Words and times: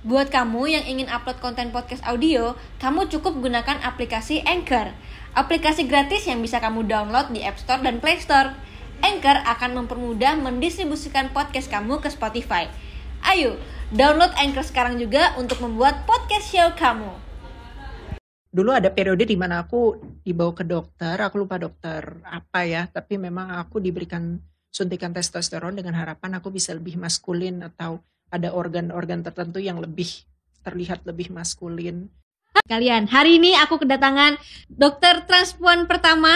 Buat 0.00 0.32
kamu 0.32 0.64
yang 0.64 0.84
ingin 0.88 1.12
upload 1.12 1.44
konten 1.44 1.76
podcast 1.76 2.00
audio, 2.08 2.56
kamu 2.80 3.12
cukup 3.12 3.36
gunakan 3.36 3.84
aplikasi 3.84 4.40
Anchor. 4.48 4.96
Aplikasi 5.36 5.84
gratis 5.84 6.24
yang 6.24 6.40
bisa 6.40 6.56
kamu 6.56 6.88
download 6.88 7.28
di 7.36 7.44
App 7.44 7.60
Store 7.60 7.84
dan 7.84 8.00
Play 8.00 8.16
Store. 8.16 8.56
Anchor 9.04 9.44
akan 9.44 9.84
mempermudah 9.84 10.40
mendistribusikan 10.40 11.28
podcast 11.36 11.68
kamu 11.68 12.00
ke 12.00 12.08
Spotify. 12.08 12.72
Ayo, 13.28 13.60
download 13.92 14.32
Anchor 14.40 14.64
sekarang 14.64 14.96
juga 14.96 15.36
untuk 15.36 15.60
membuat 15.60 16.08
podcast 16.08 16.48
show 16.48 16.72
kamu. 16.80 17.12
Dulu 18.56 18.72
ada 18.72 18.88
periode 18.88 19.28
di 19.28 19.36
mana 19.36 19.68
aku 19.68 20.00
dibawa 20.24 20.56
ke 20.56 20.64
dokter, 20.64 21.20
aku 21.20 21.44
lupa 21.44 21.60
dokter 21.60 22.24
apa 22.24 22.64
ya, 22.64 22.88
tapi 22.88 23.20
memang 23.20 23.52
aku 23.52 23.76
diberikan 23.84 24.40
suntikan 24.72 25.12
testosteron 25.12 25.76
dengan 25.76 25.92
harapan 25.92 26.40
aku 26.40 26.48
bisa 26.48 26.72
lebih 26.72 26.96
maskulin 26.96 27.60
atau 27.68 28.00
ada 28.30 28.54
organ-organ 28.54 29.26
tertentu 29.26 29.58
yang 29.58 29.82
lebih 29.82 30.08
terlihat 30.62 31.02
lebih 31.04 31.34
maskulin. 31.34 32.06
Kalian, 32.66 33.06
hari 33.10 33.38
ini 33.38 33.54
aku 33.58 33.82
kedatangan 33.82 34.38
dokter 34.70 35.26
transpuan 35.26 35.86
pertama 35.86 36.30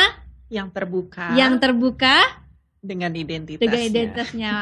yang 0.51 0.71
terbuka 0.71 1.35
yang 1.35 1.59
terbuka 1.59 2.23
dengan 2.79 3.11
identitasnya. 3.15 3.63
dengan 3.65 3.81
identitasnya. 3.83 4.55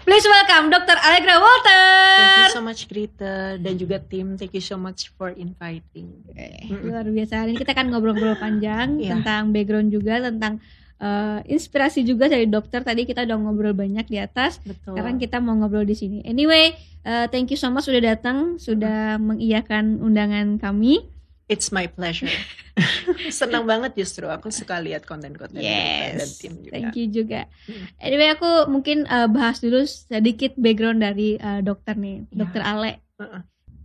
Please 0.00 0.24
welcome 0.24 0.72
Dr. 0.72 0.96
Allegra 0.96 1.36
Walter. 1.36 1.84
Thank 2.16 2.40
you 2.48 2.56
so 2.56 2.64
much 2.64 2.80
Grita 2.88 3.60
dan 3.60 3.76
juga 3.76 4.00
tim. 4.00 4.32
Thank 4.40 4.56
you 4.56 4.64
so 4.64 4.80
much 4.80 5.12
for 5.12 5.28
inviting. 5.36 6.24
Eh, 6.32 6.72
luar 6.80 7.04
biasa. 7.04 7.44
Hari 7.44 7.52
ini 7.52 7.60
kita 7.60 7.76
akan 7.76 7.92
ngobrol-ngobrol 7.92 8.40
panjang 8.40 8.96
Iya. 8.96 9.20
tentang 9.20 9.52
background 9.52 9.92
juga 9.92 10.24
tentang 10.24 10.56
eh, 11.00 11.38
inspirasi 11.48 12.04
juga 12.04 12.28
dari 12.28 12.44
dokter. 12.46 12.84
Tadi 12.84 13.08
kita 13.08 13.24
udah 13.24 13.36
ngobrol 13.40 13.72
banyak 13.72 14.06
di 14.06 14.20
atas. 14.20 14.60
Betul. 14.60 14.94
Sekarang 14.94 15.16
kita 15.16 15.40
mau 15.40 15.56
ngobrol 15.56 15.88
di 15.88 15.96
sini. 15.96 16.18
Anyway, 16.22 16.76
eh, 17.02 17.26
thank 17.32 17.48
you 17.48 17.58
so 17.58 17.72
much 17.72 17.88
sudah 17.88 18.04
datang, 18.04 18.60
sudah 18.60 19.16
mengiyakan 19.16 19.98
undangan 19.98 20.60
kami. 20.60 21.08
It's 21.50 21.74
my 21.74 21.90
pleasure. 21.90 22.30
Senang 23.34 23.66
banget 23.66 23.98
justru 23.98 24.30
aku 24.30 24.54
suka 24.54 24.78
lihat 24.78 25.02
konten-konten 25.02 25.58
Grita 25.58 26.14
dan 26.14 26.30
tim 26.38 26.54
juga. 26.62 26.72
Thank 26.78 26.94
you 26.94 27.06
juga. 27.10 27.40
Hmm. 27.66 27.84
Anyway, 27.98 28.28
aku 28.30 28.70
mungkin 28.70 29.02
eh, 29.10 29.26
bahas 29.26 29.58
dulu 29.58 29.82
sedikit 29.82 30.54
background 30.54 31.02
dari 31.02 31.34
eh, 31.34 31.60
dokter 31.66 31.98
nih, 31.98 32.22
Ya. 32.30 32.46
dokter 32.46 32.62
Ale. 32.62 33.02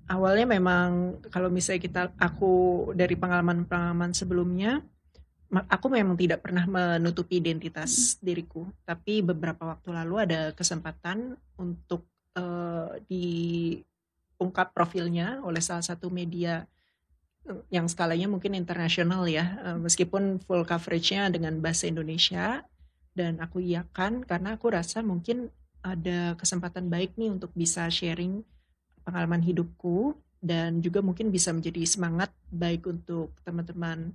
Awalnya 0.06 0.46
memang 0.46 1.18
kalau 1.34 1.50
misalnya 1.50 1.82
kita 1.82 2.02
aku 2.22 2.86
dari 2.94 3.18
pengalaman-pengalaman 3.18 4.14
sebelumnya 4.14 4.86
aku 5.70 5.88
memang 5.94 6.18
tidak 6.18 6.42
pernah 6.42 6.66
menutupi 6.66 7.38
identitas 7.40 8.18
diriku, 8.20 8.66
tapi 8.84 9.22
beberapa 9.22 9.70
waktu 9.70 9.94
lalu 9.94 10.16
ada 10.26 10.42
kesempatan 10.58 11.38
untuk 11.56 12.04
eh, 12.34 12.92
diungkap 13.06 14.74
profilnya 14.74 15.40
oleh 15.46 15.62
salah 15.62 15.86
satu 15.86 16.10
media 16.10 16.66
eh, 17.46 17.62
yang 17.70 17.86
skalanya 17.86 18.26
mungkin 18.26 18.58
internasional 18.58 19.30
ya, 19.30 19.46
eh, 19.70 19.78
meskipun 19.80 20.42
full 20.42 20.66
coveragenya 20.66 21.30
dengan 21.30 21.62
bahasa 21.62 21.86
Indonesia. 21.86 22.66
Dan 23.16 23.40
aku 23.40 23.64
iakan 23.64 24.28
karena 24.28 24.60
aku 24.60 24.76
rasa 24.76 25.00
mungkin 25.00 25.48
ada 25.80 26.36
kesempatan 26.36 26.92
baik 26.92 27.16
nih 27.16 27.32
untuk 27.32 27.48
bisa 27.56 27.88
sharing 27.88 28.44
pengalaman 29.08 29.40
hidupku. 29.40 30.20
Dan 30.46 30.84
juga 30.84 31.00
mungkin 31.02 31.32
bisa 31.32 31.50
menjadi 31.56 31.82
semangat 31.88 32.30
baik 32.52 32.86
untuk 32.86 33.34
teman-teman 33.48 34.14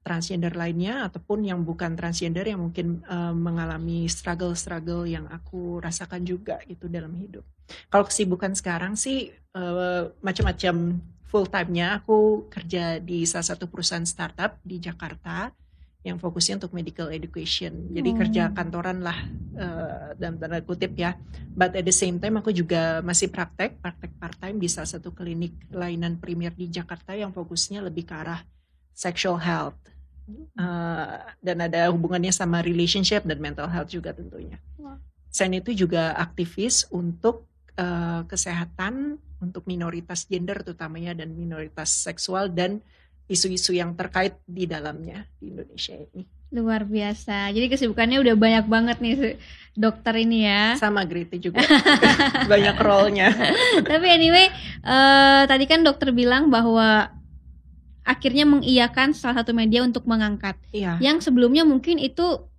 transgender 0.00 0.56
lainnya 0.56 1.04
ataupun 1.06 1.44
yang 1.44 1.60
bukan 1.60 1.92
transgender 1.92 2.48
yang 2.48 2.60
mungkin 2.60 3.04
eh, 3.04 3.34
mengalami 3.36 4.08
struggle-struggle 4.08 5.04
yang 5.04 5.28
aku 5.28 5.78
rasakan 5.78 6.24
juga 6.24 6.58
itu 6.66 6.88
dalam 6.88 7.12
hidup. 7.16 7.44
Kalau 7.92 8.08
kesibukan 8.08 8.56
sekarang 8.56 8.96
sih 8.96 9.30
eh, 9.30 10.02
macam-macam 10.24 10.98
full 11.30 11.46
time-nya 11.46 12.02
aku 12.02 12.50
kerja 12.50 12.98
di 12.98 13.22
salah 13.22 13.46
satu 13.46 13.70
perusahaan 13.70 14.02
startup 14.02 14.58
di 14.66 14.82
Jakarta 14.82 15.54
yang 16.00 16.16
fokusnya 16.16 16.64
untuk 16.64 16.72
medical 16.72 17.12
education. 17.12 17.92
Jadi 17.92 18.10
Hmm. 18.10 18.18
kerja 18.24 18.42
kantoran 18.56 19.04
lah 19.04 19.20
eh, 19.60 20.16
dalam 20.16 20.40
tanda 20.40 20.64
kutip 20.64 20.96
ya. 20.96 21.12
But 21.52 21.76
at 21.76 21.84
the 21.84 21.92
same 21.92 22.16
time 22.16 22.40
aku 22.40 22.56
juga 22.56 23.04
masih 23.04 23.28
praktek, 23.28 23.84
praktek 23.84 24.16
part 24.16 24.32
time 24.40 24.56
di 24.56 24.66
salah 24.72 24.88
satu 24.88 25.12
klinik 25.12 25.52
layanan 25.68 26.16
premier 26.16 26.56
di 26.56 26.72
Jakarta 26.72 27.12
yang 27.12 27.36
fokusnya 27.36 27.84
lebih 27.84 28.08
ke 28.08 28.16
arah 28.16 28.40
sexual 29.00 29.40
health. 29.40 29.80
Eh, 30.30 31.18
dan 31.40 31.56
ada 31.64 31.88
hubungannya 31.88 32.30
sama 32.30 32.60
relationship 32.60 33.24
dan 33.24 33.40
mental 33.40 33.66
health 33.66 33.90
juga 33.90 34.12
tentunya. 34.12 34.60
Selain 35.32 35.58
itu 35.58 35.72
juga 35.72 36.12
aktivis 36.14 36.84
untuk 36.92 37.48
eh, 37.80 38.22
kesehatan 38.28 39.16
untuk 39.40 39.64
minoritas 39.64 40.28
gender 40.28 40.60
terutamanya 40.60 41.16
dan 41.16 41.32
minoritas 41.32 41.88
seksual 41.88 42.52
dan 42.52 42.84
isu-isu 43.30 43.72
yang 43.72 43.96
terkait 43.96 44.36
di 44.44 44.68
dalamnya 44.68 45.24
di 45.40 45.54
Indonesia 45.54 45.96
ini. 45.96 46.26
Luar 46.50 46.82
biasa. 46.82 47.54
Jadi 47.54 47.70
kesibukannya 47.70 48.18
udah 48.20 48.34
banyak 48.34 48.66
banget 48.66 48.96
nih 48.98 49.14
dokter 49.78 50.18
ini 50.18 50.50
ya. 50.50 50.74
Sama 50.76 51.06
Griti 51.06 51.38
juga 51.38 51.62
banyak 52.52 52.76
role-nya. 52.76 53.30
Tapi 53.86 54.06
anyway, 54.10 54.50
eh, 54.82 55.42
tadi 55.46 55.64
kan 55.70 55.86
dokter 55.86 56.10
bilang 56.10 56.50
bahwa 56.50 57.19
akhirnya 58.10 58.42
mengiyakan 58.42 59.14
salah 59.14 59.46
satu 59.46 59.54
media 59.54 59.86
untuk 59.86 60.02
mengangkat. 60.10 60.58
Iya. 60.74 60.98
Yang 60.98 61.30
sebelumnya 61.30 61.62
mungkin 61.62 62.02
itu 62.02 62.50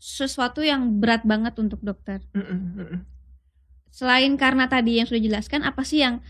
sesuatu 0.00 0.64
yang 0.64 0.96
berat 0.96 1.28
banget 1.28 1.52
untuk 1.60 1.82
dokter. 1.84 2.24
Mm-mm, 2.32 2.60
mm-mm. 2.80 3.00
Selain 3.92 4.30
karena 4.40 4.64
tadi 4.64 4.96
yang 4.96 5.04
sudah 5.04 5.20
dijelaskan, 5.20 5.66
apa 5.66 5.82
sih 5.84 6.00
yang 6.00 6.24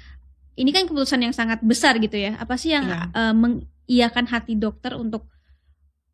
ini 0.59 0.75
kan 0.75 0.91
keputusan 0.91 1.23
yang 1.23 1.31
sangat 1.37 1.63
besar 1.63 2.01
gitu 2.03 2.19
ya? 2.19 2.35
Apa 2.41 2.59
sih 2.59 2.75
yang 2.75 2.89
Iya. 2.89 3.01
eh, 3.15 3.35
mengiyakan 3.37 4.27
hati 4.27 4.59
dokter 4.59 4.99
untuk 4.99 5.31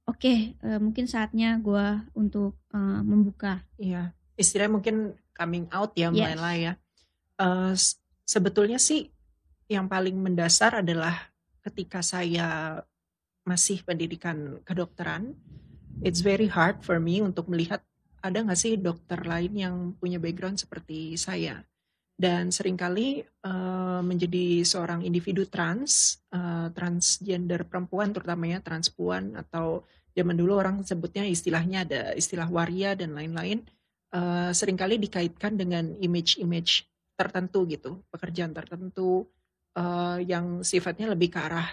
oke 0.05 0.34
eh, 0.53 0.78
mungkin 0.82 1.09
saatnya 1.09 1.56
gua 1.62 2.05
untuk 2.12 2.59
eh, 2.75 3.00
membuka. 3.00 3.65
Iya, 3.81 4.12
istilahnya 4.37 4.72
mungkin 4.76 4.97
coming 5.32 5.65
out 5.72 5.97
ya 5.97 6.12
Yes. 6.12 6.37
Ella 6.37 6.53
ya. 6.55 6.72
S- 7.72 7.99
sebetulnya 8.22 8.76
sih 8.78 9.09
yang 9.66 9.88
paling 9.88 10.15
mendasar 10.19 10.82
adalah 10.84 11.34
ketika 11.65 12.05
saya 12.05 12.81
masih 13.49 13.81
pendidikan 13.85 14.61
kedokteran, 14.65 15.33
it's 16.05 16.21
very 16.21 16.49
hard 16.49 16.85
for 16.85 17.01
me 17.01 17.25
untuk 17.25 17.49
melihat 17.49 17.81
ada 18.25 18.41
nggak 18.41 18.57
sih 18.57 18.81
dokter 18.81 19.21
lain 19.21 19.53
yang 19.53 19.77
punya 19.97 20.17
background 20.17 20.61
seperti 20.61 21.17
saya. 21.17 21.61
Dan 22.15 22.55
sering 22.55 22.79
kali 22.79 23.21
eh, 23.21 24.01
menjadi 24.01 24.63
seorang 24.63 25.03
individu 25.03 25.45
trans, 25.51 26.23
eh, 26.31 26.71
transgender 26.73 27.67
perempuan 27.69 28.15
terutamanya 28.15 28.63
transpuan 28.63 29.35
atau 29.35 29.83
zaman 30.15 30.39
dulu 30.39 30.57
orang 30.57 30.77
sebutnya 30.87 31.27
istilahnya 31.27 31.83
ada 31.83 32.03
istilah 32.15 32.47
waria 32.49 32.95
dan 32.95 33.19
lain-lain 33.19 33.67
eh, 34.15 34.51
sering 34.55 34.79
kali 34.79 34.97
dikaitkan 35.03 35.59
dengan 35.59 35.91
image-image 35.99 36.87
tertentu 37.19 37.67
gitu, 37.67 38.03
pekerjaan 38.11 38.55
tertentu 38.55 39.27
eh, 39.75 40.19
yang 40.27 40.62
sifatnya 40.62 41.12
lebih 41.12 41.35
ke 41.35 41.39
arah 41.39 41.69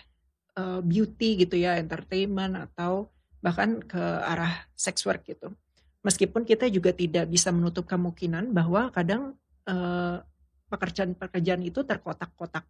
eh, 0.58 0.82
beauty 0.82 1.46
gitu 1.46 1.56
ya, 1.58 1.78
entertainment 1.78 2.58
atau 2.58 3.10
bahkan 3.42 3.82
ke 3.82 4.02
arah 4.02 4.70
sex 4.78 5.02
work 5.06 5.26
gitu. 5.26 5.50
Meskipun 6.02 6.46
kita 6.46 6.66
juga 6.70 6.94
tidak 6.94 7.30
bisa 7.30 7.54
menutup 7.54 7.86
kemungkinan 7.86 8.54
bahwa 8.54 8.90
kadang 8.90 9.38
eh, 9.70 10.18
pekerjaan-pekerjaan 10.72 11.62
itu 11.68 11.84
terkotak-kotak 11.84 12.66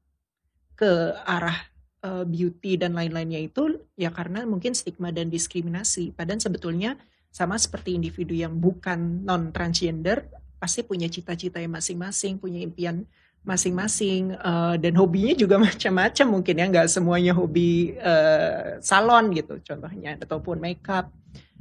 ke 0.75 1.15
arah 1.23 1.55
eh, 2.01 2.25
beauty 2.25 2.81
dan 2.81 2.97
lain-lainnya 2.97 3.39
itu 3.39 3.85
ya 3.93 4.09
karena 4.09 4.43
mungkin 4.43 4.73
stigma 4.73 5.13
dan 5.13 5.29
diskriminasi. 5.29 6.11
Padahal 6.15 6.41
sebetulnya 6.41 6.97
sama 7.31 7.55
seperti 7.55 7.95
individu 7.95 8.35
yang 8.35 8.59
bukan 8.59 9.23
non 9.23 9.55
transgender 9.55 10.27
pasti 10.59 10.83
punya 10.83 11.07
cita-cita 11.07 11.57
yang 11.57 11.73
masing-masing, 11.73 12.37
punya 12.37 12.59
impian 12.61 13.07
masing-masing 13.41 14.37
eh, 14.37 14.75
dan 14.77 14.93
hobinya 14.97 15.33
juga 15.33 15.57
macam-macam 15.65 16.25
mungkin 16.29 16.55
ya 16.61 16.65
nggak 16.69 16.87
semuanya 16.89 17.33
hobi 17.33 17.97
eh, 17.97 18.77
salon 18.79 19.33
gitu 19.33 19.57
contohnya 19.61 20.17
ataupun 20.21 20.61
makeup 20.61 21.09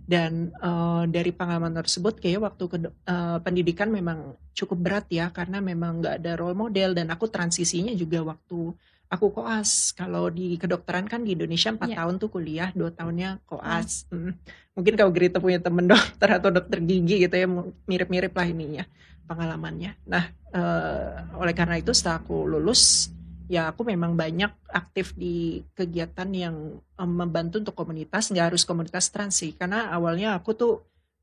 dan 0.05 0.51
eh, 0.53 1.03
dari 1.09 1.31
pengalaman 1.33 1.73
tersebut 1.73 2.21
kayak 2.21 2.41
waktu 2.45 2.65
ke 2.67 2.77
eh, 2.85 3.39
pendidikan 3.41 3.89
memang 3.89 4.37
cukup 4.53 4.79
berat 4.79 5.07
ya 5.09 5.33
karena 5.33 5.63
memang 5.63 6.05
nggak 6.05 6.15
ada 6.21 6.33
role 6.37 6.59
model 6.59 6.93
dan 6.93 7.09
aku 7.09 7.31
transisinya 7.33 7.97
juga 7.97 8.21
waktu 8.27 8.77
aku 9.11 9.27
koas 9.35 9.91
kalau 9.91 10.31
di 10.31 10.55
kedokteran 10.55 11.09
kan 11.11 11.27
di 11.27 11.35
Indonesia 11.35 11.75
empat 11.75 11.91
Iya. 11.91 11.99
tahun 12.05 12.15
tuh 12.23 12.31
kuliah 12.31 12.71
dua 12.77 12.95
tahunnya 12.95 13.43
koas 13.43 14.07
Mm. 14.13 14.33
mungkin 14.77 14.95
kalau 14.95 15.11
Grita 15.11 15.43
punya 15.43 15.59
temen 15.59 15.89
dokter 15.91 16.29
atau 16.29 16.53
dokter 16.53 16.79
gigi 16.85 17.25
gitu 17.27 17.35
ya 17.35 17.49
mirip-mirip 17.89 18.31
lah 18.31 18.47
ininya 18.47 18.85
pengalamannya. 19.31 19.95
Nah 20.11 20.25
eh, 20.51 21.39
oleh 21.39 21.55
karena 21.55 21.79
itu 21.79 21.95
setelah 21.95 22.19
aku 22.19 22.51
lulus 22.51 23.15
ya 23.47 23.71
aku 23.71 23.87
memang 23.87 24.19
banyak 24.19 24.51
aktif 24.71 25.15
di 25.15 25.63
kegiatan 25.79 26.27
yang 26.35 26.83
em, 26.99 27.11
membantu 27.11 27.63
untuk 27.63 27.79
komunitas. 27.79 28.35
Nggak 28.35 28.55
harus 28.55 28.67
komunitas 28.67 29.07
trans 29.15 29.39
sih 29.39 29.55
karena 29.55 29.95
awalnya 29.95 30.35
aku 30.35 30.51
tuh 30.59 30.75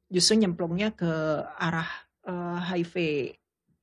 justru 0.07 0.39
nyemplungnya 0.39 0.95
ke 0.95 1.11
arah 1.59 1.87
eh, 2.23 2.59
HIV 2.71 2.95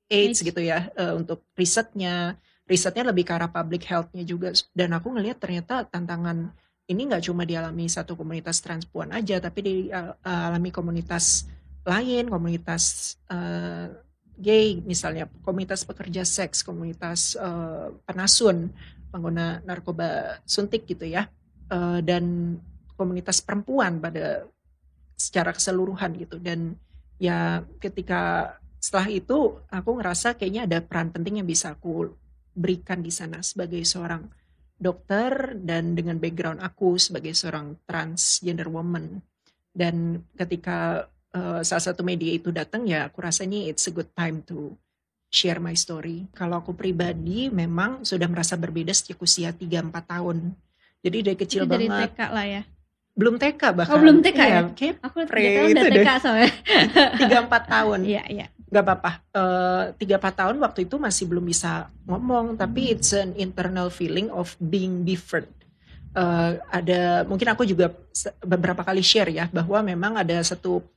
AIDS 0.09 0.41
AIDS. 0.41 0.49
gitu 0.49 0.61
ya 0.65 0.89
eh, 0.97 1.13
untuk 1.13 1.45
risetnya. 1.53 2.41
Risetnya 2.65 3.13
lebih 3.13 3.29
ke 3.29 3.33
arah 3.37 3.53
public 3.53 3.85
health-nya 3.85 4.25
juga. 4.25 4.49
Dan 4.73 4.97
aku 4.97 5.13
ngelihat 5.13 5.37
ternyata 5.37 5.85
tantangan 5.85 6.49
ini 6.89 7.09
nggak 7.09 7.29
cuma 7.29 7.45
dialami 7.49 7.89
satu 7.89 8.17
komunitas 8.17 8.61
transpuan 8.61 9.13
aja 9.13 9.41
tapi 9.41 9.89
dialami 9.89 10.69
komunitas 10.69 11.49
lain 11.85 12.29
komunitas 12.29 13.17
uh, 13.29 13.89
gay 14.35 14.83
misalnya 14.83 15.31
komunitas 15.47 15.87
pekerja 15.87 16.27
seks 16.27 16.67
komunitas 16.67 17.39
uh, 17.39 17.95
penasun 18.03 18.75
pengguna 19.15 19.63
narkoba 19.63 20.43
suntik 20.43 20.91
gitu 20.91 21.07
ya 21.07 21.31
uh, 21.71 22.03
dan 22.03 22.57
komunitas 22.99 23.43
perempuan 23.43 23.99
pada 24.03 24.47
secara 25.15 25.55
keseluruhan 25.55 26.15
gitu. 26.19 26.43
Dan 26.43 26.75
ya 27.19 27.63
ketika 27.79 28.55
setelah 28.83 29.09
itu 29.09 29.63
aku 29.71 29.91
ngerasa 30.03 30.37
kayaknya 30.37 30.67
ada 30.67 30.79
peran 30.83 31.15
penting 31.15 31.41
yang 31.43 31.49
bisa 31.49 31.73
aku 31.73 32.13
berikan 32.55 33.03
di 33.03 33.11
sana 33.11 33.43
sebagai 33.43 33.83
seorang 33.83 34.27
dokter 34.75 35.55
dan 35.63 35.95
dengan 35.95 36.19
background 36.19 36.61
aku 36.61 36.99
sebagai 36.99 37.33
seorang 37.33 37.79
transgender 37.87 38.67
woman. 38.67 39.23
Dan 39.75 40.23
ketika 40.39 41.11
uh, 41.35 41.61
salah 41.61 41.85
satu 41.85 42.01
media 42.01 42.31
itu 42.33 42.55
datang 42.55 42.87
ya 42.87 43.11
aku 43.11 43.21
rasa 43.21 43.45
ini 43.45 43.69
it's 43.69 43.85
a 43.91 43.93
good 43.93 44.09
time 44.15 44.41
to 44.47 44.73
share 45.29 45.59
my 45.59 45.75
story. 45.75 46.31
Kalau 46.31 46.63
aku 46.63 46.79
pribadi 46.79 47.51
memang 47.51 48.07
sudah 48.07 48.31
merasa 48.31 48.55
berbeda 48.55 48.95
sejak 48.95 49.19
usia 49.19 49.51
3-4 49.51 49.91
tahun. 50.07 50.55
Jadi 51.03 51.19
dari 51.21 51.37
kecil 51.37 51.67
dari 51.67 51.91
banget. 51.91 52.15
TK 52.15 52.21
lah 52.31 52.47
ya. 52.47 52.63
Belum 53.15 53.35
TK 53.39 53.63
bahkan. 53.75 53.93
Oh 53.95 53.99
belum 53.99 54.23
TK 54.23 54.39
Iya, 54.39 54.47
ya? 54.47 54.61
kayak 54.75 54.95
Aku 55.03 55.17
pre 55.27 55.43
itu 55.43 55.61
udah. 55.75 55.85
TK 55.91 56.09
soalnya. 56.23 56.51
3-4 57.51 57.75
tahun. 57.75 57.99
Iya 58.07 58.23
iya. 58.31 58.47
Gak 58.71 58.83
apa-apa. 58.87 59.11
Eh, 59.31 59.83
Tiga 60.03 60.19
empat 60.19 60.35
tahun 60.35 60.57
waktu 60.59 60.87
itu 60.87 60.99
masih 60.99 61.31
belum 61.31 61.47
bisa 61.47 61.87
ngomong, 62.11 62.59
tapi 62.59 62.91
it's 62.91 63.15
an 63.15 63.31
internal 63.39 63.87
feeling 63.87 64.31
of 64.35 64.55
being 64.59 65.03
different. 65.07 65.47
Eh, 66.15 66.51
ada 66.71 67.23
mungkin 67.27 67.51
aku 67.51 67.67
juga 67.67 67.91
beberapa 68.43 68.83
kali 68.87 69.03
share 69.03 69.31
ya 69.31 69.47
bahwa 69.51 69.83
memang 69.83 70.15
ada 70.19 70.39
satu 70.43 70.79
eh, 70.79 70.94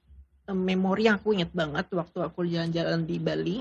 memori 0.53 1.09
yang 1.09 1.19
aku 1.19 1.35
ingat 1.35 1.51
banget 1.51 1.87
waktu 1.91 2.17
aku 2.23 2.47
jalan-jalan 2.47 3.03
di 3.03 3.17
Bali 3.19 3.57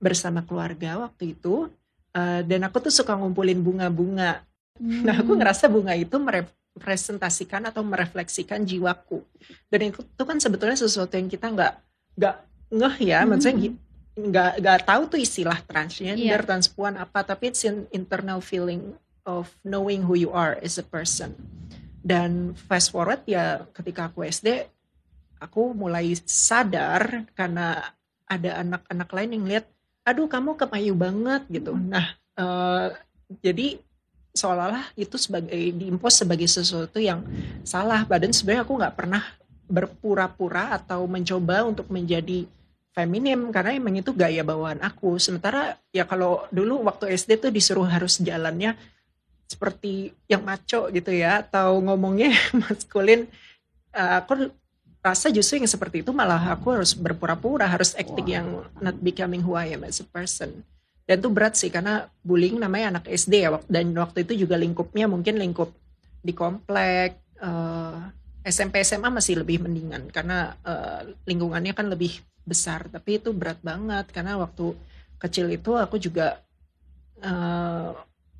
bersama 0.00 0.42
keluarga 0.42 1.06
waktu 1.06 1.38
itu. 1.38 1.70
Eh, 2.16 2.40
dan 2.46 2.64
aku 2.66 2.80
tuh 2.88 2.94
suka 2.94 3.12
ngumpulin 3.14 3.60
bunga-bunga 3.60 4.46
Nah, 4.80 5.24
aku 5.24 5.32
Hmm. 5.32 5.40
ngerasa 5.40 5.72
bunga 5.72 5.96
itu 5.96 6.20
merepresentasikan 6.20 7.64
atau 7.72 7.80
merefleksikan 7.80 8.60
jiwaku. 8.68 9.24
Dan 9.72 9.88
itu, 9.92 10.04
itu 10.04 10.22
kan 10.28 10.36
sebetulnya 10.36 10.76
sesuatu 10.76 11.16
yang 11.16 11.32
kita 11.32 11.48
nggak 11.48 11.72
nggak 12.16 12.36
ngeh 12.76 12.96
ya, 13.00 13.24
Hmm. 13.24 13.28
maksudnya 13.32 13.72
nggak 14.16 14.52
nggak 14.60 14.78
tahu 14.84 15.02
tuh 15.12 15.20
istilah 15.20 15.60
transgender, 15.64 16.40
Iya. 16.40 16.44
transpuan 16.44 16.96
apa, 16.96 17.24
tapi 17.24 17.52
it's 17.52 17.64
an 17.64 17.88
internal 17.92 18.40
feeling 18.40 18.96
of 19.24 19.52
knowing 19.64 20.04
who 20.04 20.16
you 20.16 20.32
are 20.32 20.56
as 20.60 20.76
a 20.76 20.84
person. 20.84 21.36
Dan 22.06 22.52
fast 22.54 22.92
forward 22.94 23.24
ya, 23.24 23.66
ketika 23.74 24.08
aku 24.12 24.24
SD, 24.24 24.68
aku 25.40 25.76
mulai 25.76 26.16
sadar 26.24 27.28
karena 27.36 27.94
ada 28.26 28.62
anak-anak 28.62 29.08
lain 29.14 29.30
yang 29.38 29.44
lihat, 29.46 29.64
aduh 30.02 30.26
kamu 30.26 30.58
kemayu 30.58 30.94
banget 30.98 31.42
gitu. 31.50 31.78
Nah, 31.78 32.16
eh, 32.36 32.86
jadi 33.42 33.78
seolah-olah 34.36 34.92
itu 35.00 35.16
sebagai 35.16 35.62
diimpos 35.72 36.20
sebagai 36.20 36.46
sesuatu 36.46 37.00
yang 37.00 37.24
salah. 37.64 38.04
Badan 38.04 38.34
sebenarnya 38.34 38.62
aku 38.68 38.74
nggak 38.76 38.96
pernah 38.96 39.22
berpura-pura 39.66 40.76
atau 40.76 41.08
mencoba 41.08 41.66
untuk 41.66 41.90
menjadi 41.90 42.46
feminim 42.96 43.52
karena 43.52 43.76
emang 43.76 43.98
itu 43.98 44.12
gaya 44.12 44.44
bawaan 44.44 44.80
aku. 44.84 45.16
Sementara 45.16 45.80
ya 45.90 46.04
kalau 46.04 46.44
dulu 46.52 46.84
waktu 46.86 47.12
SD 47.16 47.48
tuh 47.48 47.50
disuruh 47.50 47.88
harus 47.88 48.20
jalannya 48.20 48.76
seperti 49.46 50.10
yang 50.26 50.42
maco 50.42 50.90
gitu 50.90 51.10
ya 51.14 51.42
atau 51.46 51.78
ngomongnya 51.80 52.34
maskulin. 52.62 53.26
eh, 53.96 54.14
aku 54.20 54.52
rasa 55.06 55.30
justru 55.30 55.62
yang 55.62 55.70
seperti 55.70 56.02
itu 56.02 56.10
malah 56.10 56.50
aku 56.50 56.74
harus 56.74 56.98
berpura-pura, 56.98 57.70
harus 57.70 57.94
acting 57.94 58.26
yang 58.26 58.46
not 58.82 58.98
becoming 58.98 59.38
who 59.38 59.54
I 59.54 59.70
am 59.70 59.86
as 59.86 60.02
a 60.02 60.06
person. 60.10 60.66
Dan 61.06 61.22
itu 61.22 61.30
berat 61.30 61.54
sih 61.54 61.70
karena 61.70 62.10
bullying 62.26 62.58
namanya 62.58 62.98
anak 62.98 63.06
SD 63.06 63.46
ya 63.46 63.54
dan 63.70 63.94
waktu 63.94 64.26
itu 64.26 64.42
juga 64.42 64.58
lingkupnya 64.58 65.06
mungkin 65.06 65.38
lingkup 65.38 65.70
di 66.18 66.34
komplek 66.34 67.22
eh, 67.38 67.98
SMP 68.42 68.82
SMA 68.82 69.14
masih 69.14 69.38
lebih 69.38 69.62
mendingan 69.62 70.10
karena 70.10 70.58
eh, 70.66 71.14
lingkungannya 71.30 71.78
kan 71.78 71.86
lebih 71.86 72.18
besar. 72.42 72.90
Tapi 72.90 73.22
itu 73.22 73.30
berat 73.30 73.62
banget 73.62 74.10
karena 74.10 74.34
waktu 74.42 74.74
kecil 75.22 75.46
itu 75.54 75.78
aku 75.78 76.02
juga 76.02 76.42
eh, 77.22 77.90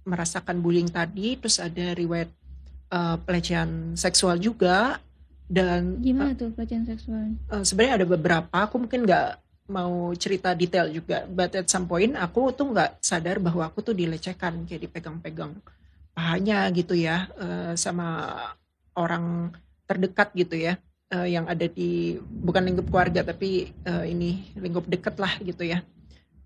merasakan 0.03 0.59
bullying 0.59 0.91
tadi 0.91 1.39
terus 1.39 1.63
ada 1.63 1.95
riwayat 1.95 2.31
eh, 2.91 3.17
pelecehan 3.23 3.95
seksual 3.95 4.43
juga 4.43 4.99
dan 5.46 6.02
Gimana 6.02 6.34
tuh 6.34 6.50
pelecehan 6.52 6.84
seksual? 6.84 7.34
Eh, 7.50 7.64
sebenarnya 7.64 8.02
ada 8.02 8.06
beberapa 8.06 8.56
aku 8.56 8.82
mungkin 8.82 9.06
nggak 9.06 9.28
mau 9.66 10.14
cerita 10.14 10.54
detail 10.54 10.87
juga 10.90 11.26
but 11.26 11.50
at 11.54 11.66
some 11.66 11.90
point 11.90 12.14
aku 12.14 12.54
tuh 12.54 12.70
nggak 12.70 13.02
sadar 13.02 13.43
bahwa 13.43 13.66
aku 13.66 13.82
tuh 13.82 13.94
dilecehkan 13.98 14.62
kayak 14.62 14.87
dipegang-pegang 14.87 15.58
pahanya 16.14 16.70
gitu 16.70 16.94
ya 16.94 17.26
eh, 17.34 17.72
sama 17.75 18.38
orang 18.94 19.50
terdekat 19.90 20.31
gitu 20.38 20.54
ya 20.54 20.78
eh, 21.10 21.34
yang 21.34 21.50
ada 21.50 21.66
di 21.66 22.14
bukan 22.22 22.62
lingkup 22.62 22.87
keluarga 22.90 23.26
tapi 23.26 23.70
eh, 23.70 24.04
ini 24.06 24.54
lingkup 24.54 24.87
dekat 24.87 25.19
lah 25.19 25.34
gitu 25.43 25.66
ya 25.66 25.82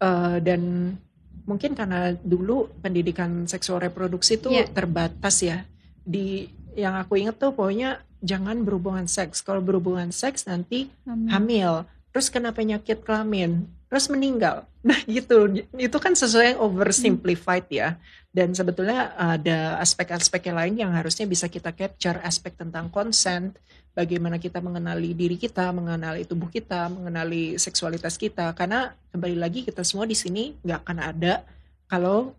Eh, 0.00 0.36
dan 0.40 0.96
mungkin 1.44 1.76
karena 1.76 2.16
dulu 2.16 2.72
pendidikan 2.80 3.44
seksual 3.44 3.84
reproduksi 3.84 4.40
tuh 4.40 4.48
Iya. 4.48 4.64
terbatas 4.72 5.44
ya 5.44 5.60
di 6.00 6.48
yang 6.72 6.96
aku 6.96 7.20
inget 7.20 7.36
tuh 7.36 7.52
pokoknya 7.52 8.00
jangan 8.20 8.62
berhubungan 8.64 9.08
seks 9.08 9.40
kalau 9.40 9.60
berhubungan 9.64 10.12
seks 10.12 10.44
nanti 10.44 10.92
Hamil. 11.04 11.28
hamil, 11.32 11.72
terus 12.12 12.28
kena 12.28 12.52
penyakit 12.52 13.02
kelamin, 13.04 13.66
terus 13.90 14.06
meninggal. 14.08 14.64
Nah 14.80 14.96
gitu, 15.04 15.60
itu 15.76 15.98
kan 16.00 16.16
sesuatu 16.16 16.40
yang 16.40 16.60
oversimplified 16.64 17.68
ya. 17.68 18.00
Dan 18.32 18.56
sebetulnya 18.56 19.12
ada 19.12 19.76
aspek-aspek 19.76 20.48
yang 20.48 20.56
lain 20.56 20.74
yang 20.80 20.92
harusnya 20.96 21.28
bisa 21.28 21.52
kita 21.52 21.76
capture, 21.76 22.16
aspek 22.24 22.56
tentang 22.56 22.88
consent, 22.88 23.60
bagaimana 23.92 24.40
kita 24.40 24.62
mengenali 24.64 25.12
diri 25.12 25.36
kita, 25.36 25.68
mengenali 25.74 26.24
tubuh 26.24 26.48
kita, 26.48 26.88
mengenali 26.88 27.60
seksualitas 27.60 28.16
kita. 28.16 28.56
Karena 28.56 28.94
kembali 29.12 29.36
lagi 29.36 29.68
kita 29.68 29.84
semua 29.84 30.08
di 30.08 30.16
sini 30.16 30.56
nggak 30.64 30.80
akan 30.80 30.98
ada 31.04 31.44
kalau 31.90 32.32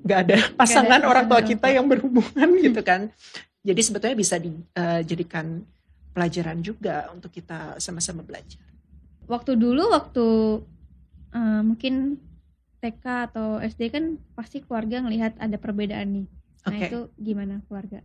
nggak 0.00 0.20
ada 0.26 0.36
pasangan 0.56 1.00
orang 1.04 1.28
tua 1.28 1.40
kita 1.44 1.68
yang 1.72 1.86
berhubungan 1.88 2.48
gitu 2.60 2.80
kan. 2.84 3.08
Jadi 3.60 3.80
sebetulnya 3.84 4.16
bisa 4.16 4.36
dijadikan 4.40 5.60
pelajaran 6.16 6.58
juga 6.64 7.12
untuk 7.12 7.28
kita 7.30 7.76
sama-sama 7.76 8.24
belajar. 8.24 8.60
Waktu 9.28 9.54
dulu 9.54 9.92
waktu 9.92 10.26
eh, 11.36 11.62
mungkin 11.62 12.18
TK 12.80 13.04
atau 13.30 13.60
SD 13.60 13.92
kan 13.92 14.04
pasti 14.32 14.64
keluarga 14.64 15.04
ngelihat 15.04 15.36
ada 15.36 15.60
perbedaan 15.60 16.24
nih. 16.24 16.26
Nah 16.66 16.76
Oke. 16.76 16.86
itu 16.88 17.00
gimana 17.20 17.60
keluarga? 17.68 18.00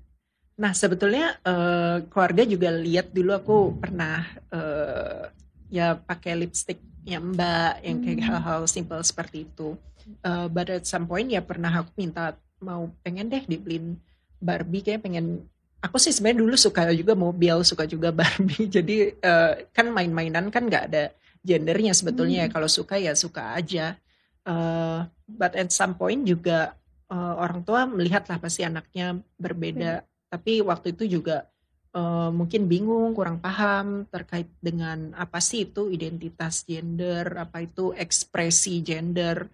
Nah 0.59 0.71
sebetulnya 0.75 1.39
eh, 1.41 1.97
keluarga 2.12 2.43
juga 2.43 2.69
lihat 2.75 3.15
dulu 3.15 3.31
aku 3.31 3.57
pernah 3.79 4.27
eh, 4.51 5.31
ya 5.71 5.95
pakai 5.95 6.35
lipstiknya 6.35 7.17
Mbak 7.24 7.74
yang 7.81 7.97
kayak 8.03 8.19
Hmm. 8.19 8.27
hal-hal 8.27 8.62
simple 8.67 9.01
seperti 9.01 9.47
itu. 9.47 9.79
Eh, 10.21 10.47
but 10.51 10.67
at 10.69 10.83
some 10.85 11.07
point 11.07 11.31
ya 11.31 11.41
pernah 11.41 11.71
aku 11.71 11.95
minta 11.97 12.35
mau 12.62 12.91
pengen 13.01 13.31
deh 13.31 13.43
dibeliin 13.47 13.97
Barbie 14.45 14.85
kayak 14.85 15.01
pengen 15.01 15.49
aku 15.81 15.97
sih 15.97 16.13
sebenarnya 16.13 16.41
dulu 16.45 16.55
suka 16.57 16.89
juga 16.93 17.13
mobil 17.17 17.55
suka 17.65 17.89
juga 17.89 18.09
Barbie. 18.13 18.69
Jadi 18.75 19.17
eh, 19.17 19.53
kan 19.73 19.89
main-mainan 19.89 20.53
kan 20.53 20.69
nggak 20.69 20.85
ada 20.93 21.13
gendernya 21.45 21.93
sebetulnya 21.93 22.45
ya. 22.45 22.47
Hmm. 22.49 22.53
kalau 22.53 22.69
suka 22.69 22.97
ya 22.97 23.13
suka 23.17 23.57
aja. 23.57 23.97
Eh, 24.45 24.99
but 25.25 25.53
at 25.57 25.69
some 25.73 25.97
point 25.97 26.21
juga 26.25 26.77
eh, 27.09 27.33
orang 27.41 27.65
tua 27.65 27.89
melihat 27.89 28.25
lah 28.29 28.37
pasti 28.41 28.61
anaknya 28.65 29.17
berbeda. 29.37 30.05
Tapi 30.29 30.61
waktu 30.65 30.93
itu 30.93 31.21
juga 31.21 31.45
eh, 31.93 32.29
mungkin 32.33 32.65
bingung, 32.65 33.13
kurang 33.13 33.37
paham 33.41 34.09
terkait 34.09 34.49
dengan 34.61 35.13
apa 35.17 35.37
sih 35.41 35.69
itu 35.69 35.89
identitas 35.93 36.65
gender, 36.65 37.25
apa 37.37 37.61
itu 37.65 37.93
ekspresi 37.93 38.81
gender, 38.81 39.49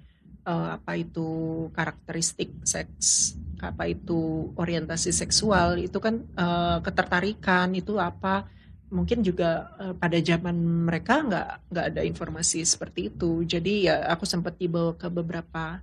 eh, 0.47 0.67
apa 0.79 0.97
itu 0.97 1.29
karakteristik 1.75 2.51
seks, 2.65 3.35
apa 3.61 3.83
itu 3.87 4.51
orientasi 4.57 5.13
seksual, 5.13 5.77
itu 5.77 5.97
kan 6.01 6.15
eh, 6.25 6.77
ketertarikan 6.85 7.71
itu 7.77 7.95
apa? 8.01 8.49
Mungkin 8.91 9.23
juga 9.23 9.71
eh, 9.79 9.93
pada 9.95 10.17
zaman 10.19 10.55
mereka 10.89 11.23
nggak 11.23 11.47
nggak 11.71 11.85
ada 11.95 12.01
informasi 12.03 12.59
seperti 12.65 13.13
itu. 13.13 13.45
Jadi 13.47 13.87
ya 13.87 14.03
aku 14.11 14.25
sempat 14.27 14.57
dibawa 14.59 14.91
ke 14.97 15.07
beberapa 15.07 15.79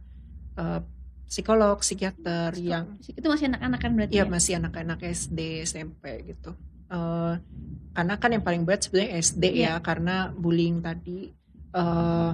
eh, 0.59 0.81
psikolog, 1.29 1.81
psikiater 1.85 2.57
yang 2.57 2.97
Itu 3.05 3.27
masih 3.29 3.53
anak-anak 3.53 3.79
kan 3.85 3.91
berarti 3.97 4.13
Iya 4.17 4.25
ya? 4.25 4.31
masih 4.33 4.53
anak-anak 4.61 4.99
SD, 5.05 5.41
SMP 5.65 6.05
gitu. 6.25 6.51
Eh, 6.89 7.35
karena 7.97 8.15
kan 8.17 8.31
yang 8.33 8.45
paling 8.45 8.63
berat 8.65 8.81
sebenarnya 8.87 9.13
SD 9.21 9.45
Iya. 9.53 9.77
ya 9.77 9.85
karena 9.85 10.33
bullying 10.33 10.81
tadi. 10.81 11.33
Eh, 11.69 12.31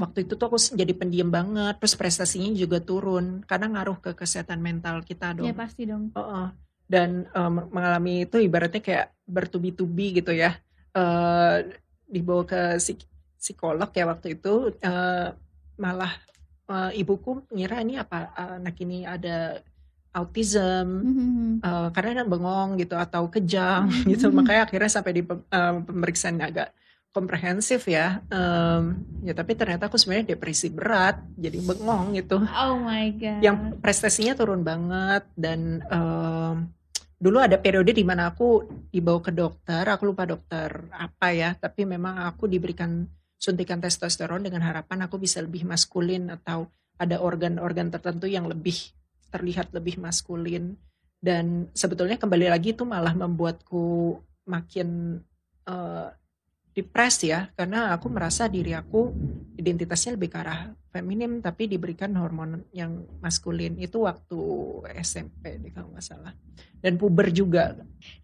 waktu 0.00 0.24
itu 0.24 0.32
tuh 0.34 0.46
aku 0.48 0.56
jadi 0.56 0.96
pendiam 0.96 1.28
banget 1.28 1.76
terus 1.76 1.92
prestasinya 1.94 2.48
juga 2.56 2.80
turun 2.80 3.44
karena 3.44 3.68
ngaruh 3.76 4.00
ke 4.00 4.10
kesehatan 4.16 4.58
mental 4.58 5.04
kita 5.04 5.36
dong 5.36 5.44
Ya 5.44 5.52
pasti 5.52 5.84
dong. 5.84 6.08
Oh, 6.16 6.24
oh. 6.24 6.48
dan 6.88 7.28
um, 7.36 7.68
mengalami 7.68 8.24
itu 8.24 8.40
ibaratnya 8.40 8.80
kayak 8.80 9.12
bertubi-tubi 9.28 10.18
gitu 10.18 10.32
ya 10.32 10.56
uh, 10.96 11.62
dibawa 12.08 12.42
ke 12.42 12.60
psik 12.80 13.04
psikolog 13.38 13.92
ya 13.92 14.04
waktu 14.04 14.34
itu 14.34 14.74
uh, 14.80 15.28
malah 15.76 16.12
uh, 16.66 16.90
ibuku 16.92 17.44
ngira 17.48 17.80
ini 17.80 17.96
apa 17.96 18.32
anak 18.34 18.74
ini 18.80 19.04
ada 19.04 19.62
autism 20.10 20.86
Mhm. 21.06 21.62
uh, 21.62 21.88
karena 21.94 22.26
bengong 22.26 22.74
gitu 22.76 22.98
atau 22.98 23.30
kejang 23.30 23.86
Mhm. 23.86 24.10
gitu 24.10 24.26
makanya 24.34 24.66
akhirnya 24.66 24.90
sampai 24.90 25.12
di 25.14 25.22
uh, 25.22 25.74
pemeriksaan 25.86 26.42
agak 26.42 26.74
komprehensif 27.10 27.90
ya. 27.90 28.22
Um, 28.30 29.02
ya 29.26 29.34
tapi 29.34 29.58
ternyata 29.58 29.90
aku 29.90 29.98
sebenarnya 29.98 30.34
depresi 30.34 30.70
berat 30.70 31.18
jadi 31.34 31.58
bengong 31.58 32.14
gitu. 32.18 32.42
Oh 32.42 32.74
my 32.80 33.06
god. 33.18 33.40
yang 33.42 33.56
prestasinya 33.82 34.38
turun 34.38 34.62
banget 34.62 35.26
dan 35.34 35.82
um, 35.90 36.70
dulu 37.20 37.42
ada 37.42 37.58
periode 37.58 37.92
di 37.92 38.06
mana 38.06 38.32
aku 38.32 38.64
dibawa 38.88 39.20
ke 39.20 39.28
dokter 39.28 39.84
aku 39.84 40.08
lupa 40.08 40.24
dokter 40.24 40.88
apa 40.88 41.36
ya 41.36 41.52
tapi 41.52 41.84
memang 41.84 42.24
aku 42.24 42.48
diberikan 42.48 43.04
suntikan 43.36 43.80
testosteron 43.80 44.40
dengan 44.40 44.64
harapan 44.64 45.04
aku 45.04 45.16
bisa 45.16 45.40
lebih 45.40 45.64
maskulin 45.64 46.32
atau 46.32 46.68
ada 47.00 47.16
organ-organ 47.16 47.88
tertentu 47.88 48.28
yang 48.28 48.44
lebih 48.44 48.92
terlihat 49.32 49.72
lebih 49.72 49.96
maskulin. 49.96 50.76
Dan 51.20 51.72
sebetulnya 51.72 52.20
kembali 52.20 52.52
lagi 52.52 52.76
itu 52.76 52.84
malah 52.84 53.16
membuatku 53.16 54.16
makin 54.44 55.20
uh, 55.64 56.12
depres 56.70 57.18
ya 57.26 57.50
karena 57.58 57.90
aku 57.90 58.06
merasa 58.06 58.46
diri 58.46 58.70
aku 58.72 59.10
identitasnya 59.58 60.14
lebih 60.14 60.30
ke 60.30 60.38
arah 60.38 60.70
feminim 60.90 61.38
tapi 61.38 61.66
diberikan 61.66 62.14
hormon 62.14 62.62
yang 62.70 63.06
maskulin 63.18 63.74
itu 63.78 64.02
waktu 64.02 64.38
SMP 64.98 65.58
deh 65.58 65.70
kalau 65.70 65.90
nggak 65.90 66.02
salah 66.02 66.34
dan 66.80 66.96
puber 66.96 67.28
juga 67.30 67.74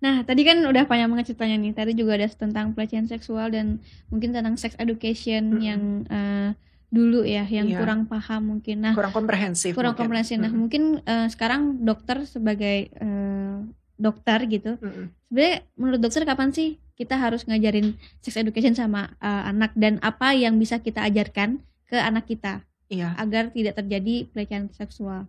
Nah, 0.00 0.24
tadi 0.24 0.40
kan 0.40 0.56
udah 0.64 0.88
panjang 0.88 1.12
banget 1.12 1.36
ceritanya 1.36 1.60
nih. 1.60 1.72
Tadi 1.76 1.92
juga 1.92 2.16
ada 2.16 2.24
tentang 2.32 2.72
pelecehan 2.72 3.04
seksual 3.04 3.52
dan 3.52 3.76
mungkin 4.08 4.32
tentang 4.32 4.56
sex 4.56 4.72
education 4.80 5.52
Mm-mm. 5.52 5.60
yang 5.60 5.82
eh, 6.08 6.50
dulu 6.88 7.28
ya, 7.28 7.44
yang 7.44 7.68
Iya. 7.68 7.76
kurang 7.76 8.08
paham 8.08 8.56
mungkin. 8.56 8.80
Nah, 8.80 8.96
kurang 8.96 9.12
komprehensif 9.12 9.76
kurang 9.76 9.92
mungkin. 9.92 10.08
komprehensif. 10.08 10.40
Nah, 10.40 10.48
Mm-mm. 10.48 10.60
mungkin 10.64 10.82
eh, 11.04 11.28
sekarang 11.28 11.84
dokter 11.84 12.24
sebagai 12.24 12.88
eh, 12.88 13.56
dokter 14.00 14.38
gitu. 14.48 14.80
Mm-mm. 14.80 15.12
Sebenarnya 15.28 15.56
menurut 15.76 16.00
dokter 16.00 16.22
kapan 16.24 16.48
sih 16.56 16.80
kita 16.96 17.14
harus 17.20 17.44
ngajarin 17.44 17.94
sex 18.24 18.34
education 18.40 18.72
sama 18.72 19.12
eh, 19.20 19.42
anak 19.52 19.76
dan 19.76 20.00
apa 20.00 20.32
yang 20.32 20.56
bisa 20.56 20.80
kita 20.80 21.04
ajarkan 21.04 21.60
ke 21.86 21.96
anak 22.00 22.26
kita 22.26 22.66
iya 22.90 23.14
agar 23.20 23.52
tidak 23.54 23.78
terjadi 23.78 24.26
pelecehan 24.32 24.72
seksual? 24.74 25.28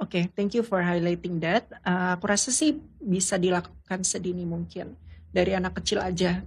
Oke, 0.00 0.32
thank 0.32 0.56
you 0.56 0.64
for 0.64 0.80
highlighting 0.80 1.36
that. 1.44 1.68
Uh, 1.84 2.16
aku 2.16 2.32
rasa 2.32 2.48
sih 2.48 2.80
bisa 2.96 3.36
dilakukan 3.36 4.00
sedini 4.08 4.48
mungkin 4.48 4.96
dari 5.28 5.52
anak 5.52 5.84
kecil 5.84 6.00
aja. 6.00 6.40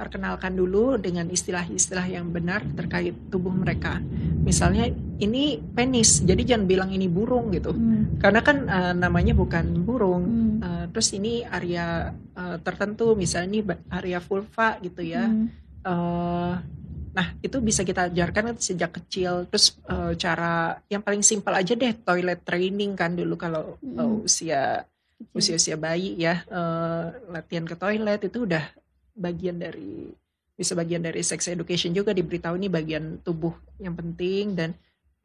Perkenalkan 0.00 0.56
dulu 0.56 0.96
dengan 0.96 1.28
istilah-istilah 1.28 2.08
yang 2.08 2.32
benar 2.32 2.64
terkait 2.72 3.12
tubuh 3.28 3.52
mereka. 3.52 4.00
Misalnya 4.40 4.88
ini 5.20 5.60
penis, 5.60 6.24
jadi 6.24 6.56
jangan 6.56 6.64
bilang 6.64 6.88
ini 6.88 7.04
burung 7.04 7.52
gitu. 7.52 7.76
Hmm. 7.76 8.16
Karena 8.16 8.40
kan 8.40 8.64
uh, 8.64 8.94
namanya 8.96 9.36
bukan 9.36 9.84
burung. 9.84 10.24
Hmm. 10.24 10.64
Uh, 10.64 10.84
terus 10.96 11.12
ini 11.12 11.44
area 11.44 12.16
uh, 12.32 12.56
tertentu, 12.64 13.12
misalnya 13.12 13.48
ini 13.52 13.60
area 13.92 14.24
vulva 14.24 14.80
gitu 14.80 15.04
ya. 15.04 15.28
Hmm. 15.28 15.60
Eh, 15.80 16.54
nah 17.10 17.26
itu 17.42 17.56
bisa 17.64 17.82
kita 17.82 18.12
ajarkan 18.12 18.52
kan 18.52 18.56
sejak 18.60 18.92
kecil. 19.00 19.48
Terus 19.48 19.80
eh, 19.88 20.12
cara 20.20 20.76
yang 20.92 21.00
paling 21.00 21.24
simpel 21.24 21.56
aja 21.56 21.72
deh 21.72 21.96
toilet 22.04 22.44
training 22.44 22.92
kan 22.92 23.16
dulu 23.16 23.40
kalau 23.40 23.80
eh, 23.80 24.00
Mm. 24.00 24.26
usia 24.28 24.84
usia-usia 25.36 25.76
bayi 25.76 26.16
ya 26.16 26.44
eh, 26.48 27.04
latihan 27.32 27.64
ke 27.68 27.76
toilet 27.76 28.20
itu 28.24 28.48
udah 28.48 28.64
bagian 29.16 29.58
dari 29.58 30.10
bisa 30.54 30.76
bagian 30.76 31.00
dari 31.00 31.24
sex 31.24 31.48
education 31.48 31.96
juga 31.96 32.12
diberitahu 32.12 32.60
ini 32.60 32.68
bagian 32.68 33.24
tubuh 33.24 33.56
yang 33.80 33.96
penting 33.96 34.52
dan 34.52 34.76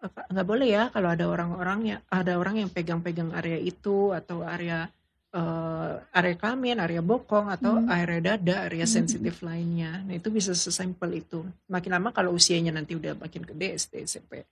nggak 0.05 0.47
boleh 0.47 0.67
ya 0.69 0.83
kalau 0.93 1.11
ada 1.11 1.25
orang-orang 1.27 1.79
ya 1.83 1.97
ada 2.07 2.37
orang 2.39 2.61
yang 2.61 2.69
pegang-pegang 2.71 3.35
area 3.35 3.59
itu 3.59 4.13
atau 4.15 4.45
area 4.45 4.87
eh, 5.35 5.93
area 6.15 6.35
kelamin, 6.39 6.79
area 6.79 7.03
bokong 7.03 7.51
atau 7.51 7.75
Hmm. 7.75 7.91
area 7.91 8.23
dada, 8.23 8.71
area 8.71 8.87
Hmm. 8.87 8.95
sensitif 9.03 9.43
lainnya. 9.43 9.99
Nah 10.07 10.15
itu 10.15 10.31
bisa 10.31 10.55
sesimpel 10.55 11.19
itu. 11.19 11.43
Makin 11.67 11.91
lama 11.91 12.15
kalau 12.15 12.31
usianya 12.31 12.71
nanti 12.71 12.95
udah 12.95 13.19
makin 13.19 13.43
gede 13.43 13.75
SD 13.75 14.07
SMP 14.07 14.47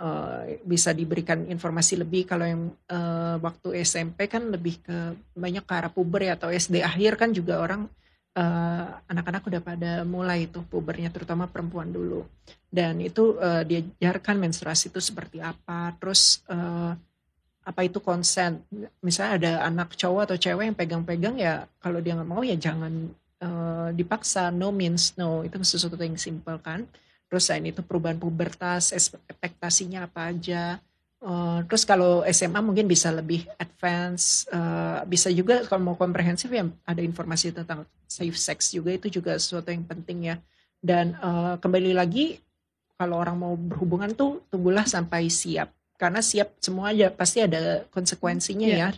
eh, 0.00 0.42
bisa 0.64 0.92
diberikan 0.92 1.48
informasi 1.48 2.00
lebih 2.00 2.28
kalau 2.28 2.44
yang 2.44 2.62
eh, 2.88 3.36
waktu 3.40 3.80
SMP 3.80 4.28
kan 4.28 4.52
lebih 4.52 4.80
ke 4.84 5.16
banyak 5.32 5.64
ke 5.64 5.72
arah 5.72 5.92
puber 5.92 6.24
ya 6.28 6.36
atau 6.36 6.52
SD 6.52 6.84
akhir 6.84 7.16
kan 7.16 7.32
juga 7.32 7.60
orang 7.60 7.88
eh, 8.36 8.86
anak-anak 9.10 9.42
udah 9.46 9.62
pada 9.62 9.92
mulai 10.06 10.46
tuh 10.46 10.62
pubernya 10.66 11.10
terutama 11.10 11.50
perempuan 11.50 11.90
dulu. 11.90 12.26
Dan 12.70 13.02
itu 13.02 13.38
eh, 13.38 13.62
diajarkan 13.66 14.38
menstruasi 14.38 14.90
itu 14.94 15.00
seperti 15.02 15.42
apa 15.42 15.94
terus 15.98 16.42
eh, 16.46 16.92
apa 17.60 17.80
itu 17.84 17.98
konsen. 18.02 18.62
Misalnya 19.02 19.32
ada 19.36 19.52
anak 19.68 19.94
cowok 19.94 20.30
atau 20.30 20.36
cewek 20.38 20.64
yang 20.72 20.78
pegang-pegang 20.78 21.36
ya 21.38 21.54
kalau 21.82 21.98
dia 22.02 22.16
nggak 22.16 22.30
mau 22.30 22.42
ya 22.42 22.56
jangan 22.58 23.10
eh, 23.42 23.88
dipaksa. 23.94 24.54
No 24.54 24.70
means 24.70 25.14
no 25.18 25.42
itu 25.42 25.58
sesuatu 25.62 25.98
yang 25.98 26.18
simpel 26.18 26.58
kan. 26.62 26.86
Terus 27.30 27.46
selain 27.46 27.70
itu 27.70 27.82
perubahan 27.86 28.18
pubertas 28.18 28.90
ekspektasinya 28.90 30.10
apa 30.10 30.34
aja 30.34 30.82
Eh, 31.20 31.58
terus 31.68 31.84
kalau 31.84 32.24
SMA 32.24 32.64
mungkin 32.64 32.88
bisa 32.88 33.12
lebih 33.12 33.44
advance 33.60 34.48
eh, 34.48 35.04
bisa 35.04 35.28
juga 35.28 35.60
kalau 35.68 35.92
mau 35.92 35.96
komprehensif 36.00 36.48
ya 36.48 36.64
ada 36.88 37.04
informasi 37.04 37.52
tentang 37.52 37.84
safe 38.08 38.40
sex 38.40 38.72
juga 38.72 38.96
itu 38.96 39.20
juga 39.20 39.36
sesuatu 39.36 39.68
yang 39.68 39.84
penting 39.84 40.32
ya. 40.32 40.36
Dan 40.80 41.12
eh, 41.12 41.54
kembali 41.60 41.92
lagi 41.92 42.40
kalau 42.96 43.20
orang 43.20 43.36
mau 43.36 43.52
berhubungan 43.52 44.16
tuh 44.16 44.48
tunggulah 44.48 44.88
sampai 44.88 45.28
siap. 45.28 45.68
Karena 46.00 46.24
siap 46.24 46.56
semua 46.56 46.96
aja 46.96 47.12
pasti 47.12 47.44
ada 47.44 47.84
konsekuensinya 47.92 48.64
Iya. 48.64 48.78
ya. 48.80 48.90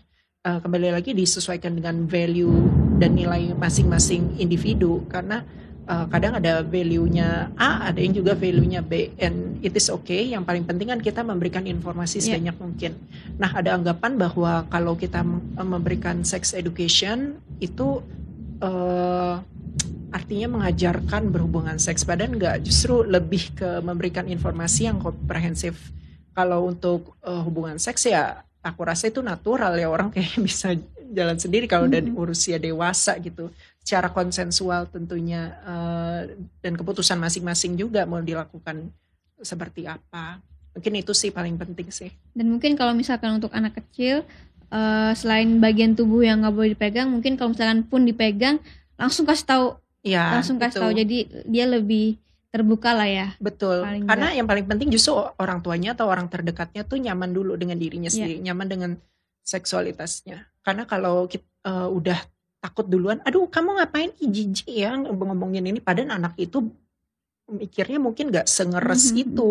Eh, 0.46 0.58
kembali 0.62 0.94
lagi 0.94 1.18
disesuaikan 1.18 1.74
dengan 1.74 2.06
value 2.06 2.70
dan 3.02 3.18
nilai 3.18 3.50
masing-masing 3.58 4.38
individu. 4.38 5.02
Karena 5.10 5.42
uh, 5.84 6.06
kadang 6.08 6.36
ada 6.36 6.60
value-nya 6.60 7.50
A, 7.54 7.88
ada 7.88 7.98
yang 7.98 8.12
juga 8.12 8.34
value-nya 8.34 8.80
B, 8.80 9.10
and 9.18 9.58
it 9.60 9.72
is 9.72 9.88
okay. 9.88 10.28
Yang 10.28 10.44
paling 10.44 10.64
penting 10.64 10.88
kan 10.88 11.00
kita 11.00 11.20
memberikan 11.22 11.64
informasi 11.64 12.18
Iya. 12.18 12.38
sebanyak 12.38 12.56
mungkin. 12.58 12.92
Nah, 13.36 13.50
ada 13.50 13.74
anggapan 13.74 14.16
bahwa 14.16 14.66
kalau 14.68 14.94
kita 14.94 15.22
mem- 15.22 15.42
memberikan 15.56 16.22
sex 16.22 16.52
education 16.52 17.36
itu 17.58 18.02
uh, 18.60 19.40
artinya 20.12 20.60
mengajarkan 20.60 21.32
berhubungan 21.32 21.80
seks, 21.80 22.04
padahal 22.04 22.36
enggak. 22.36 22.60
Justru 22.62 23.00
lebih 23.02 23.56
ke 23.56 23.80
memberikan 23.80 24.28
informasi 24.28 24.86
yang 24.86 25.00
komprehensif. 25.00 25.90
Kalau 26.32 26.68
untuk 26.68 27.16
uh, 27.24 27.40
hubungan 27.44 27.76
seks 27.76 28.08
ya, 28.08 28.40
aku 28.60 28.84
rasa 28.84 29.08
itu 29.08 29.20
natural 29.20 29.76
ya 29.76 29.88
orang 29.88 30.08
kayak 30.08 30.36
bisa 30.46 30.72
jalan 31.12 31.36
sendiri 31.36 31.68
kalau 31.68 31.88
udah 31.88 32.00
Mhm. 32.00 32.16
usia 32.24 32.56
dewasa 32.56 33.12
gitu 33.20 33.52
secara 33.82 34.14
konsensual 34.14 34.86
tentunya 34.86 35.58
eh, 35.66 36.20
dan 36.62 36.72
keputusan 36.78 37.18
masing-masing 37.18 37.74
juga 37.74 38.06
mau 38.06 38.22
dilakukan 38.22 38.88
seperti 39.42 39.90
apa. 39.90 40.38
Mungkin 40.72 41.02
itu 41.02 41.12
sih 41.12 41.28
paling 41.28 41.58
penting 41.58 41.90
sih. 41.92 42.08
Dan 42.32 42.48
mungkin 42.48 42.78
kalau 42.78 42.94
misalkan 42.94 43.36
untuk 43.36 43.50
anak 43.52 43.76
kecil 43.76 44.22
eh, 44.70 45.12
selain 45.18 45.58
bagian 45.58 45.92
tubuh 45.92 46.22
yang 46.22 46.40
nggak 46.46 46.54
boleh 46.54 46.70
dipegang, 46.72 47.10
mungkin 47.10 47.34
kalau 47.34 47.52
misalkan 47.52 47.82
pun 47.84 48.06
dipegang 48.06 48.62
langsung 48.96 49.26
kasih 49.26 49.46
tahu, 49.50 49.66
ya 50.06 50.38
langsung 50.38 50.62
kasih 50.62 50.78
tahu. 50.78 50.92
Jadi 50.94 51.26
dia 51.50 51.66
lebih 51.66 52.22
terbuka 52.52 52.92
lah 52.92 53.08
ya. 53.08 53.26
betul. 53.40 53.80
Paling 53.82 54.04
karena 54.06 54.28
yang 54.36 54.44
paling 54.46 54.68
penting 54.68 54.92
justru 54.92 55.16
orang 55.40 55.64
tuanya 55.64 55.96
atau 55.96 56.06
orang 56.06 56.28
terdekatnya 56.28 56.84
tuh 56.84 57.00
nyaman 57.00 57.32
dulu 57.32 57.56
dengan 57.56 57.80
dirinya 57.80 58.12
Iya. 58.12 58.14
sendiri 58.14 58.44
nyaman 58.44 58.68
dengan 58.68 58.90
seksualitasnya. 59.42 60.46
Karena 60.62 60.86
kalau 60.86 61.26
kita 61.26 61.44
eh, 61.66 61.88
udah 61.90 62.18
takut 62.62 62.86
duluan 62.86 63.18
aduh 63.26 63.50
kamu 63.50 63.82
ngapain 63.82 64.14
jijik 64.22 64.70
ya 64.70 64.94
ngomongin 64.94 65.66
ini. 65.66 65.82
Padahal 65.82 66.14
anak 66.22 66.38
itu 66.38 66.62
mikirnya 67.50 67.98
mungkin 67.98 68.30
nggak 68.30 68.46
sengeres 68.46 69.10
Mhm. 69.10 69.18
itu. 69.18 69.50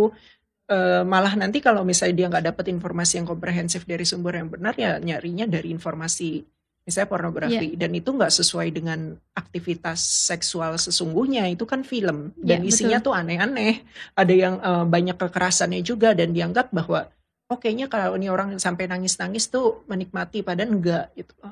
Eh, 0.72 1.03
malah 1.03 1.36
nanti 1.36 1.60
kalau 1.60 1.84
misalnya 1.84 2.15
dia 2.15 2.27
nggak 2.32 2.46
dapat 2.56 2.65
informasi 2.72 3.20
yang 3.20 3.27
komprehensif 3.27 3.84
dari 3.84 4.08
sumber 4.08 4.39
yang 4.39 4.48
benar 4.48 4.72
ya 4.80 4.96
nyarinya 4.98 5.44
dari 5.44 5.68
informasi 5.70 6.39
misalnya 6.82 7.12
pornografi. 7.12 7.75
Dan 7.75 7.91
itu 7.91 8.10
nggak 8.10 8.32
sesuai 8.32 8.72
dengan 8.72 9.12
aktivitas 9.36 10.00
seksual 10.32 10.80
sesungguhnya. 10.80 11.46
Itu 11.51 11.68
kan 11.68 11.84
film. 11.84 12.32
Dan 12.39 12.63
Iya, 12.63 12.72
isinya 12.72 12.98
tuh 13.03 13.12
aneh-aneh. 13.12 13.84
Ada 14.15 14.34
yang 14.34 14.56
eh, 14.63 14.86
banyak 14.88 15.20
kekerasannya 15.20 15.84
juga 15.84 16.15
dan 16.15 16.32
dianggap 16.32 16.72
bahwa 16.72 17.12
oh 17.51 17.60
kayaknya 17.60 17.91
kalau 17.91 18.15
ini 18.15 18.32
orang 18.32 18.56
sampai 18.56 18.88
nangis-nangis 18.88 19.51
tuh 19.51 19.84
menikmati 19.91 20.39
padahal 20.39 20.72
enggak 20.72 21.12
gitu. 21.20 21.36
Oh, 21.44 21.51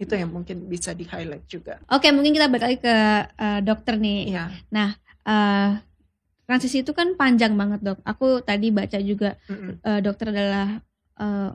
itu 0.00 0.14
yang 0.16 0.32
mungkin 0.32 0.64
bisa 0.64 0.96
di 0.96 1.04
highlight 1.04 1.44
juga 1.44 1.76
Oke, 1.92 2.08
mungkin 2.08 2.32
kita 2.32 2.48
balik 2.48 2.80
ke 2.80 2.96
eh, 3.36 3.60
dokter 3.60 3.94
nih. 4.00 4.32
Iya 4.32 4.44
eh 5.28 5.70
transisi 6.48 6.82
itu 6.82 6.90
kan 6.96 7.14
panjang 7.14 7.54
banget 7.54 7.80
dok. 7.84 7.98
Aku 8.02 8.42
tadi 8.42 8.72
baca 8.74 8.98
juga 8.98 9.36
Mm-mm. 9.46 9.78
eh, 9.84 10.00
dokter 10.02 10.26
adalah 10.34 10.80
eh, 11.20 11.50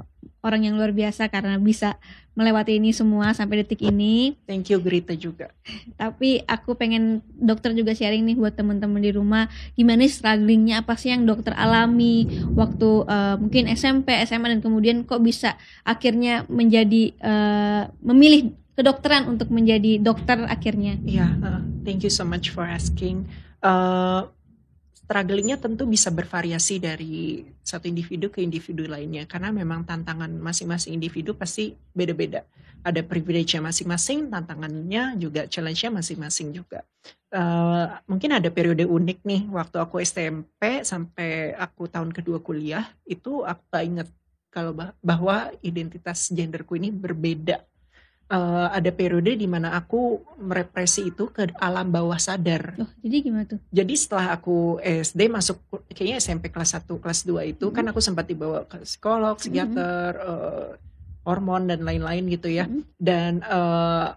orang 0.46 0.62
yang 0.62 0.78
luar 0.78 0.94
biasa 0.94 1.26
karena 1.34 1.58
bisa 1.58 1.98
melewati 2.38 2.78
ini 2.78 2.94
semua 2.94 3.34
sampai 3.34 3.66
detik 3.66 3.82
ini. 3.82 4.38
Thank 4.46 4.70
you 4.70 4.78
Grita 4.78 5.18
juga. 5.18 5.50
Tapi 5.98 6.46
aku 6.46 6.78
pengen 6.78 7.26
dokter 7.34 7.74
juga 7.74 7.98
sharing 7.98 8.22
nih 8.22 8.38
buat 8.38 8.54
teman-teman 8.54 9.02
di 9.02 9.10
rumah 9.10 9.50
gimana 9.74 10.06
strugglingnya 10.06 10.86
apa 10.86 10.94
sih 11.00 11.10
yang 11.10 11.26
dokter 11.26 11.58
alami 11.58 12.30
waktu 12.54 12.90
eh, 13.10 13.36
mungkin 13.42 13.66
SMP, 13.74 14.14
SMA 14.30 14.54
dan 14.54 14.62
kemudian 14.62 15.02
kok 15.04 15.26
bisa 15.26 15.58
akhirnya 15.82 16.46
menjadi 16.46 17.12
eh, 17.18 17.84
memilih 18.06 18.54
kedokteran 18.76 19.32
untuk 19.32 19.50
menjadi 19.50 20.04
dokter 20.04 20.44
akhirnya. 20.46 21.00
Iya, 21.08 21.28
uh, 21.40 21.62
thank 21.88 22.04
you 22.04 22.12
so 22.12 22.28
much 22.28 22.52
for 22.52 22.68
asking. 22.68 23.24
Uh, 23.64 24.28
strugglingnya 25.06 25.62
tentu 25.62 25.86
bisa 25.86 26.10
bervariasi 26.10 26.82
dari 26.82 27.46
satu 27.62 27.86
individu 27.86 28.34
ke 28.34 28.42
individu 28.42 28.90
lainnya 28.90 29.30
karena 29.30 29.54
memang 29.54 29.86
tantangan 29.86 30.34
masing-masing 30.34 30.98
individu 30.98 31.38
pasti 31.38 31.78
beda-beda. 31.94 32.42
Ada 32.86 33.02
privilege-nya 33.02 33.66
masing-masing, 33.66 34.30
tantangannya 34.30 35.18
juga 35.18 35.46
challenge-nya 35.46 36.02
masing-masing 36.02 36.54
juga. 36.58 36.82
Uh, 37.30 38.02
mungkin 38.10 38.34
ada 38.34 38.50
periode 38.50 38.86
unik 38.86 39.20
nih 39.22 39.42
waktu 39.54 39.78
aku 39.78 40.02
SMP 40.02 40.82
sampai 40.82 41.54
aku 41.54 41.86
tahun 41.86 42.10
kedua 42.10 42.42
kuliah 42.42 42.90
itu 43.06 43.46
aku 43.46 43.64
tak 43.70 43.84
inget 43.86 44.08
kalau 44.50 44.72
bah- 44.72 44.96
bahwa 45.04 45.52
identitas 45.60 46.32
genderku 46.32 46.80
ini 46.80 46.90
berbeda 46.90 47.60
eh, 48.26 48.68
ada 48.74 48.90
periode 48.90 49.38
di 49.38 49.46
mana 49.46 49.78
aku 49.78 50.22
merepresi 50.42 51.14
itu 51.14 51.30
ke 51.30 51.54
alam 51.62 51.94
bawah 51.94 52.18
sadar. 52.18 52.74
Loh, 52.78 52.90
jadi 53.06 53.16
gimana 53.22 53.46
tuh? 53.46 53.60
Jadi 53.70 53.94
setelah 53.94 54.34
aku 54.34 54.82
SD 54.82 55.30
masuk 55.30 55.62
kayaknya 55.94 56.18
SMP 56.18 56.50
kelas 56.50 56.74
1, 56.74 56.98
kelas 56.98 57.22
2 57.24 57.46
itu 57.46 57.70
kan 57.70 57.86
Mhm. 57.86 57.92
aku 57.94 58.00
sempat 58.02 58.26
dibawa 58.26 58.66
ke 58.66 58.82
psikolog, 58.82 59.38
psikiater, 59.38 60.12
eh, 60.18 60.70
hormon 61.26 61.66
dan 61.70 61.82
lain-lain 61.82 62.26
gitu 62.30 62.50
ya. 62.50 62.66
Mhm. 62.66 62.82
Dan 62.98 63.32
eh, 63.46 64.08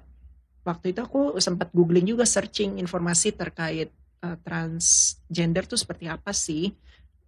waktu 0.65 0.93
itu 0.93 1.01
aku 1.01 1.41
sempat 1.41 1.73
googling 1.73 2.05
juga 2.05 2.29
searching 2.29 2.77
informasi 2.81 3.33
terkait 3.33 3.89
eh, 4.19 4.37
transgender 4.43 5.63
tuh 5.69 5.79
seperti 5.79 6.11
apa 6.11 6.33
sih. 6.35 6.75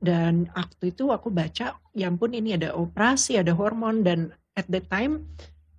Dan 0.00 0.48
waktu 0.56 0.96
itu 0.96 1.12
aku 1.12 1.28
baca, 1.28 1.76
ya 1.92 2.06
ampun 2.08 2.32
ini 2.32 2.56
ada 2.56 2.72
operasi, 2.72 3.36
ada 3.36 3.52
hormon 3.52 4.00
dan 4.00 4.32
at 4.56 4.64
that 4.72 4.88
time 4.88 5.28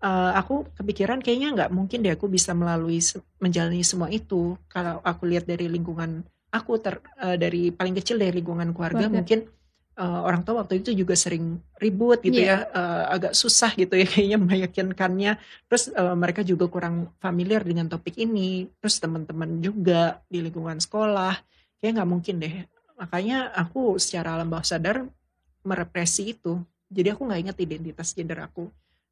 eh, 0.01 0.31
aku 0.35 0.65
kepikiran 0.77 1.21
kayaknya 1.21 1.49
nggak 1.55 1.71
mungkin 1.73 2.01
deh 2.01 2.13
aku 2.17 2.25
bisa 2.27 2.51
melalui 2.57 2.99
menjalani 3.37 3.81
semua 3.85 4.09
itu. 4.09 4.57
Kalau 4.67 4.99
aku 5.05 5.23
lihat 5.29 5.45
dari 5.45 5.69
lingkungan 5.69 6.25
aku 6.51 6.77
ter, 6.81 6.99
eh, 7.21 7.37
dari 7.39 7.71
paling 7.71 7.95
kecil 7.95 8.17
dari 8.19 8.33
lingkungan 8.41 8.73
keluarga, 8.75 9.07
Keluarga. 9.07 9.17
mungkin 9.17 9.39
eh, 10.01 10.21
orang 10.25 10.41
tua 10.41 10.63
waktu 10.65 10.81
itu 10.81 10.95
juga 10.95 11.13
sering 11.19 11.59
ribut 11.77 12.23
gitu 12.23 12.39
Iya. 12.41 12.65
ya, 12.65 12.73
eh, 12.73 13.03
agak 13.15 13.33
susah 13.35 13.71
gitu 13.75 13.93
ya 13.99 14.07
kayaknya 14.11 14.39
meyakinkannya. 14.41 15.31
Terus 15.69 15.91
eh, 15.93 16.15
mereka 16.17 16.41
juga 16.47 16.65
kurang 16.71 17.11
familiar 17.21 17.61
dengan 17.61 17.85
topik 17.91 18.15
ini. 18.17 18.65
Terus 18.81 18.97
teman-teman 19.03 19.59
juga 19.61 20.19
di 20.31 20.39
lingkungan 20.41 20.79
sekolah, 20.79 21.35
kayak 21.79 21.91
nggak 22.01 22.09
mungkin 22.09 22.35
deh. 22.41 22.55
Makanya 22.97 23.51
aku 23.53 23.97
secara 23.99 24.37
alam 24.39 24.47
bawah 24.49 24.65
sadar 24.65 25.05
merepresi 25.61 26.33
itu. 26.33 26.57
Jadi 26.89 27.07
aku 27.13 27.21
nggak 27.27 27.41
ingat 27.49 27.57
identitas 27.61 28.11
gender 28.15 28.39
aku. 28.41 28.67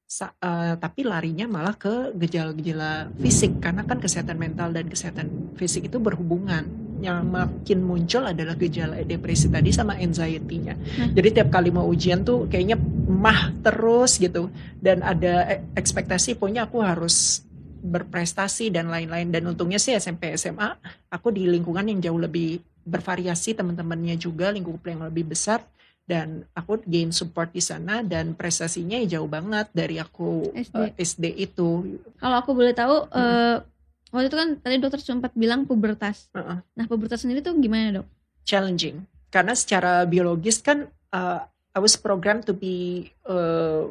Sa- 0.09 0.33
eh, 0.41 0.73
tapi 0.81 1.05
larinya 1.05 1.45
malah 1.45 1.77
ke 1.77 2.17
gejala-gejala 2.17 3.13
fisik 3.21 3.61
karena 3.61 3.85
kan 3.85 4.01
kesehatan 4.01 4.41
mental 4.41 4.73
dan 4.73 4.89
kesehatan 4.89 5.53
fisik 5.53 5.85
itu 5.85 6.01
berhubungan. 6.01 6.65
Yang 6.97 7.19
makin 7.29 7.79
muncul 7.85 8.25
adalah 8.25 8.57
gejala 8.57 9.05
depresi 9.05 9.53
tadi 9.53 9.69
sama 9.69 10.01
anxiety-nya. 10.01 10.73
Nah. 10.75 11.13
Jadi 11.13 11.29
tiap 11.29 11.53
kali 11.53 11.69
mau 11.69 11.85
ujian 11.85 12.25
tuh 12.25 12.49
kayaknya 12.49 12.81
mah 13.09 13.53
terus 13.61 14.17
gitu 14.17 14.49
dan 14.81 15.05
ada 15.05 15.45
e- 15.45 15.61
ekspektasi 15.77 16.41
pokoknya 16.41 16.65
aku 16.65 16.81
harus 16.81 17.45
berprestasi 17.79 18.73
dan 18.73 18.89
lain-lain 18.89 19.29
dan 19.29 19.45
untungnya 19.45 19.79
sih 19.79 19.95
SMP 19.95 20.35
SMA 20.35 20.75
aku 21.09 21.31
di 21.31 21.47
lingkungan 21.47 21.87
yang 21.87 22.01
jauh 22.03 22.19
lebih 22.19 22.59
bervariasi 22.83 23.55
teman-temannya 23.55 24.19
juga 24.19 24.51
lingkup 24.51 24.83
yang 24.83 25.05
lebih 25.05 25.31
besar 25.31 25.63
dan 26.09 26.41
aku 26.51 26.81
gain 26.83 27.13
support 27.13 27.53
di 27.53 27.61
sana 27.61 28.01
dan 28.01 28.33
prestasinya 28.33 28.97
ya 28.97 29.21
jauh 29.21 29.29
banget 29.29 29.69
dari 29.69 30.01
aku 30.01 30.49
SD. 30.57 30.73
eh, 30.75 30.91
SD 30.97 31.25
itu 31.37 31.69
Kalau 32.17 32.35
aku 32.35 32.57
boleh 32.57 32.73
tahu, 32.73 33.05
eh, 33.07 33.61
waktu 34.09 34.25
itu 34.25 34.35
kan 34.35 34.49
tadi 34.57 34.81
dokter 34.81 34.97
sempat 34.97 35.37
bilang 35.37 35.63
pubertas. 35.63 36.33
Heeh. 36.33 36.65
Nah, 36.65 36.85
pubertas 36.85 37.21
sendiri 37.21 37.39
tuh 37.39 37.53
gimana 37.55 38.01
dok? 38.01 38.07
challenging 38.41 39.05
karena 39.29 39.53
secara 39.53 40.01
biologis 40.03 40.57
kan 40.57 40.89
uh, 41.13 41.45
I 41.69 41.77
was 41.77 41.93
programmed 41.93 42.49
to 42.49 42.57
be 42.57 43.05
uh, 43.29 43.85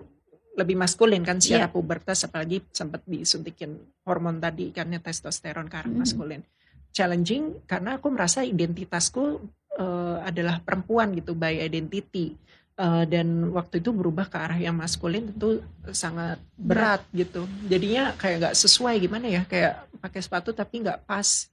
lebih 0.59 0.75
maskulin 0.75 1.23
kan 1.23 1.39
secara 1.39 1.71
Iya. 1.71 1.73
pubertas 1.73 2.27
apalagi 2.27 2.67
sempat 2.75 3.07
disuntikin 3.07 3.79
hormon 4.03 4.43
tadi 4.43 4.75
karena 4.75 4.99
testosteron 4.99 5.71
karena 5.71 5.95
Mhm. 5.95 6.01
maskulin 6.03 6.43
challenging 6.91 7.63
karena 7.71 8.03
aku 8.03 8.11
merasa 8.11 8.43
identitasku 8.43 9.39
uh, 9.79 10.21
adalah 10.27 10.61
perempuan 10.61 11.15
gitu 11.15 11.33
by 11.33 11.63
identity. 11.63 12.35
Uh, 12.79 13.03
dan 13.11 13.51
waktu 13.51 13.83
itu 13.83 13.91
berubah 13.91 14.31
ke 14.31 14.39
arah 14.39 14.55
yang 14.55 14.79
maskulin 14.79 15.35
tentu 15.35 15.59
sangat 15.91 16.39
berat 16.55 17.03
gitu. 17.11 17.43
Jadinya 17.67 18.15
kayak 18.15 18.37
nggak 18.39 18.55
sesuai 18.55 19.03
gimana 19.03 19.27
ya? 19.27 19.43
Kayak 19.47 19.91
pakai 19.99 20.21
sepatu 20.23 20.55
tapi 20.55 20.87
nggak 20.87 21.03
pas. 21.03 21.51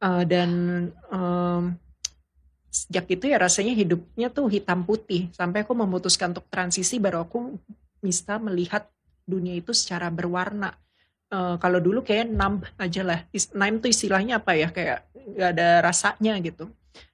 Uh, 0.00 0.24
dan 0.24 0.50
um, 1.12 1.76
sejak 2.72 3.04
itu 3.12 3.28
ya 3.28 3.36
rasanya 3.36 3.76
hidupnya 3.76 4.32
tuh 4.32 4.48
hitam 4.48 4.80
putih. 4.80 5.28
Sampai 5.36 5.60
aku 5.60 5.76
memutuskan 5.76 6.32
untuk 6.32 6.48
transisi 6.48 6.96
baru 6.96 7.28
aku 7.28 7.60
bisa 8.00 8.40
melihat 8.40 8.88
dunia 9.28 9.60
itu 9.60 9.76
secara 9.76 10.08
berwarna. 10.08 10.72
Eh, 11.32 11.56
kalau 11.60 11.80
dulu 11.80 12.00
kayak 12.04 12.32
numb 12.32 12.64
aja 12.80 13.04
lah. 13.04 13.20
Numb 13.52 13.80
tuh 13.80 13.92
istilahnya 13.92 14.40
apa 14.40 14.52
ya? 14.56 14.68
Kayak 14.72 15.04
nggak 15.12 15.50
ada 15.52 15.68
rasanya 15.84 16.34
gitu 16.40 16.72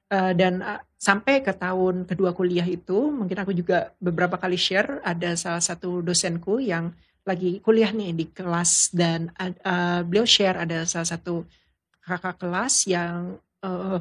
Eh, 0.08 0.32
dan 0.32 0.64
eh, 0.64 0.80
sampai 0.96 1.44
ke 1.44 1.52
tahun 1.52 2.08
kedua 2.08 2.32
kuliah 2.32 2.64
itu 2.64 3.12
mungkin 3.12 3.44
aku 3.44 3.52
juga 3.52 3.92
beberapa 4.00 4.40
kali 4.40 4.56
share 4.56 5.04
ada 5.04 5.36
salah 5.36 5.60
satu 5.60 6.00
dosenku 6.00 6.64
yang 6.64 6.96
lagi 7.28 7.60
kuliah 7.60 7.92
nih 7.92 8.16
di 8.16 8.24
kelas 8.32 8.88
dan 8.96 9.28
eh, 9.36 10.00
beliau 10.08 10.24
share 10.24 10.64
ada 10.64 10.88
salah 10.88 11.04
satu 11.04 11.44
kakak 12.00 12.40
kelas 12.40 12.88
yang 12.88 13.36
eh, 13.60 14.00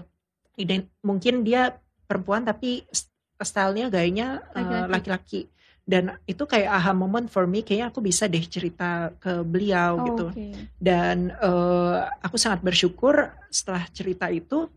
ident- 0.56 0.88
mungkin 1.04 1.43
dia 1.43 1.76
perempuan 2.08 2.48
tapi 2.48 2.88
st- 2.88 3.12
stylenya 3.43 3.91
gayanya 3.91 4.48
eh, 4.56 4.88
Laki-laki. 4.88 5.52
dan 5.84 6.15
itu 6.24 6.48
kayak 6.48 6.72
aha 6.72 6.96
moment 6.96 7.28
for 7.28 7.43
me 7.52 7.67
kayaknya 7.67 7.91
aku 7.91 8.00
bisa 8.00 8.32
deh 8.32 8.48
cerita 8.48 9.12
ke 9.20 9.43
beliau 9.43 10.00
Oh, 10.00 10.06
gitu 10.08 10.26
Oke. 10.32 10.56
dan 10.80 11.36
eh, 11.36 11.96
aku 12.24 12.39
sangat 12.39 12.63
bersyukur 12.63 13.28
setelah 13.52 13.84
cerita 13.91 14.32
itu 14.32 14.72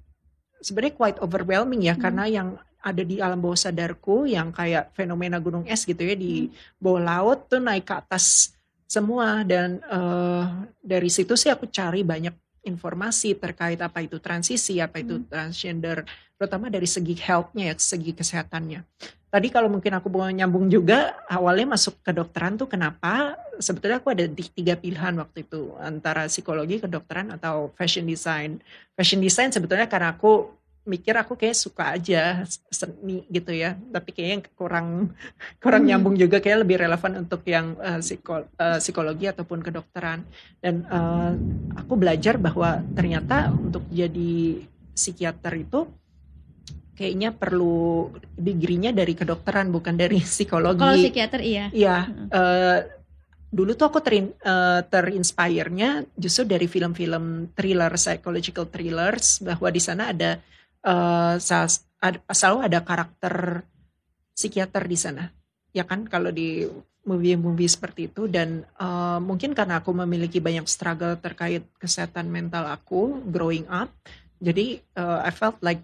sebenarnya 0.61 0.95
quite 0.97 1.19
overwhelming 1.21 1.89
ya 1.89 1.97
Hmm. 1.97 2.03
karena 2.05 2.25
yang 2.29 2.49
ada 2.81 3.03
di 3.05 3.21
alam 3.21 3.37
bawah 3.37 3.61
sadarku 3.61 4.25
yang 4.25 4.53
kayak 4.57 4.93
fenomena 4.97 5.37
gunung 5.37 5.69
es 5.69 5.85
gitu 5.85 6.01
ya 6.01 6.17
di 6.17 6.49
bawah 6.81 7.01
laut 7.01 7.45
tuh 7.45 7.61
naik 7.61 7.85
ke 7.85 7.93
atas 7.93 8.57
semua 8.89 9.45
dan 9.45 9.81
eh, 9.85 10.45
dari 10.81 11.13
situ 11.13 11.37
sih 11.37 11.53
aku 11.53 11.69
cari 11.69 12.01
banyak 12.01 12.33
informasi 12.65 13.37
terkait 13.37 13.81
apa 13.81 14.05
itu 14.05 14.21
transisi 14.21 14.81
apa 14.81 15.01
itu 15.01 15.17
Hmm. 15.21 15.29
transgender 15.29 16.05
terutama 16.41 16.73
dari 16.73 16.89
segi 16.89 17.13
health-nya 17.17 17.73
ya 17.73 17.75
segi 17.77 18.13
kesehatannya 18.17 18.81
tadi 19.31 19.49
kalau 19.49 19.71
mungkin 19.71 19.95
aku 19.95 20.11
mau 20.11 20.27
nyambung 20.27 20.67
juga 20.67 21.15
awalnya 21.31 21.79
masuk 21.79 22.03
ke 22.03 22.11
dokteran 22.11 22.59
tuh 22.59 22.67
kenapa? 22.67 23.39
Sebetulnya 23.63 24.03
aku 24.03 24.11
ada 24.11 24.27
di 24.27 24.45
tiga 24.51 24.75
pilihan 24.75 25.15
waktu 25.23 25.47
itu 25.47 25.79
antara 25.79 26.27
psikologi 26.27 26.83
kedokteran 26.83 27.31
atau 27.39 27.71
fashion 27.79 28.05
design. 28.05 28.59
Fashion 28.99 29.23
design 29.23 29.55
sebetulnya 29.55 29.87
karena 29.87 30.13
aku 30.19 30.51
mikir 30.81 31.13
aku 31.13 31.37
kayak 31.37 31.55
suka 31.55 31.93
aja 31.93 32.41
seni 32.73 33.29
gitu 33.29 33.53
ya 33.53 33.77
tapi 33.93 34.17
kayaknya 34.17 34.49
kurang 34.57 35.13
kurang 35.63 35.85
Hmm. 35.85 35.93
nyambung 35.93 36.17
juga 36.17 36.41
kayak 36.41 36.65
lebih 36.67 36.81
relevan 36.83 37.21
untuk 37.21 37.45
yang 37.47 37.77
psiko- 38.01 38.49
eh, 38.59 38.81
psikologi 38.81 39.29
ataupun 39.31 39.61
kedokteran. 39.63 40.25
Dan 40.59 40.83
eh, 40.89 41.33
aku 41.79 41.95
belajar 42.01 42.41
bahwa 42.41 42.81
ternyata 42.97 43.53
untuk 43.53 43.87
jadi 43.93 44.65
psikiater 44.97 45.55
itu 45.57 45.87
kayaknya 47.01 47.33
perlu 47.33 48.13
degree-nya 48.37 48.93
dari 48.93 49.17
kedokteran 49.17 49.73
bukan 49.73 49.97
dari 49.97 50.21
psikologi. 50.29 50.77
Kalau 50.77 51.01
psikiater 51.01 51.41
iya. 51.41 51.73
Iya, 51.73 51.97
eh, 52.29 52.79
dulu 53.49 53.73
tuh 53.73 53.89
aku 53.89 54.05
terin, 54.05 54.37
eh, 54.37 54.81
terinspire-nya 54.85 56.05
justru 56.21 56.45
dari 56.45 56.69
film-film 56.69 57.57
thriller, 57.57 57.97
psychological 57.97 58.69
thrillers, 58.69 59.41
bahwa 59.41 59.73
di 59.73 59.81
sana 59.81 60.13
ada, 60.13 60.37
ad- 62.05 62.21
selalu 62.29 62.69
ada 62.69 62.85
karakter 62.85 63.65
psikiater 64.37 64.85
di 64.85 64.99
sana, 65.01 65.25
ya 65.73 65.89
kan? 65.89 66.05
Kalau 66.05 66.29
di 66.29 66.69
movie-movie 67.01 67.65
seperti 67.65 68.13
itu 68.13 68.29
dan 68.29 68.61
eh, 68.77 69.19
mungkin 69.25 69.57
karena 69.57 69.81
aku 69.81 69.97
memiliki 69.97 70.37
banyak 70.37 70.69
struggle 70.69 71.17
terkait 71.17 71.65
kesehatan 71.81 72.29
mental 72.29 72.69
aku 72.69 73.25
growing 73.25 73.65
up, 73.73 73.89
jadi 74.37 74.85
eh, 74.85 75.21
I 75.25 75.33
felt 75.33 75.57
like 75.65 75.81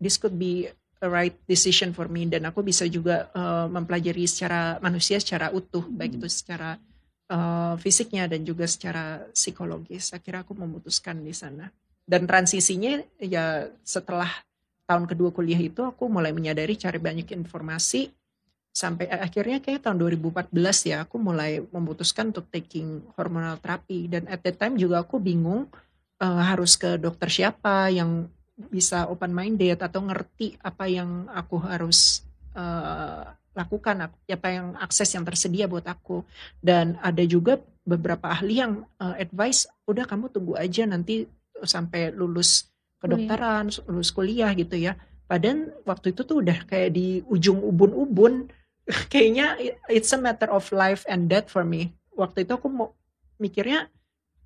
this 0.00 0.16
could 0.16 0.34
be 0.34 0.66
a 1.00 1.08
right 1.08 1.36
decision 1.48 1.92
for 1.96 2.08
me. 2.08 2.28
Dan 2.28 2.48
aku 2.48 2.64
bisa 2.64 2.88
juga 2.88 3.28
uh, 3.32 3.68
mempelajari 3.68 4.24
secara 4.28 4.80
manusia 4.80 5.20
secara 5.20 5.52
utuh 5.52 5.84
Hmm. 5.84 5.96
baik 5.96 6.20
itu 6.20 6.28
secara 6.28 6.80
uh, 7.32 7.74
fisiknya 7.80 8.28
dan 8.28 8.44
juga 8.44 8.68
secara 8.68 9.24
psikologis. 9.32 10.12
Akhirnya 10.12 10.44
aku 10.44 10.56
memutuskan 10.56 11.20
di 11.24 11.32
sana. 11.32 11.68
Dan 12.04 12.26
transisinya 12.26 13.00
ya 13.22 13.70
setelah 13.86 14.28
tahun 14.90 15.06
kedua 15.06 15.30
kuliah 15.30 15.60
itu 15.62 15.86
aku 15.86 16.10
mulai 16.10 16.34
menyadari 16.34 16.74
cari 16.74 16.98
banyak 16.98 17.30
informasi. 17.32 18.10
Sampai 18.70 19.10
akhirnya 19.10 19.58
kayak 19.58 19.82
tahun 19.82 19.98
2014 19.98 20.54
ya 20.86 21.02
aku 21.02 21.18
mulai 21.18 21.58
memutuskan 21.74 22.30
untuk 22.30 22.46
taking 22.50 23.02
hormonal 23.14 23.58
terapi. 23.62 24.10
Dan 24.10 24.26
at 24.26 24.42
that 24.42 24.58
time 24.58 24.74
juga 24.74 25.02
aku 25.02 25.22
bingung 25.22 25.70
uh, 26.20 26.42
harus 26.44 26.74
ke 26.74 26.98
dokter 26.98 27.30
siapa 27.30 27.90
yang 27.90 28.26
bisa 28.68 29.08
open 29.08 29.32
minded 29.32 29.80
atau 29.80 30.04
ngerti 30.04 30.60
apa 30.60 30.84
yang 30.84 31.30
aku 31.32 31.56
harus 31.64 32.20
uh, 32.52 33.24
lakukan 33.56 34.08
apa 34.10 34.48
yang 34.48 34.76
akses 34.76 35.10
yang 35.16 35.24
tersedia 35.24 35.64
buat 35.64 35.86
aku. 35.88 36.22
Dan 36.60 37.00
ada 37.00 37.24
juga 37.24 37.56
beberapa 37.82 38.28
ahli 38.28 38.60
yang 38.60 38.84
uh, 39.00 39.16
advice 39.16 39.64
udah 39.88 40.04
kamu 40.04 40.28
tunggu 40.28 40.54
aja 40.60 40.84
nanti 40.84 41.24
sampai 41.64 42.12
lulus 42.12 42.68
kedokteran 43.00 43.72
lulus 43.88 44.12
kuliah 44.12 44.52
gitu 44.52 44.76
ya. 44.76 44.94
Padahal 45.24 45.72
waktu 45.86 46.12
itu 46.12 46.26
tuh 46.26 46.42
udah 46.42 46.66
kayak 46.66 46.90
di 46.92 47.22
ujung 47.30 47.62
ubun-ubun. 47.62 48.50
Kayaknya 49.12 49.54
it's 49.86 50.10
a 50.10 50.18
matter 50.18 50.50
of 50.50 50.66
life 50.74 51.06
and 51.06 51.30
death 51.30 51.46
for 51.46 51.62
me. 51.62 51.94
Waktu 52.18 52.42
itu 52.42 52.58
aku 52.58 52.66
mau 52.66 52.90
mikirnya 53.38 53.86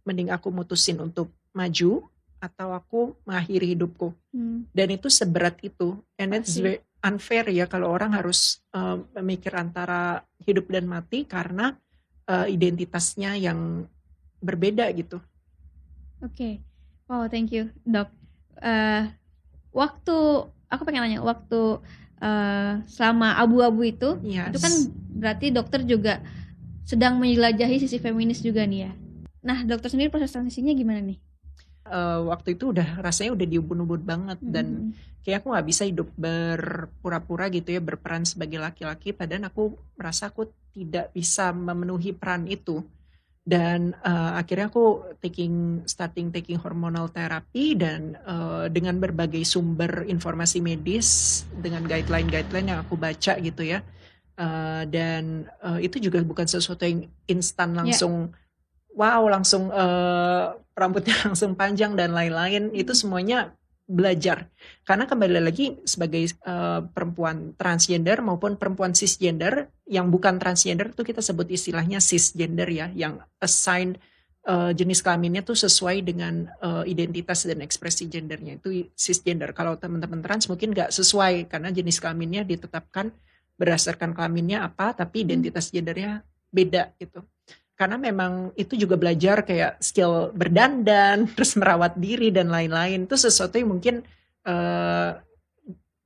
mending 0.04 0.28
aku 0.28 0.52
mutusin 0.52 1.00
untuk 1.00 1.32
maju 1.56 2.04
atau 2.44 2.76
aku 2.76 3.16
mengakhiri 3.24 3.72
hidupku 3.72 4.12
Hmm. 4.34 4.66
dan 4.74 4.90
itu 4.90 5.06
seberat 5.08 5.56
itu 5.62 5.94
and 6.18 6.34
it's 6.34 6.58
Pasti. 6.58 6.60
very 6.60 6.78
unfair 7.00 7.46
ya 7.48 7.64
kalau 7.64 7.88
orang 7.88 8.10
harus 8.12 8.58
uh, 8.74 8.98
memikir 9.16 9.54
antara 9.54 10.20
hidup 10.42 10.66
dan 10.68 10.84
mati 10.84 11.22
karena 11.22 11.78
uh, 12.26 12.44
identitasnya 12.44 13.38
yang 13.38 13.86
berbeda 14.42 14.90
gitu 14.92 15.22
Oke, 16.20 16.64
wow 17.04 17.28
thank 17.28 17.52
you 17.52 17.68
dok. 17.84 18.08
Eh, 18.64 19.04
waktu 19.76 20.16
aku 20.72 20.82
pengen 20.82 21.04
nanya 21.04 21.20
waktu 21.20 21.84
eh, 22.16 22.72
selama 22.88 23.36
abu-abu 23.36 23.84
itu, 23.84 24.16
Yes. 24.24 24.48
itu 24.48 24.58
kan 24.58 24.72
berarti 25.20 25.46
dokter 25.52 25.84
juga 25.84 26.24
sedang 26.88 27.20
menjelajahi 27.20 27.76
sisi 27.76 28.00
feminis 28.00 28.40
juga 28.40 28.64
nih 28.64 28.88
ya. 28.88 28.92
Nah 29.44 29.68
dokter 29.68 29.92
sendiri 29.92 30.08
proses 30.08 30.32
transisinya 30.32 30.72
gimana 30.72 31.04
nih? 31.04 31.20
Uh, 31.84 32.32
waktu 32.32 32.56
itu 32.56 32.72
udah 32.72 33.04
rasanya 33.04 33.36
udah 33.36 33.44
diubun-ubun 33.44 34.02
banget 34.08 34.40
dan 34.40 34.66
Hmm. 34.88 35.20
kayak 35.20 35.44
aku 35.44 35.52
nggak 35.52 35.68
bisa 35.68 35.82
hidup 35.84 36.08
berpura-pura 36.16 37.52
gitu 37.52 37.76
ya 37.76 37.80
berperan 37.84 38.24
sebagai 38.24 38.56
laki-laki 38.56 39.12
padahal 39.12 39.52
aku 39.52 39.76
merasa 39.96 40.32
aku 40.32 40.48
tidak 40.72 41.12
bisa 41.12 41.52
memenuhi 41.52 42.16
peran 42.16 42.48
itu 42.48 42.80
dan 43.44 43.92
uh, 44.00 44.40
akhirnya 44.40 44.72
aku 44.72 45.12
taking 45.20 45.84
starting 45.84 46.32
taking 46.32 46.56
hormonal 46.56 47.12
therapy 47.12 47.76
dan 47.76 48.16
uh, 48.24 48.64
dengan 48.72 48.96
berbagai 48.96 49.44
sumber 49.44 50.08
informasi 50.08 50.64
medis 50.64 51.44
dengan 51.52 51.84
guideline-guideline 51.84 52.72
yang 52.72 52.80
aku 52.80 52.96
baca 52.96 53.36
gitu 53.44 53.60
ya 53.60 53.84
Uh, 54.34 54.82
dan 54.90 55.46
uh, 55.62 55.78
itu 55.78 56.02
juga 56.02 56.18
bukan 56.18 56.42
sesuatu 56.50 56.82
yang 56.82 57.06
instan 57.30 57.70
langsung 57.70 58.34
wow 58.98 59.22
langsung 59.30 59.70
uh, 59.70 60.58
rambutnya 60.74 61.14
langsung 61.26 61.54
panjang 61.54 61.94
dan 61.94 62.12
lain-lain 62.12 62.70
itu 62.74 62.92
semuanya 62.92 63.54
belajar. 63.84 64.48
Karena 64.88 65.04
kembali 65.04 65.44
lagi 65.44 65.76
sebagai 65.84 66.24
uh, 66.48 66.88
perempuan 66.88 67.52
transgender 67.54 68.24
maupun 68.24 68.56
perempuan 68.56 68.96
cisgender 68.96 69.68
yang 69.84 70.08
bukan 70.08 70.40
transgender 70.40 70.96
itu 70.96 71.04
kita 71.04 71.20
sebut 71.20 71.52
istilahnya 71.52 72.00
cisgender 72.00 72.64
ya 72.72 72.88
yang 72.96 73.20
assigned 73.44 74.00
uh, 74.48 74.72
jenis 74.72 75.04
kelaminnya 75.04 75.44
tuh 75.44 75.56
sesuai 75.56 76.00
dengan 76.00 76.48
uh, 76.64 76.80
identitas 76.88 77.44
dan 77.44 77.60
ekspresi 77.60 78.08
gendernya 78.08 78.56
itu 78.56 78.88
cisgender. 78.96 79.52
Kalau 79.52 79.76
teman-teman 79.76 80.24
trans 80.24 80.48
mungkin 80.48 80.72
nggak 80.72 80.88
sesuai 80.88 81.52
karena 81.52 81.68
jenis 81.68 82.00
kelaminnya 82.00 82.40
ditetapkan 82.48 83.12
berdasarkan 83.60 84.16
kelaminnya 84.16 84.66
apa 84.66 84.96
tapi 84.96 85.28
identitas 85.28 85.70
gendernya 85.70 86.24
beda 86.50 86.90
gitu 86.98 87.22
karena 87.74 87.98
memang 87.98 88.54
itu 88.54 88.78
juga 88.78 88.94
belajar 88.94 89.42
kayak 89.42 89.82
skill 89.82 90.30
berdandan 90.30 91.26
terus 91.34 91.58
merawat 91.58 91.98
diri 91.98 92.30
dan 92.30 92.48
lain-lain 92.50 93.06
itu 93.06 93.16
sesuatu 93.18 93.58
yang 93.58 93.74
mungkin 93.74 93.94
uh, 94.46 95.18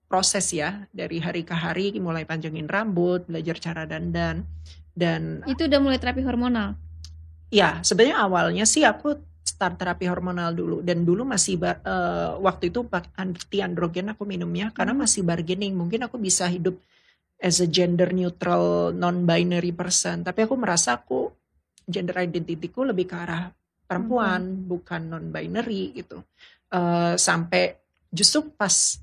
proses 0.08 0.48
ya 0.56 0.88
dari 0.88 1.20
hari 1.20 1.44
ke 1.44 1.52
hari 1.52 1.92
mulai 2.00 2.24
panjangin 2.24 2.64
rambut 2.64 3.28
belajar 3.28 3.60
cara 3.60 3.82
dandan 3.84 4.48
dan 4.96 5.44
Itu 5.44 5.68
udah 5.68 5.78
mulai 5.78 6.00
terapi 6.00 6.24
hormonal. 6.24 6.74
ya 7.48 7.80
sebenarnya 7.84 8.16
awalnya 8.24 8.64
sih 8.68 8.84
aku 8.84 9.16
start 9.44 9.80
terapi 9.80 10.04
hormonal 10.04 10.52
dulu 10.52 10.84
dan 10.84 11.04
dulu 11.04 11.24
masih 11.24 11.56
bar- 11.56 11.80
eh, 11.80 12.36
waktu 12.40 12.68
itu 12.68 12.84
anti 13.16 13.58
androgen 13.64 14.12
aku 14.12 14.24
minumnya 14.28 14.68
karena 14.72 14.92
Hmm. 14.96 15.04
masih 15.04 15.24
bargaining 15.24 15.72
mungkin 15.72 16.04
aku 16.04 16.20
bisa 16.20 16.44
hidup 16.48 16.76
as 17.40 17.60
a 17.64 17.68
gender 17.68 18.12
neutral 18.12 18.92
non 18.92 19.24
binary 19.24 19.72
person 19.72 20.20
tapi 20.24 20.44
aku 20.44 20.56
merasa 20.60 20.96
aku 21.00 21.32
gender 21.88 22.20
identityku 22.20 22.84
lebih 22.84 23.08
ke 23.08 23.16
arah 23.16 23.48
perempuan 23.88 24.68
bukan 24.68 25.08
non 25.08 25.32
binary 25.32 25.96
gitu. 25.96 26.20
Eh, 26.68 27.16
sampai 27.16 27.80
justru 28.12 28.52
pas 28.52 29.00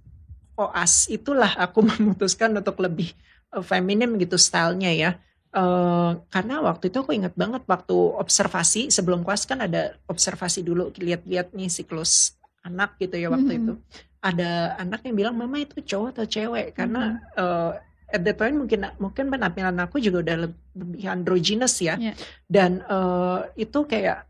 koas 0.55 1.09
itulah 1.09 1.51
aku 1.57 1.81
memutuskan 1.89 2.53
untuk 2.53 2.77
lebih 2.79 3.09
eh, 3.51 3.63
feminim 3.65 4.13
gitu 4.21 4.37
stylenya 4.37 4.93
ya. 4.93 5.11
Eh, 5.55 6.11
karena 6.29 6.61
waktu 6.61 6.93
itu 6.93 7.01
aku 7.01 7.11
ingat 7.17 7.33
banget 7.33 7.65
waktu 7.65 7.97
observasi 8.21 8.93
sebelum 8.93 9.25
koas 9.25 9.49
kan 9.49 9.65
ada 9.65 9.97
observasi 10.05 10.61
dulu 10.61 10.93
lihat-lihat 10.93 11.51
nih 11.57 11.67
siklus 11.73 12.37
anak 12.61 13.01
gitu 13.01 13.17
ya 13.17 13.33
waktu 13.33 13.57
Mhm. 13.57 13.59
itu. 13.65 13.73
Ada 14.21 14.77
anak 14.81 15.05
yang 15.05 15.15
bilang 15.17 15.35
mama 15.37 15.61
itu 15.61 15.81
cowok 15.81 16.17
atau 16.17 16.25
cewek? 16.25 16.77
Karena 16.77 17.17
eh, 17.33 17.71
at 18.07 18.21
that 18.21 18.35
point 18.35 18.53
mungkin 18.53 18.85
mungkin 18.95 19.27
penampilan 19.27 19.75
aku 19.79 19.97
juga 19.97 20.21
udah 20.21 20.35
leb- 20.43 20.61
lebih 20.73 21.03
androgynous 21.05 21.75
ya 21.79 21.95
Iya. 21.95 22.13
dan 22.45 22.81
eh, 22.81 23.39
itu 23.59 23.79
kayak 23.83 24.25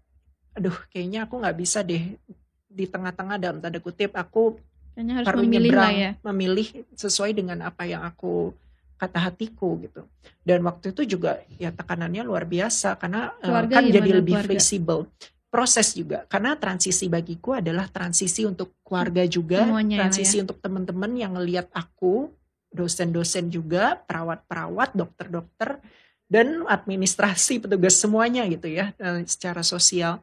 aduh 0.54 0.76
kayaknya 0.88 1.26
aku 1.26 1.36
nggak 1.38 1.58
bisa 1.58 1.82
deh 1.82 2.16
di 2.66 2.86
tengah-tengah 2.86 3.36
dalam 3.36 3.60
tanda 3.60 3.80
kutip 3.80 4.12
aku 4.14 4.56
Kayaknya 4.92 5.14
harus 5.14 5.28
perlu 5.28 5.44
memilih 5.44 5.70
nyebrang 5.70 5.84
lah 5.84 5.92
ya. 5.94 6.12
memilih 6.24 6.68
sesuai 6.94 7.32
dengan 7.32 7.60
apa 7.62 7.84
yang 7.84 8.02
aku 8.02 8.56
kata 8.96 9.20
hatiku 9.22 9.76
gitu 9.82 10.08
dan 10.42 10.64
waktu 10.64 10.90
itu 10.90 11.04
juga 11.10 11.44
ya 11.54 11.68
tekanannya 11.70 12.24
luar 12.24 12.48
biasa 12.48 12.96
karena 12.96 13.36
eh, 13.36 13.44
Keluarga 13.44 13.74
kan 13.74 13.84
jadi 13.86 14.00
gimana 14.02 14.18
lebih 14.18 14.34
keluarga? 14.34 14.48
fleksibel 14.50 15.00
proses 15.46 15.88
juga 15.92 16.24
karena 16.26 16.56
transisi 16.56 17.08
bagiku 17.08 17.56
adalah 17.56 17.88
transisi 17.88 18.44
untuk 18.44 18.72
keluarga 18.82 19.24
juga 19.26 19.64
Semuanya 19.64 19.96
ya, 19.96 20.00
transisi 20.02 20.40
untuk 20.40 20.60
teman-teman 20.60 21.12
yang 21.14 21.36
ngelihat 21.36 21.68
aku 21.72 22.32
dosen-dosen 22.76 23.48
juga 23.48 23.96
perawat-perawat 24.04 24.92
dokter-dokter 24.94 25.80
dan 26.28 26.68
administrasi 26.68 27.64
petugas 27.64 27.96
semuanya 27.96 28.44
gitu 28.52 28.68
ya 28.68 28.92
eh, 29.00 29.24
secara 29.24 29.64
sosial. 29.64 30.20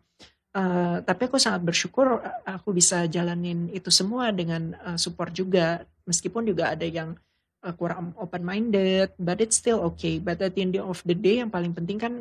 Eh, 0.53 0.97
tapi 1.01 1.33
aku 1.33 1.41
sangat 1.41 1.65
bersyukur 1.65 2.21
eh, 2.21 2.53
aku 2.53 2.77
bisa 2.77 3.09
jalanin 3.09 3.73
itu 3.73 3.89
semua 3.89 4.29
dengan 4.31 4.77
eh, 4.77 4.99
support 5.01 5.33
juga. 5.33 5.89
Meskipun 6.05 6.45
juga 6.45 6.75
ada 6.77 6.85
yang 6.85 7.17
eh, 7.65 7.75
kurang 7.79 8.13
open 8.21 8.43
minded 8.45 9.17
but 9.17 9.41
it's 9.41 9.57
still 9.57 9.81
okay. 9.89 10.21
But 10.21 10.45
at 10.45 10.53
the 10.53 10.61
end 10.61 10.77
of 10.77 11.01
the 11.09 11.17
day 11.17 11.41
yang 11.41 11.49
paling 11.49 11.73
penting 11.73 11.97
kan 11.97 12.15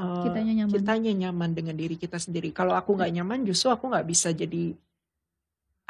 eh, 0.00 0.22
Kitanya 0.26 0.52
nyaman. 0.64 0.72
kitanya 0.74 1.12
nyaman 1.28 1.50
dengan 1.54 1.76
diri 1.78 1.94
kita 1.94 2.18
sendiri. 2.18 2.50
Kalau 2.50 2.74
aku 2.74 2.98
nggak 2.98 3.12
nyaman 3.20 3.46
justru 3.46 3.70
aku 3.70 3.86
nggak 3.86 4.08
bisa 4.08 4.34
jadi 4.34 4.74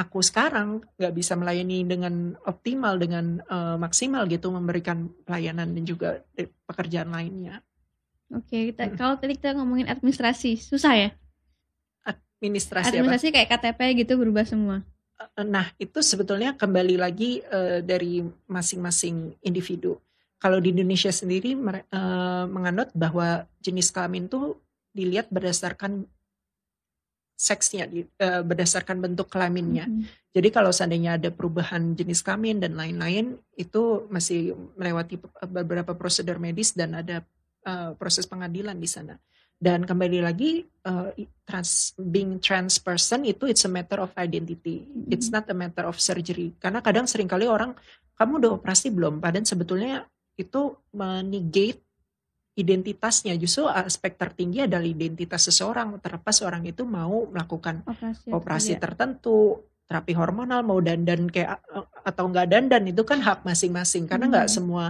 aku 0.00 0.24
sekarang 0.24 0.80
nggak 0.96 1.12
bisa 1.12 1.36
melayani 1.36 1.84
dengan 1.84 2.32
optimal 2.48 2.96
dengan 2.96 3.44
eh, 3.44 3.76
maksimal 3.76 4.24
gitu 4.24 4.48
memberikan 4.48 5.12
pelayanan 5.28 5.76
dan 5.76 5.84
juga 5.84 6.24
eh, 6.40 6.48
pekerjaan 6.64 7.12
lainnya 7.12 7.60
Oke, 8.30 8.70
kita, 8.70 8.86
Mm. 8.86 8.94
kalau 8.94 9.18
tadi 9.18 9.34
kita 9.34 9.58
ngomongin 9.58 9.90
administrasi, 9.90 10.54
susah 10.54 10.94
ya? 10.94 11.10
administrasi 12.40 12.88
apa 12.88 12.96
Administrasi 12.96 13.26
kayak 13.36 13.48
KTP 13.52 13.80
gitu 14.06 14.16
berubah 14.16 14.46
semua. 14.48 14.80
Eh, 15.36 15.44
Nah, 15.44 15.68
itu 15.76 16.00
sebetulnya 16.00 16.56
kembali 16.56 16.96
lagi 16.96 17.44
eh, 17.44 17.84
dari 17.84 18.24
masing-masing 18.48 19.36
individu. 19.44 20.00
Kalau 20.40 20.56
di 20.56 20.72
Indonesia 20.72 21.12
sendiri 21.12 21.52
eh, 21.52 22.44
menganut 22.48 22.88
bahwa 22.96 23.44
jenis 23.60 23.92
kelamin 23.92 24.30
itu 24.30 24.56
dilihat 24.96 25.28
berdasarkan 25.28 26.08
seksnya, 27.40 27.88
di- 27.88 28.04
eh, 28.20 28.44
berdasarkan 28.44 29.00
bentuk 29.00 29.32
kelaminnya. 29.32 29.88
Mhm. 29.88 30.04
Jadi 30.36 30.48
kalau 30.52 30.68
seandainya 30.70 31.16
ada 31.16 31.32
perubahan 31.32 31.96
jenis 31.96 32.20
kelamin 32.20 32.60
dan 32.60 32.76
lain-lain, 32.76 33.40
itu 33.56 34.04
masih 34.12 34.52
melewati 34.76 35.16
pe- 35.16 35.32
beberapa 35.48 35.96
prosedur 35.96 36.36
medis 36.36 36.76
dan 36.76 37.00
ada 37.00 37.24
eh, 37.64 37.92
proses 37.96 38.28
pengadilan 38.28 38.76
di 38.76 38.88
sana. 38.88 39.16
Dan 39.60 39.84
kembali 39.84 40.24
lagi 40.24 40.64
uh, 40.88 41.12
trans 41.44 41.92
being 42.00 42.40
trans 42.40 42.80
person 42.80 43.28
itu 43.28 43.44
it's 43.44 43.60
a 43.60 43.68
matter 43.68 44.00
of 44.00 44.08
identity. 44.16 44.88
Mm-hmm. 44.88 45.12
It's 45.12 45.28
not 45.28 45.44
a 45.52 45.56
matter 45.56 45.84
of 45.84 46.00
surgery. 46.00 46.56
Karena 46.56 46.80
kadang 46.80 47.04
sering 47.04 47.28
kali 47.28 47.44
orang 47.44 47.76
kamu 48.16 48.40
udah 48.40 48.50
operasi 48.56 48.88
belum? 48.88 49.20
Padahal 49.20 49.44
sebetulnya 49.44 50.08
itu 50.40 50.72
menegate 50.96 51.84
identitasnya. 52.60 53.34
Justru 53.40 53.64
aspek 53.66 54.14
tertinggi 54.20 54.68
adalah 54.68 54.84
identitas 54.84 55.48
seseorang. 55.48 55.96
Terlepas 55.98 56.44
orang 56.44 56.68
itu 56.68 56.84
mau 56.84 57.24
melakukan 57.26 57.82
Operasi. 57.88 58.28
operasi 58.28 58.72
iya. 58.76 58.80
tertentu, 58.80 59.64
terapi 59.88 60.12
hormonal, 60.12 60.60
mau 60.62 60.78
dandan 60.78 61.26
kayak 61.32 61.58
atau 62.04 62.24
enggak 62.28 62.46
dandan 62.52 62.84
itu 62.86 63.02
kan 63.02 63.18
hak 63.24 63.42
masing-masing. 63.42 64.04
Karena 64.04 64.28
nggak 64.28 64.46
Hmm. 64.46 64.56
semua 64.60 64.84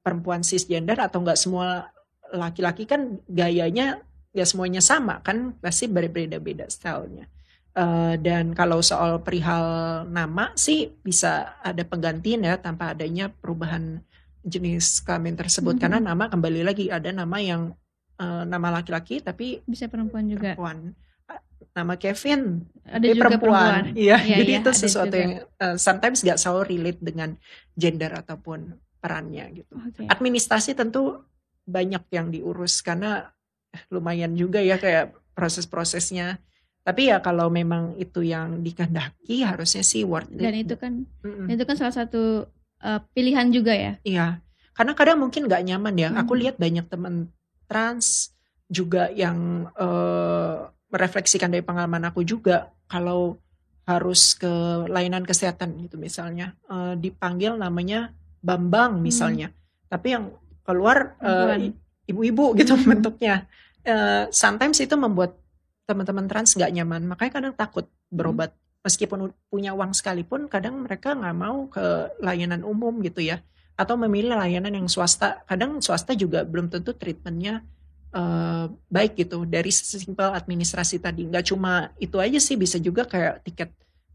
perempuan 0.00 0.40
cisgender 0.40 0.96
atau 0.96 1.20
nggak 1.20 1.36
semua 1.36 1.92
laki-laki 2.30 2.86
kan 2.86 3.18
gayanya 3.26 4.00
ya 4.30 4.46
semuanya 4.46 4.78
sama 4.78 5.18
kan 5.26 5.52
pasti 5.58 5.90
berbeda-beda 5.90 6.70
stylenya. 6.70 7.26
Eh, 7.70 8.14
dan 8.18 8.50
kalau 8.50 8.82
soal 8.82 9.22
perihal 9.22 10.02
nama 10.10 10.50
sih 10.58 10.90
bisa 11.06 11.54
ada 11.62 11.86
penggantian 11.86 12.42
ya 12.42 12.58
tanpa 12.58 12.90
adanya 12.90 13.30
perubahan 13.30 14.02
jenis 14.42 15.00
kelamin 15.00 15.34
tersebut 15.34 15.74
Mhm. 15.74 15.80
karena 15.80 15.98
nama 16.00 16.26
kembali 16.26 16.60
lagi 16.62 16.88
ada 16.88 17.10
nama 17.10 17.38
yang 17.38 17.72
eh, 18.16 18.44
nama 18.44 18.68
laki-laki 18.70 19.18
tapi 19.18 19.64
Bisa 19.64 19.86
perempuan 19.86 20.24
juga. 20.26 20.52
perempuan 20.52 20.92
nama 21.70 21.94
Kevin 21.94 22.66
Ada 22.82 22.98
tapi 22.98 23.06
juga 23.10 23.22
perempuan. 23.30 23.82
Iya, 23.94 24.16
Iya, 24.18 24.36
jadi 24.36 24.52
iya, 24.52 24.60
itu 24.60 24.70
sesuatu 24.74 25.08
juga. 25.08 25.22
yang 25.22 25.32
eh, 25.56 25.76
sometimes 25.76 26.18
nggak 26.20 26.36
selalu 26.36 26.62
relate 26.68 27.00
dengan 27.00 27.30
gender 27.72 28.12
ataupun 28.12 28.60
perannya 28.98 29.44
gitu. 29.54 29.72
Oke. 29.78 30.04
Administrasi 30.04 30.74
tentu 30.74 31.24
banyak 31.62 32.04
yang 32.10 32.28
diurus 32.28 32.80
karena 32.80 33.30
lumayan 33.88 34.34
juga 34.34 34.58
ya 34.58 34.76
kayak 34.76 35.14
proses-prosesnya. 35.32 36.42
Tapi 36.80 37.08
ya 37.08 37.20
kalau 37.20 37.48
memang 37.48 37.94
itu 37.96 38.20
yang 38.20 38.60
dikehendaki 38.60 39.40
harusnya 39.40 39.80
sih 39.80 40.02
worth 40.02 40.28
it. 40.30 40.40
Dan 40.40 40.54
itu 40.56 40.74
kan 40.74 41.06
Mm-mm. 41.22 41.46
itu 41.46 41.62
kan 41.62 41.76
salah 41.76 41.94
satu 41.94 42.48
uh, 42.80 43.00
pilihan 43.12 43.48
juga 43.48 43.72
ya. 43.72 43.92
Iya, 44.02 44.26
karena 44.74 44.92
kadang 44.96 45.18
mungkin 45.20 45.46
nggak 45.46 45.62
nyaman 45.64 45.94
ya. 45.96 46.08
Aku 46.18 46.32
Mhm. 46.34 46.40
lihat 46.40 46.56
banyak 46.56 46.86
teman 46.88 47.14
trans 47.64 48.34
juga 48.66 49.10
yang 49.10 49.66
eh, 49.74 50.56
merefleksikan 50.90 51.50
dari 51.50 51.62
pengalaman 51.62 52.06
aku 52.06 52.22
juga 52.22 52.70
kalau 52.86 53.38
harus 53.86 54.34
ke 54.34 54.50
layanan 54.86 55.26
kesehatan 55.26 55.74
gitu 55.82 55.98
misalnya 55.98 56.54
eh, 56.66 56.94
dipanggil 56.94 57.54
namanya 57.54 58.14
Bambang 58.40 59.04
misalnya, 59.04 59.52
tapi 59.92 60.16
yang 60.16 60.32
keluar 60.64 61.12
i- 61.60 61.76
ibu-ibu 62.08 62.56
gitu 62.56 62.72
Mhm. 62.72 62.88
bentuknya. 62.88 63.44
Eh, 63.84 64.32
sometimes 64.32 64.80
itu 64.80 64.96
membuat 64.96 65.36
teman-teman 65.84 66.24
trans 66.24 66.56
nggak 66.56 66.72
nyaman, 66.72 67.04
makanya 67.04 67.32
kadang 67.36 67.52
takut 67.52 67.84
berobat. 68.08 68.56
Meskipun 68.80 69.28
punya 69.52 69.76
uang 69.76 69.92
sekalipun, 69.92 70.48
kadang 70.48 70.88
mereka 70.88 71.12
nggak 71.12 71.36
mau 71.36 71.68
ke 71.68 72.16
layanan 72.24 72.64
umum 72.64 72.96
gitu 73.04 73.20
ya, 73.20 73.44
atau 73.76 73.96
memilih 74.00 74.36
layanan 74.36 74.72
yang 74.72 74.88
swasta. 74.88 75.44
Kadang 75.44 75.84
swasta 75.84 76.16
juga 76.16 76.44
belum 76.48 76.72
tentu 76.72 76.96
treatmentnya 76.96 77.60
eh, 78.10 78.64
baik 78.88 79.20
gitu. 79.20 79.44
Dari 79.44 79.68
sesimpel 79.70 80.32
administrasi 80.32 80.98
tadi, 80.98 81.28
nggak 81.28 81.44
cuma 81.52 81.92
itu 82.00 82.16
aja 82.18 82.40
sih, 82.40 82.56
bisa 82.56 82.80
juga 82.80 83.04
kayak 83.04 83.44
tiket 83.44 83.70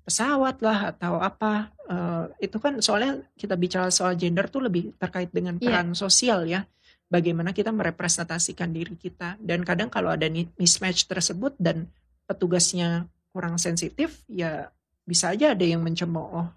pesawat 0.06 0.60
lah 0.66 0.94
atau 0.94 1.22
apa. 1.22 1.70
Eh, 1.86 2.50
itu 2.50 2.58
kan 2.58 2.82
soalnya 2.82 3.22
kita 3.38 3.54
bicara 3.54 3.94
soal 3.94 4.18
gender 4.18 4.50
tuh 4.50 4.66
lebih 4.66 4.98
terkait 4.98 5.30
dengan 5.30 5.62
Iya. 5.62 5.70
peran 5.70 5.94
sosial 5.94 6.50
ya 6.50 6.66
bagaimana 7.06 7.54
kita 7.54 7.70
merepresentasikan 7.70 8.74
diri 8.74 8.98
kita 8.98 9.38
dan 9.38 9.62
kadang 9.62 9.94
kalau 9.94 10.10
ada 10.10 10.26
mismatch 10.58 11.06
tersebut 11.06 11.54
dan 11.62 11.86
petugasnya 12.26 13.06
kurang 13.36 13.60
sensitif 13.60 14.24
ya 14.26 14.72
bisa 15.04 15.30
aja 15.30 15.52
ada 15.52 15.62
yang 15.62 15.84
mencemooh 15.84 16.48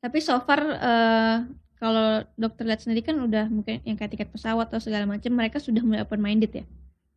Tapi 0.00 0.18
so 0.18 0.40
far 0.40 0.60
eh, 0.64 1.36
kalau 1.76 2.08
dokter 2.34 2.64
lihat 2.64 2.80
sendiri 2.80 3.00
kan 3.02 3.16
udah 3.18 3.44
mungkin 3.46 3.84
yang 3.84 3.94
kayak 3.94 4.08
tiket 4.10 4.28
pesawat 4.28 4.68
atau 4.68 4.80
segala 4.80 5.04
macam 5.04 5.28
mereka 5.30 5.56
sudah 5.56 5.80
mulai 5.80 6.00
open 6.00 6.16
minded 6.18 6.48
ya. 6.50 6.64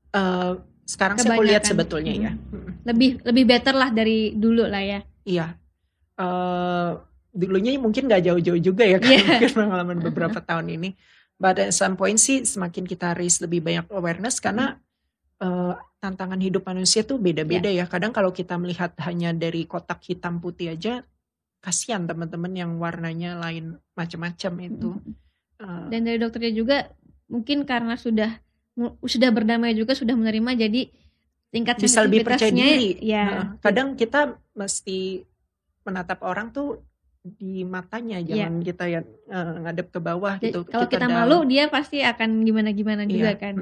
Eh, 0.10 0.52
sekarang 0.84 1.16
sih 1.16 1.28
aku 1.28 1.40
lihat 1.42 1.64
Kebanyakan. 1.64 1.72
sebetulnya 1.72 2.14
ya 2.14 2.32
Mm. 2.32 2.52
Mm, 2.54 2.72
Lebih 2.84 3.10
lebih 3.24 3.44
better 3.46 3.72
lah 3.72 3.90
dari 3.90 4.32
dulu 4.34 4.64
lah 4.64 4.80
ya. 4.82 5.00
iya 5.24 5.56
Eh, 6.16 6.92
dulunya 7.30 7.78
mungkin 7.78 8.10
nggak 8.10 8.24
jauh-jauh 8.24 8.58
juga 8.60 8.82
ya 8.84 8.98
kan 8.98 9.08
Iya. 9.08 9.22
mungkin 9.30 9.52
pengalaman 9.54 9.98
beberapa 10.02 10.40
tahun 10.50 10.68
ini 10.74 10.90
but 11.36 11.60
at 11.60 11.70
some 11.70 11.94
point 11.94 12.18
sih 12.18 12.42
semakin 12.42 12.82
kita 12.84 13.14
raise 13.14 13.38
lebih 13.38 13.62
banyak 13.62 13.86
awareness 13.94 14.40
karena 14.40 14.82
eh, 15.38 15.74
tantangan 15.98 16.38
hidup 16.38 16.64
manusia 16.64 17.02
tuh 17.02 17.18
beda-beda 17.18 17.70
ya. 17.70 17.86
Kadang 17.86 18.14
kalau 18.14 18.30
kita 18.30 18.56
melihat 18.56 18.94
hanya 19.02 19.34
dari 19.34 19.66
kotak 19.66 20.02
hitam 20.04 20.38
putih 20.38 20.74
aja 20.74 21.02
kasihan 21.58 22.06
teman-teman 22.06 22.54
yang 22.54 22.72
warnanya 22.78 23.38
lain 23.38 23.76
macam-macam 23.94 24.54
itu. 24.62 24.90
Eh, 25.58 25.86
Dan 25.90 26.06
dari 26.06 26.18
dokternya 26.18 26.54
juga 26.54 26.78
mungkin 27.28 27.66
karena 27.66 27.98
sudah 27.98 28.40
sudah 29.04 29.34
berdamai 29.34 29.74
juga 29.74 29.98
sudah 29.98 30.14
menerima 30.14 30.54
jadi 30.70 30.82
tingkat 31.50 31.82
bisa 31.82 32.06
lebih 32.06 32.22
percaya 32.22 32.54
diri. 32.54 32.94
ya 33.02 33.26
Nah, 33.26 33.46
kadang 33.58 33.98
kita 33.98 34.38
mesti 34.54 35.26
menatap 35.82 36.22
orang 36.22 36.54
tuh 36.54 36.86
di 37.26 37.66
matanya 37.66 38.22
Iya. 38.22 38.46
jangan 38.46 38.54
kita 38.62 38.84
ya 38.86 39.02
eh, 39.04 39.54
ngadep 39.66 39.88
ke 39.90 40.00
bawah 40.00 40.38
Jadi, 40.38 40.46
gitu 40.54 40.60
kalau 40.70 40.86
kita 40.86 41.08
down. 41.10 41.16
malu 41.26 41.38
dia 41.50 41.66
pasti 41.68 42.06
akan 42.06 42.46
gimana-gimana 42.46 43.04
juga 43.10 43.34
Iya, 43.34 43.42
kan. 43.42 43.56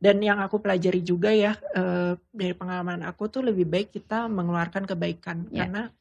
Dan 0.00 0.24
yang 0.24 0.40
aku 0.40 0.64
pelajari 0.64 1.04
juga 1.04 1.28
ya 1.28 1.52
eh, 1.76 2.16
dari 2.32 2.56
pengalaman 2.56 3.04
aku 3.04 3.28
tuh 3.28 3.44
lebih 3.44 3.68
baik 3.68 3.92
kita 3.92 4.26
mengeluarkan 4.32 4.88
kebaikan 4.88 5.44
Ya. 5.52 5.68
karena 5.68 5.92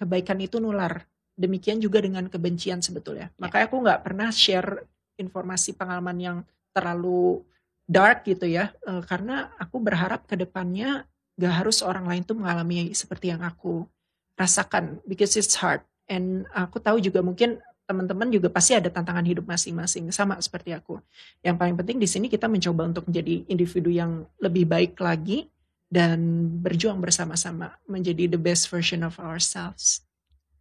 kebaikan 0.00 0.38
itu 0.40 0.56
nular. 0.58 1.04
Demikian 1.38 1.78
juga 1.78 2.00
dengan 2.02 2.26
kebencian 2.26 2.80
sebetulnya. 2.80 3.28
Ya. 3.36 3.46
Makanya 3.46 3.64
aku 3.68 3.76
nggak 3.84 4.00
pernah 4.02 4.28
share 4.32 4.82
informasi 5.20 5.76
pengalaman 5.76 6.16
yang 6.18 6.38
terlalu 6.72 7.44
dark 7.84 8.24
gitu 8.24 8.48
ya, 8.48 8.72
Eh, 8.86 9.02
karena 9.04 9.52
aku 9.60 9.76
berharap 9.80 10.24
ke 10.24 10.34
depannya 10.36 11.04
gak 11.38 11.54
harus 11.62 11.86
orang 11.86 12.02
lain 12.08 12.26
tuh 12.26 12.34
mengalami 12.34 12.90
seperti 12.96 13.30
yang 13.30 13.46
aku 13.46 13.86
rasakan 14.34 14.98
because 15.06 15.38
it's 15.38 15.54
hard. 15.58 15.82
And 16.08 16.48
aku 16.50 16.80
tahu 16.80 16.98
juga 16.98 17.20
mungkin 17.22 17.60
teman-teman 17.88 18.28
juga 18.28 18.52
pasti 18.52 18.76
ada 18.76 18.92
tantangan 18.92 19.24
hidup 19.24 19.48
masing-masing 19.48 20.12
sama 20.12 20.36
seperti 20.44 20.76
aku. 20.76 21.00
Yang 21.40 21.56
paling 21.56 21.76
penting 21.80 21.96
di 21.96 22.04
sini 22.04 22.28
kita 22.28 22.44
mencoba 22.44 22.84
untuk 22.84 23.08
menjadi 23.08 23.48
individu 23.48 23.88
yang 23.88 24.28
lebih 24.36 24.68
baik 24.68 25.00
lagi 25.00 25.48
dan 25.88 26.20
berjuang 26.60 27.00
bersama-sama 27.00 27.72
menjadi 27.88 28.28
the 28.28 28.36
best 28.36 28.68
version 28.68 29.00
of 29.00 29.16
ourselves. 29.16 30.04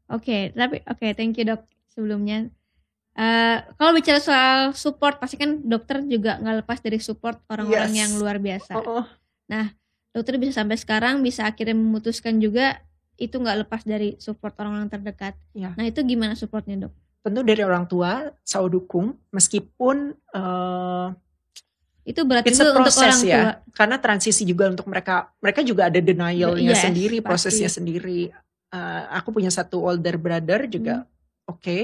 Oke, 0.07 0.55
tapi 0.55 0.79
oke, 0.87 1.07
thank 1.19 1.35
you 1.35 1.43
dok 1.43 1.67
sebelumnya. 1.91 2.47
Eh, 3.17 3.57
kalau 3.75 3.91
bicara 3.91 4.23
soal 4.23 4.71
support, 4.71 5.19
pasti 5.19 5.35
kan 5.35 5.59
dokter 5.67 5.99
juga 6.07 6.39
nggak 6.39 6.63
lepas 6.63 6.79
dari 6.79 7.01
support 7.03 7.43
orang-orang 7.51 7.91
Yes. 7.91 7.99
yang 8.07 8.11
luar 8.15 8.39
biasa. 8.39 8.71
Oh, 8.79 9.03
oh. 9.03 9.05
Dokter 10.15 10.39
bisa 10.39 10.63
sampai 10.63 10.79
sekarang 10.79 11.21
bisa 11.21 11.45
akhirnya 11.45 11.77
memutuskan 11.77 12.39
juga 12.39 12.81
itu 13.21 13.37
nggak 13.37 13.67
lepas 13.67 13.81
dari 13.85 14.15
support 14.17 14.53
orang-orang 14.57 14.89
terdekat. 14.89 15.33
Ya. 15.53 15.73
Nah 15.75 15.85
itu 15.85 16.01
gimana 16.05 16.33
supportnya 16.33 16.87
dok? 16.87 16.93
Tentu 17.19 17.41
dari 17.41 17.61
orang 17.61 17.83
tua 17.83 18.31
selalu 18.41 18.69
dukung 18.77 19.07
meskipun 19.29 19.95
eh, 20.13 21.07
Itu 22.07 22.23
berarti 22.23 22.49
juga 22.49 22.71
untuk 22.71 22.95
orang 22.95 23.19
tua. 23.19 23.27
ya. 23.27 23.43
karena 23.75 23.99
transisi 23.99 24.47
juga 24.47 24.71
untuk 24.71 24.87
mereka 24.87 25.27
mereka 25.37 25.59
juga 25.59 25.91
ada 25.91 25.99
denialnya 25.99 26.71
Yes, 26.71 26.81
sendiri, 26.81 27.19
pasti. 27.19 27.27
prosesnya 27.27 27.67
sendiri. 27.69 28.31
Eh, 28.67 29.03
aku 29.11 29.31
punya 29.31 29.51
satu 29.51 29.83
older 29.83 30.15
brother 30.15 30.67
juga 30.67 31.03
Hmm. 31.03 31.51
oke, 31.51 31.77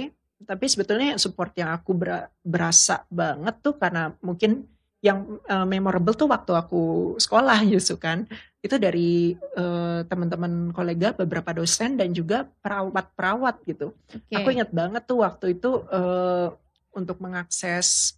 tapi 0.43 0.65
sebetulnya 0.67 1.15
support 1.15 1.51
yang 1.55 1.71
aku 1.71 1.91
ber- 1.91 2.31
berasa 2.39 3.03
banget 3.07 3.55
tuh 3.59 3.75
karena 3.75 4.11
mungkin 4.19 4.63
yang 5.03 5.37
eh, 5.43 5.67
memorable 5.67 6.15
tuh 6.15 6.31
waktu 6.31 6.55
aku 6.55 7.15
sekolah 7.19 7.59
justru 7.73 7.99
kan 7.99 8.23
itu 8.63 8.79
dari 8.79 9.35
eh, 9.35 9.99
teman-teman 10.07 10.71
kolega 10.71 11.11
beberapa 11.11 11.51
dosen 11.51 11.99
dan 11.99 12.15
juga 12.15 12.47
perawat-perawat 12.63 13.67
gitu. 13.67 13.91
Oke. 13.91 14.31
Aku 14.39 14.49
ingat 14.55 14.71
banget 14.71 15.03
tuh 15.03 15.19
waktu 15.19 15.59
itu 15.59 15.83
eh, 15.91 16.47
untuk 16.95 17.19
mengakses 17.19 18.15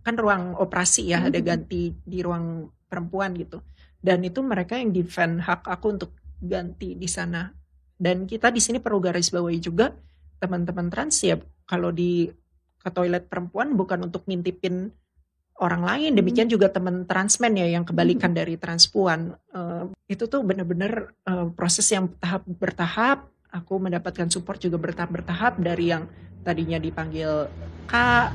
kan 0.00 0.16
ruang 0.16 0.56
operasi 0.56 1.12
ya 1.12 1.28
ada 1.28 1.36
Mhm. 1.36 1.44
ganti 1.44 1.92
di 1.92 2.18
ruang 2.24 2.72
perempuan 2.88 3.36
gitu. 3.36 3.60
Dan 4.00 4.24
itu 4.24 4.40
mereka 4.40 4.80
yang 4.80 4.92
defend 4.92 5.44
hak 5.44 5.68
aku 5.68 5.96
untuk 5.96 6.10
ganti 6.40 6.96
di 6.96 7.08
sana. 7.08 7.52
Dan 7.96 8.24
kita 8.24 8.48
di 8.48 8.60
sini 8.64 8.80
perlu 8.80 8.98
garis 8.98 9.28
bawahi 9.28 9.60
juga 9.60 9.92
teman-teman 10.40 10.88
trans 10.90 11.20
ya 11.22 11.36
kalau 11.68 11.94
di 11.94 12.26
ke 12.82 12.90
toilet 12.90 13.30
perempuan 13.30 13.78
bukan 13.78 14.10
untuk 14.10 14.26
ngintipin 14.26 14.90
orang 15.60 15.82
lain. 15.84 16.12
Demikian 16.16 16.48
juga 16.48 16.72
teman 16.72 17.04
transmen 17.04 17.52
ya 17.58 17.68
yang 17.68 17.84
kebalikan 17.84 18.32
dari 18.32 18.56
transpuan. 18.56 19.36
Eh, 19.52 19.84
itu 20.08 20.24
tuh 20.30 20.40
bener-bener 20.46 21.12
eh, 21.28 21.48
proses 21.52 21.86
yang 21.92 22.08
tahap 22.18 22.46
bertahap. 22.46 23.28
Aku 23.52 23.76
mendapatkan 23.76 24.32
support 24.32 24.56
juga 24.56 24.80
bertahap-bertahap 24.80 25.60
dari 25.60 25.92
yang 25.92 26.08
tadinya 26.40 26.80
dipanggil 26.80 27.52
kak, 27.84 28.32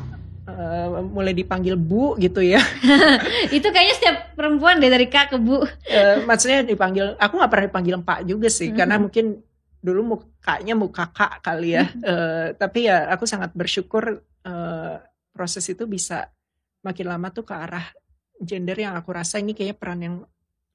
uh, 0.48 1.04
mulai 1.04 1.34
dipanggil 1.34 1.74
bu 1.74 2.14
gitu 2.22 2.40
ya. 2.46 2.62
itu 3.58 3.68
kayaknya 3.68 3.96
setiap 3.98 4.18
perempuan 4.38 4.78
deh 4.78 4.94
dari 4.94 5.10
kak 5.10 5.36
ke 5.36 5.38
bu. 5.42 5.66
uh, 5.66 5.68
maksudnya 6.30 6.64
dipanggil, 6.64 7.18
aku 7.20 7.34
nggak 7.34 7.52
pernah 7.52 7.66
dipanggil 7.66 7.96
pak 8.06 8.20
juga 8.30 8.48
sih, 8.48 8.70
mm-hmm. 8.70 8.80
karena 8.80 8.96
mungkin 9.02 9.26
dulu 9.82 10.02
mukanya 10.18 10.74
muka 10.74 11.10
kakak 11.10 11.42
kali 11.42 11.70
ya. 11.78 11.86
Uh, 12.02 12.46
tapi 12.58 12.90
ya 12.90 13.10
aku 13.10 13.26
sangat 13.30 13.54
bersyukur 13.54 14.24
uh, 14.46 14.96
proses 15.38 15.66
itu 15.70 15.86
bisa 15.86 16.34
makin 16.82 17.06
lama 17.10 17.28
tuh 17.34 17.46
ke 17.48 17.54
arah 17.54 17.86
gender 18.38 18.78
yang 18.78 18.94
aku 18.94 19.10
rasa 19.14 19.42
ini 19.42 19.58
kayaknya 19.58 19.78
peran 19.78 20.00
yang 20.02 20.16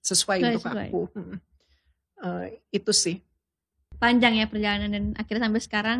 sesuai 0.02 0.38
Gak 0.38 0.46
untuk 0.50 0.62
sesuai. 0.66 0.88
aku. 0.90 1.00
Hmm. 1.14 1.36
Uh, 2.22 2.44
itu 2.74 2.92
sih. 2.94 3.16
Panjang 3.98 4.34
ya 4.34 4.46
perjalanan 4.50 4.90
dan 4.90 5.04
akhirnya 5.14 5.46
sampai 5.46 5.62
sekarang 5.62 5.98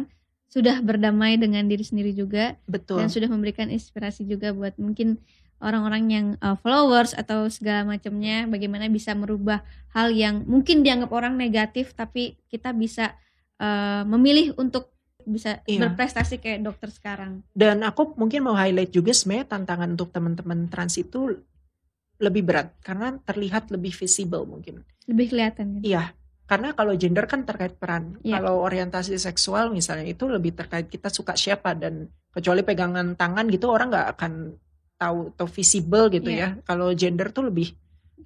sudah 0.53 0.85
berdamai 0.85 1.41
dengan 1.41 1.65
diri 1.65 1.81
sendiri 1.81 2.13
juga 2.13 2.61
Betul. 2.69 3.01
dan 3.01 3.09
sudah 3.09 3.31
memberikan 3.31 3.73
inspirasi 3.73 4.29
juga 4.29 4.53
buat 4.53 4.77
mungkin 4.77 5.17
orang-orang 5.65 6.05
yang 6.13 6.27
uh, 6.45 6.59
followers 6.61 7.17
atau 7.17 7.49
segala 7.49 7.89
macamnya 7.89 8.45
bagaimana 8.45 8.91
bisa 8.93 9.17
merubah 9.17 9.65
hal 9.97 10.13
yang 10.13 10.45
mungkin 10.45 10.85
dianggap 10.85 11.09
orang 11.09 11.41
negatif 11.41 11.97
tapi 11.97 12.37
kita 12.53 12.77
bisa 12.77 13.17
uh, 13.63 14.05
memilih 14.05 14.53
untuk 14.61 14.92
bisa 15.25 15.63
iya. 15.67 15.87
berprestasi 15.87 16.39
kayak 16.43 16.65
dokter 16.67 16.89
sekarang. 16.93 17.47
Dan 17.55 17.83
aku 17.87 18.15
mungkin 18.19 18.47
mau 18.47 18.57
highlight 18.57 18.93
juga 18.93 19.15
sebenarnya 19.15 19.47
tantangan 19.59 19.89
untuk 19.95 20.11
teman-teman 20.11 20.69
trans 20.69 20.99
itu 20.99 21.39
lebih 22.23 22.43
berat 22.47 22.71
karena 22.85 23.19
terlihat 23.23 23.73
lebih 23.75 23.91
visible 23.91 24.47
mungkin. 24.47 24.87
Lebih 25.11 25.35
kelihatan. 25.35 25.83
Gitu. 25.83 25.95
Iya, 25.95 26.15
karena 26.53 26.77
kalau 26.77 26.93
gender 27.01 27.25
kan 27.25 27.49
terkait 27.49 27.81
peran. 27.81 28.21
Yeah. 28.21 28.37
Kalau 28.37 28.61
orientasi 28.61 29.17
seksual 29.17 29.73
misalnya 29.73 30.05
itu 30.05 30.29
lebih 30.29 30.53
terkait 30.53 30.93
kita 30.93 31.09
suka 31.09 31.33
siapa 31.33 31.73
dan 31.73 32.13
kecuali 32.29 32.61
pegangan 32.61 33.17
tangan 33.17 33.49
gitu 33.49 33.73
orang 33.73 33.89
nggak 33.89 34.09
akan 34.19 34.33
tahu 35.01 35.33
atau 35.33 35.47
visible 35.49 36.13
gitu 36.13 36.29
yeah. 36.29 36.59
ya. 36.59 36.65
Kalau 36.69 36.93
gender 36.93 37.33
tuh 37.33 37.49
lebih 37.49 37.73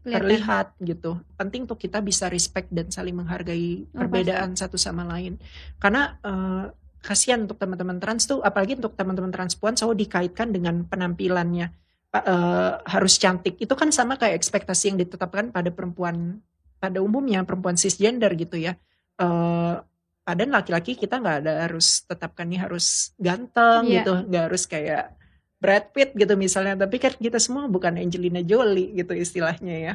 Kelihatan. 0.02 0.10
terlihat 0.10 0.66
gitu. 0.82 1.22
Penting 1.38 1.70
tuh 1.70 1.78
kita 1.78 2.02
bisa 2.02 2.26
respect 2.26 2.66
dan 2.74 2.90
saling 2.90 3.14
menghargai 3.14 3.86
oh, 3.86 3.94
perbedaan 3.94 4.58
pasti. 4.58 4.62
satu 4.64 4.76
sama 4.80 5.06
lain. 5.06 5.38
Karena 5.78 6.18
uh, 6.26 6.66
kasihan 7.06 7.46
untuk 7.46 7.62
teman-teman 7.62 8.02
trans 8.02 8.26
tuh 8.26 8.42
apalagi 8.42 8.74
untuk 8.74 8.98
teman-teman 8.98 9.30
transpuan 9.30 9.78
selalu 9.78 10.02
dikaitkan 10.02 10.50
dengan 10.50 10.82
penampilannya 10.82 11.70
uh, 12.10 12.82
harus 12.82 13.14
cantik. 13.22 13.54
Itu 13.62 13.78
kan 13.78 13.94
sama 13.94 14.18
kayak 14.18 14.34
ekspektasi 14.34 14.90
yang 14.90 14.98
ditetapkan 14.98 15.54
pada 15.54 15.70
perempuan 15.70 16.42
pada 16.82 16.98
umumnya 17.00 17.46
perempuan 17.46 17.78
cisgender 17.78 18.34
gitu 18.34 18.58
ya. 18.58 18.74
Uh, 19.16 19.80
padahal 20.26 20.60
laki-laki 20.60 20.98
kita 20.98 21.22
nggak 21.22 21.46
ada 21.46 21.70
harus 21.70 22.02
tetapkan 22.04 22.50
nih 22.50 22.60
harus 22.60 23.14
ganteng 23.16 23.86
yeah. 23.86 24.02
gitu, 24.02 24.12
nggak 24.26 24.44
harus 24.50 24.64
kayak 24.66 25.14
Brad 25.62 25.94
Pitt 25.94 26.12
gitu 26.18 26.34
misalnya. 26.34 26.74
Tapi 26.74 26.96
kan 26.98 27.14
kita 27.16 27.38
semua 27.38 27.70
bukan 27.70 27.96
Angelina 27.96 28.42
Jolie 28.42 28.92
gitu 28.92 29.14
istilahnya 29.14 29.76
ya. 29.78 29.94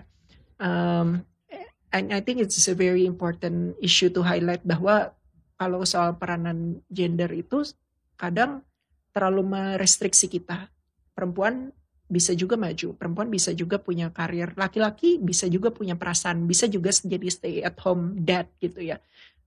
Um, 0.61 1.27
and 1.91 2.15
I 2.15 2.23
think 2.23 2.39
it's 2.39 2.57
a 2.65 2.77
very 2.77 3.05
important 3.05 3.77
issue 3.83 4.09
to 4.13 4.23
highlight 4.23 4.63
bahwa 4.63 5.13
kalau 5.61 5.85
soal 5.85 6.17
peranan 6.17 6.81
gender 6.89 7.29
itu 7.37 7.61
kadang 8.17 8.65
terlalu 9.13 9.45
merestriksi 9.45 10.25
kita. 10.25 10.73
Perempuan 11.13 11.69
bisa 12.09 12.33
juga 12.33 12.57
maju, 12.57 12.97
perempuan 12.97 13.29
bisa 13.29 13.53
juga 13.53 13.77
punya 13.77 14.09
karir, 14.09 14.57
laki-laki 14.57 15.21
bisa 15.21 15.45
juga 15.45 15.69
punya 15.69 15.93
perasaan, 15.93 16.49
bisa 16.49 16.65
juga 16.65 16.89
jadi 16.89 17.27
stay 17.29 17.61
at 17.61 17.77
home 17.77 18.17
dad 18.25 18.49
gitu 18.57 18.81
ya. 18.81 18.97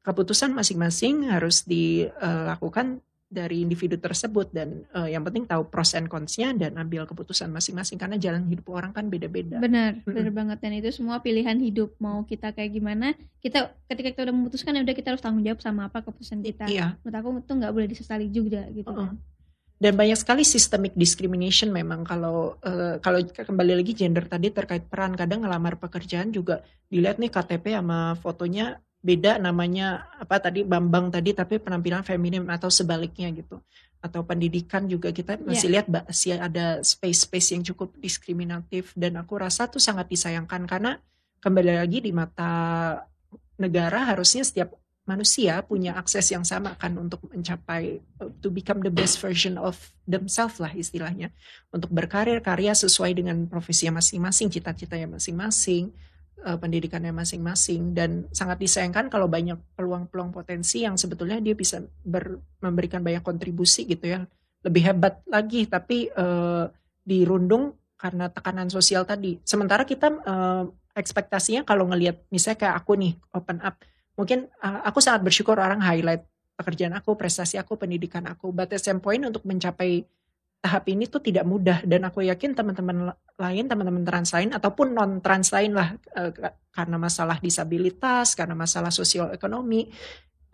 Keputusan 0.07 0.55
masing-masing 0.55 1.35
harus 1.35 1.67
dilakukan 1.67 3.03
dari 3.35 3.67
individu 3.67 3.99
tersebut 3.99 4.55
dan 4.55 4.87
uh, 4.95 5.11
yang 5.11 5.27
penting 5.27 5.43
tahu 5.43 5.67
pros 5.67 5.99
and 5.99 6.07
cons-nya 6.07 6.55
dan 6.55 6.79
ambil 6.79 7.03
keputusan 7.11 7.51
masing-masing 7.51 7.99
karena 7.99 8.15
jalan 8.15 8.47
hidup 8.47 8.71
orang 8.71 8.95
kan 8.95 9.11
beda-beda. 9.11 9.59
Benar, 9.59 9.99
mm 9.99 10.07
-hmm. 10.07 10.15
benar 10.15 10.31
banget 10.31 10.59
dan 10.63 10.73
itu 10.79 10.89
semua 10.95 11.19
pilihan 11.19 11.59
hidup 11.59 11.99
mau 11.99 12.23
kita 12.23 12.55
kayak 12.55 12.71
gimana 12.71 13.19
kita 13.43 13.75
ketika 13.91 14.15
kita 14.15 14.23
udah 14.31 14.35
memutuskan 14.39 14.79
ya 14.79 14.87
udah 14.87 14.95
kita 14.95 15.09
harus 15.11 15.23
tanggung 15.27 15.43
jawab 15.43 15.59
sama 15.59 15.91
apa 15.91 16.07
keputusan 16.07 16.39
kita. 16.47 16.71
Iya. 16.71 16.95
Menurut 17.03 17.17
aku 17.19 17.29
itu 17.43 17.53
nggak 17.59 17.73
boleh 17.75 17.89
disesali 17.91 18.27
juga 18.31 18.63
gitu. 18.71 18.89
Uh 18.89 18.95
-uh. 18.95 19.11
kan 19.11 19.19
dan 19.75 19.99
banyak 19.99 20.17
sekali 20.17 20.47
systemic 20.47 20.95
discrimination 20.95 21.69
memang 21.69 22.07
kalau 22.07 22.57
uh, 22.63 22.97
kalau 23.03 23.21
kembali 23.21 23.83
lagi 23.83 23.93
gender 23.93 24.25
tadi 24.25 24.55
terkait 24.55 24.87
peran 24.87 25.19
kadang 25.19 25.43
ngelamar 25.43 25.77
pekerjaan 25.77 26.31
juga 26.31 26.63
dilihat 26.89 27.19
nih 27.19 27.29
KTP 27.29 27.75
sama 27.75 28.15
fotonya 28.23 28.79
beda 29.05 29.37
namanya 29.37 30.09
apa 30.17 30.41
tadi 30.41 30.65
Bambang 30.65 31.13
tadi 31.13 31.37
tapi 31.37 31.61
penampilan 31.61 32.01
feminim 32.01 32.49
atau 32.49 32.73
sebaliknya 32.73 33.29
gitu 33.37 33.61
atau 34.01 34.25
pendidikan 34.25 34.89
juga 34.89 35.13
kita 35.13 35.37
iya. 35.37 35.45
masih 35.45 35.69
yeah. 35.69 35.75
lihat 35.77 35.87
masih 35.93 36.31
ada 36.41 36.67
space-space 36.81 37.53
yang 37.53 37.63
cukup 37.69 37.93
diskriminatif 38.01 38.97
dan 38.97 39.21
aku 39.21 39.37
rasa 39.37 39.69
tuh 39.69 39.81
sangat 39.81 40.09
disayangkan 40.09 40.65
karena 40.65 40.97
kembali 41.45 41.85
lagi 41.85 42.01
di 42.01 42.17
mata 42.17 42.53
negara 43.61 44.09
harusnya 44.09 44.41
setiap 44.41 44.73
manusia 45.05 45.61
punya 45.61 45.93
akses 46.01 46.33
yang 46.33 46.49
sama 46.49 46.73
kan 46.81 46.97
untuk 46.97 47.29
mencapai 47.29 48.01
to 48.41 48.49
become 48.49 48.81
the 48.81 48.89
best 48.89 49.21
version 49.21 49.61
of 49.61 49.77
themselves 50.09 50.57
lah 50.57 50.73
istilahnya 50.73 51.29
untuk 51.69 51.93
berkarir 51.93 52.41
karya 52.41 52.73
sesuai 52.73 53.13
dengan 53.13 53.45
profesinya 53.45 54.01
masing-masing 54.01 54.49
cita-citanya 54.49 55.21
masing-masing 55.21 55.93
uh, 56.43 56.59
pendidikannya 56.59 57.15
masing-masing. 57.15 57.95
Dan 57.95 58.27
sangat 58.35 58.59
disayangkan 58.59 59.07
kalau 59.13 59.31
banyak 59.31 59.61
peluang-peluang 59.79 60.35
potensi 60.35 60.83
yang 60.83 60.99
sebetulnya 60.99 61.39
dia 61.39 61.55
bisa 61.55 61.79
ber, 62.03 62.43
memberikan 62.59 63.05
banyak 63.05 63.23
kontribusi 63.23 63.87
gitu 63.87 64.19
ya. 64.19 64.27
Lebih 64.65 64.83
hebat 64.91 65.23
lagi 65.31 65.69
tapi 65.71 66.11
uh, 66.17 66.67
dirundung 67.05 67.77
karena 67.95 68.33
tekanan 68.33 68.73
sosial 68.73 69.07
tadi. 69.07 69.39
Sementara 69.45 69.87
kita 69.87 70.11
uh, 70.11 70.65
ekspektasinya 70.97 71.63
kalau 71.63 71.87
ngelihat 71.91 72.25
misalnya 72.31 72.59
kayak 72.67 72.77
aku 72.83 72.93
nih 72.97 73.13
open 73.35 73.59
up 73.61 73.79
mungkin 74.15 74.47
uh, 74.63 74.81
aku 74.87 75.03
sangat 75.03 75.27
bersyukur 75.27 75.59
orang 75.59 75.83
highlight 75.83 76.23
pekerjaan 76.55 76.95
aku, 76.95 77.19
prestasi 77.19 77.59
aku, 77.59 77.75
pendidikan 77.75 78.25
aku. 78.31 78.55
But 78.55 78.71
at 78.71 78.87
point 79.03 79.23
untuk 79.27 79.43
mencapai 79.43 80.07
tahap 80.65 80.89
ini 80.89 81.05
tuh 81.05 81.21
tidak 81.21 81.45
mudah 81.45 81.85
dan 81.85 82.09
aku 82.09 82.25
yakin 82.25 82.57
teman-teman 82.57 83.13
lain, 83.37 83.65
teman-teman 83.69 84.01
trans 84.01 84.33
lain 84.33 84.57
ataupun 84.57 84.97
non 84.97 85.21
trans 85.21 85.53
lain 85.53 85.77
lah 85.77 85.93
uh, 86.17 86.33
karena 86.73 86.97
masalah 86.97 87.37
disabilitas, 87.37 88.33
karena 88.33 88.57
masalah 88.57 88.89
sosial 88.89 89.29
ekonomi 89.37 89.93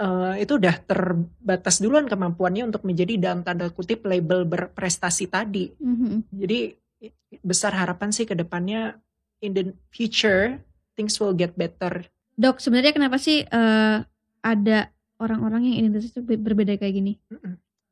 uh, 0.02 0.34
itu 0.34 0.58
udah 0.58 0.74
terbatas 0.82 1.78
duluan 1.78 2.10
kemampuannya 2.10 2.66
untuk 2.74 2.82
menjadi 2.82 3.30
dalam 3.30 3.46
tanda 3.46 3.70
kutip 3.70 4.02
label 4.02 4.42
berprestasi 4.50 5.30
tadi. 5.30 5.70
Mm-hmm. 5.70 6.18
Jadi 6.34 6.58
besar 7.46 7.78
harapan 7.78 8.10
sih 8.10 8.26
ke 8.26 8.34
depannya 8.34 8.98
in 9.38 9.54
the 9.54 9.70
future 9.94 10.58
things 10.98 11.16
will 11.22 11.32
get 11.32 11.54
better 11.54 12.02
Dok, 12.40 12.56
sebenarnya 12.56 12.96
kenapa 12.96 13.20
sih 13.20 13.44
uh, 13.44 14.00
ada 14.40 14.78
orang-orang 15.20 15.68
yang 15.68 15.84
identitas 15.84 16.08
itu 16.08 16.24
berbeda 16.24 16.80
kayak 16.80 16.94
gini? 16.96 17.12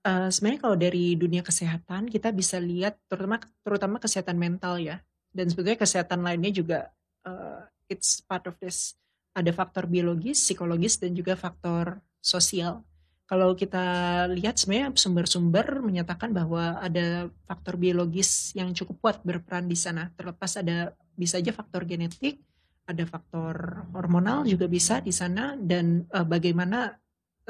Uh, 0.06 0.30
sebenarnya 0.30 0.60
kalau 0.62 0.76
dari 0.78 1.18
dunia 1.18 1.42
kesehatan 1.42 2.06
kita 2.06 2.30
bisa 2.30 2.62
lihat 2.62 2.96
terutama 3.10 3.42
terutama 3.66 3.96
kesehatan 3.98 4.38
mental 4.38 4.78
ya 4.78 5.02
dan 5.34 5.50
sebetulnya 5.50 5.74
kesehatan 5.74 6.22
lainnya 6.22 6.54
juga 6.54 6.78
uh, 7.26 7.66
it's 7.90 8.22
part 8.22 8.46
of 8.46 8.54
this 8.62 8.94
ada 9.38 9.54
faktor 9.54 9.86
biologis, 9.86 10.42
psikologis 10.42 10.98
dan 10.98 11.14
juga 11.14 11.38
faktor 11.38 12.02
sosial. 12.18 12.82
Kalau 13.28 13.52
kita 13.52 13.84
lihat 14.32 14.56
sebenarnya 14.56 14.96
sumber-sumber 14.96 15.84
menyatakan 15.84 16.32
bahwa 16.32 16.80
ada 16.80 17.28
faktor 17.44 17.76
biologis 17.76 18.56
yang 18.56 18.72
cukup 18.72 18.96
kuat 19.04 19.16
berperan 19.20 19.68
di 19.68 19.76
sana. 19.76 20.08
Terlepas 20.16 20.58
ada 20.58 20.96
bisa 21.12 21.36
aja 21.36 21.52
faktor 21.52 21.84
genetik, 21.84 22.40
ada 22.88 23.04
faktor 23.04 23.84
hormonal 23.92 24.48
juga 24.48 24.64
bisa 24.64 25.04
di 25.04 25.12
sana 25.12 25.54
dan 25.60 26.08
uh, 26.08 26.24
bagaimana 26.24 26.96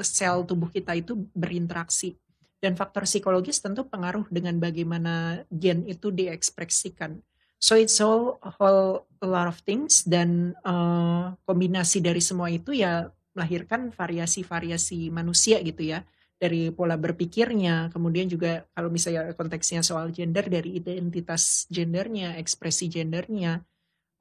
sel 0.02 0.42
tubuh 0.46 0.68
kita 0.70 0.98
itu 0.98 1.14
berinteraksi 1.30 2.18
dan 2.58 2.74
faktor 2.74 3.06
psikologis 3.06 3.62
tentu 3.62 3.86
pengaruh 3.86 4.26
dengan 4.30 4.58
bagaimana 4.58 5.46
gen 5.50 5.86
itu 5.86 6.10
diekspresikan. 6.10 7.22
So 7.58 7.74
it's 7.74 7.98
all 7.98 8.38
a 8.42 8.54
whole 8.54 9.06
a 9.18 9.26
lot 9.26 9.50
of 9.50 9.58
things 9.66 10.06
dan 10.06 10.54
uh, 10.62 11.34
kombinasi 11.42 11.98
dari 11.98 12.22
semua 12.22 12.50
itu 12.50 12.70
ya 12.70 13.10
melahirkan 13.34 13.90
variasi-variasi 13.90 15.10
manusia 15.10 15.58
gitu 15.62 15.82
ya 15.94 16.02
dari 16.38 16.70
pola 16.70 16.94
berpikirnya, 16.94 17.90
kemudian 17.90 18.30
juga 18.30 18.62
kalau 18.70 18.94
misalnya 18.94 19.34
konteksnya 19.34 19.82
soal 19.82 20.14
gender 20.14 20.46
dari 20.46 20.78
identitas 20.78 21.66
gendernya, 21.66 22.38
ekspresi 22.38 22.86
gendernya, 22.86 23.58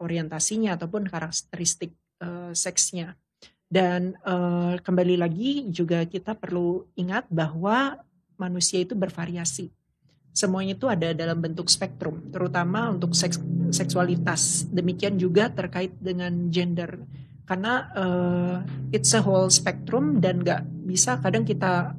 orientasinya 0.01 0.73
ataupun 0.73 1.05
karakteristik 1.05 1.93
uh, 2.25 2.49
seksnya. 2.57 3.13
Dan 3.69 4.17
uh, 4.25 4.81
kembali 4.81 5.15
lagi 5.21 5.69
juga 5.69 6.01
kita 6.09 6.33
perlu 6.33 6.89
ingat 6.97 7.29
bahwa 7.29 8.01
manusia 8.37 8.81
itu 8.81 8.93
bervariasi. 8.93 9.73
Semuanya 10.31 10.77
itu 10.77 10.85
ada 10.85 11.11
dalam 11.17 11.41
bentuk 11.41 11.65
spektrum, 11.65 12.29
terutama 12.29 12.93
untuk 12.93 13.17
seks, 13.17 13.41
seksualitas. 13.73 14.69
Demikian 14.69 15.17
juga 15.17 15.49
terkait 15.49 15.97
dengan 15.97 16.53
gender, 16.53 17.01
karena 17.49 17.89
uh, 17.97 18.55
it's 18.93 19.11
a 19.17 19.21
whole 19.21 19.49
spectrum 19.49 20.21
dan 20.21 20.45
gak 20.45 20.61
bisa 20.85 21.17
kadang 21.19 21.41
kita 21.41 21.97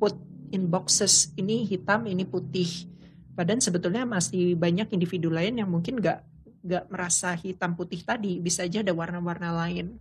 put 0.00 0.16
in 0.48 0.72
boxes 0.72 1.30
ini 1.36 1.68
hitam, 1.68 2.08
ini 2.08 2.24
putih 2.24 2.88
Padahal 3.34 3.58
sebetulnya 3.58 4.06
masih 4.06 4.54
banyak 4.54 4.94
individu 4.94 5.26
lain 5.26 5.58
yang 5.58 5.66
mungkin 5.66 5.98
nggak 5.98 6.22
nggak 6.64 6.84
merasa 6.88 7.34
hitam 7.34 7.74
putih 7.76 8.00
tadi, 8.00 8.38
bisa 8.40 8.64
aja 8.64 8.80
ada 8.80 8.94
warna-warna 8.94 9.52
lain. 9.52 9.98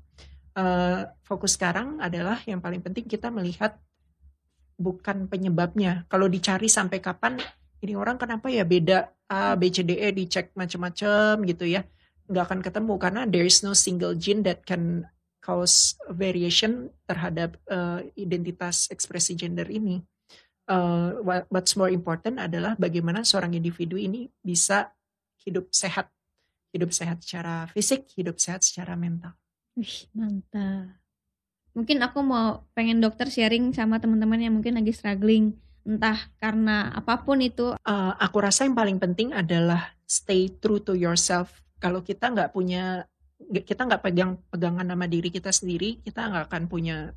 Uh, 0.53 1.09
fokus 1.25 1.57
sekarang 1.57 1.97
adalah 1.97 2.37
yang 2.45 2.61
paling 2.61 2.79
penting 2.79 3.09
kita 3.09 3.33
melihat 3.33 3.73
bukan 4.77 5.29
penyebabnya. 5.29 6.05
Kalau 6.09 6.27
dicari 6.27 6.67
sampai 6.67 6.99
kapan 6.99 7.37
ini 7.83 7.99
orang 7.99 8.15
kenapa 8.15 8.47
ya 8.47 8.63
beda 8.63 9.11
A, 9.27 9.59
B, 9.59 9.67
C, 9.67 9.83
D, 9.83 9.99
E 9.99 10.09
dicek 10.15 10.55
macam-macam 10.55 11.43
gitu 11.43 11.67
ya, 11.67 11.83
nggak 12.31 12.43
akan 12.47 12.59
ketemu 12.63 12.93
karena 12.95 13.21
there 13.27 13.43
is 13.43 13.59
no 13.59 13.75
single 13.75 14.15
gene 14.15 14.39
that 14.47 14.63
can 14.63 15.03
cause 15.43 15.99
variation 16.07 16.87
terhadap 17.03 17.59
uh, 17.67 17.99
identitas 18.15 18.87
ekspresi 18.87 19.35
gender 19.35 19.67
ini. 19.67 19.99
Uh, 20.63 21.19
what's 21.51 21.75
more 21.75 21.91
important 21.91 22.39
adalah 22.39 22.79
bagaimana 22.79 23.27
seorang 23.27 23.51
individu 23.51 23.99
ini 23.99 24.31
bisa 24.39 24.95
hidup 25.43 25.67
sehat, 25.75 26.07
hidup 26.71 26.95
sehat 26.95 27.19
secara 27.19 27.67
fisik, 27.75 28.07
hidup 28.15 28.39
sehat 28.39 28.63
secara 28.63 28.95
mental. 28.95 29.35
Wih, 29.75 30.07
mantap. 30.15 31.02
Mungkin 31.73 32.01
aku 32.05 32.21
mau 32.21 32.65
pengen 32.77 33.01
dokter 33.01 33.29
sharing 33.29 33.73
sama 33.73 33.97
teman-teman 33.97 34.37
yang 34.37 34.53
mungkin 34.53 34.77
lagi 34.77 34.93
struggling, 34.93 35.57
entah 35.81 36.17
karena 36.37 36.93
apa 36.93 37.21
pun 37.25 37.41
itu. 37.41 37.73
Uh, 37.81 38.13
aku 38.21 38.45
rasa 38.45 38.69
yang 38.69 38.77
paling 38.77 39.01
penting 39.01 39.33
adalah 39.33 39.97
stay 40.05 40.53
true 40.61 40.77
to 40.77 40.93
yourself. 40.93 41.65
Kalau 41.81 42.05
kita 42.05 42.29
nggak 42.29 42.53
punya 42.53 43.09
kita 43.43 43.83
nggak 43.83 44.05
pegang 44.05 44.39
pegangan 44.53 44.85
nama 44.85 45.09
diri 45.09 45.33
kita 45.33 45.49
sendiri, 45.49 45.99
kita 45.99 46.29
nggak 46.29 46.45
akan 46.47 46.63
punya 46.69 47.11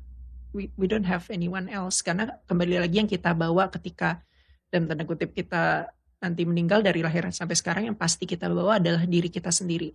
we, 0.51 0.73
we 0.75 0.89
don't 0.89 1.05
have 1.05 1.29
anyone 1.29 1.69
else 1.69 2.01
karena 2.01 2.33
kembali 2.49 2.81
lagi 2.81 2.97
yang 3.03 3.09
kita 3.09 3.37
bawa 3.37 3.69
ketika 3.69 4.25
dalam 4.73 4.89
tanda 4.89 5.05
kutip 5.07 5.31
kita 5.31 5.87
nanti 6.17 6.43
meninggal 6.43 6.81
dari 6.81 7.05
lahir 7.05 7.29
sampai 7.29 7.53
sekarang 7.53 7.83
yang 7.93 7.97
pasti 7.97 8.25
kita 8.25 8.49
bawa 8.49 8.81
adalah 8.81 9.05
diri 9.05 9.29
kita 9.29 9.53
sendiri. 9.53 9.93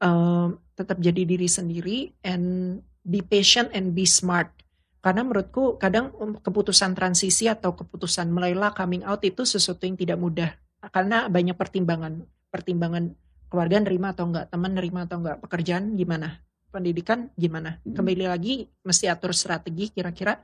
Um, 0.00 0.58
tetap 0.74 0.96
jadi 0.98 1.22
diri 1.28 1.46
sendiri 1.46 2.16
and 2.24 2.80
be 3.04 3.24
patient 3.24 3.72
and 3.72 3.92
be 3.96 4.04
smart. 4.04 4.52
Karena 5.00 5.24
menurutku 5.24 5.80
kadang 5.80 6.12
um, 6.20 6.36
keputusan 6.36 6.92
transisi 6.92 7.48
atau 7.48 7.72
keputusan 7.72 8.28
mulailah 8.28 8.76
coming 8.76 9.00
out 9.08 9.24
itu 9.24 9.48
sesuatu 9.48 9.88
yang 9.88 9.96
tidak 9.96 10.20
mudah 10.20 10.50
karena 10.88 11.28
banyak 11.28 11.52
pertimbangan, 11.60 12.24
pertimbangan 12.48 13.12
keluarga 13.52 13.76
nerima 13.84 14.16
atau 14.16 14.32
enggak, 14.32 14.48
teman 14.48 14.72
nerima 14.72 15.04
atau 15.04 15.20
enggak, 15.20 15.36
pekerjaan 15.44 15.92
gimana, 15.92 16.40
pendidikan 16.72 17.28
gimana. 17.36 17.76
Kembali 17.84 18.24
lagi 18.24 18.64
mesti 18.80 19.04
atur 19.12 19.36
strategi 19.36 19.92
kira-kira 19.92 20.40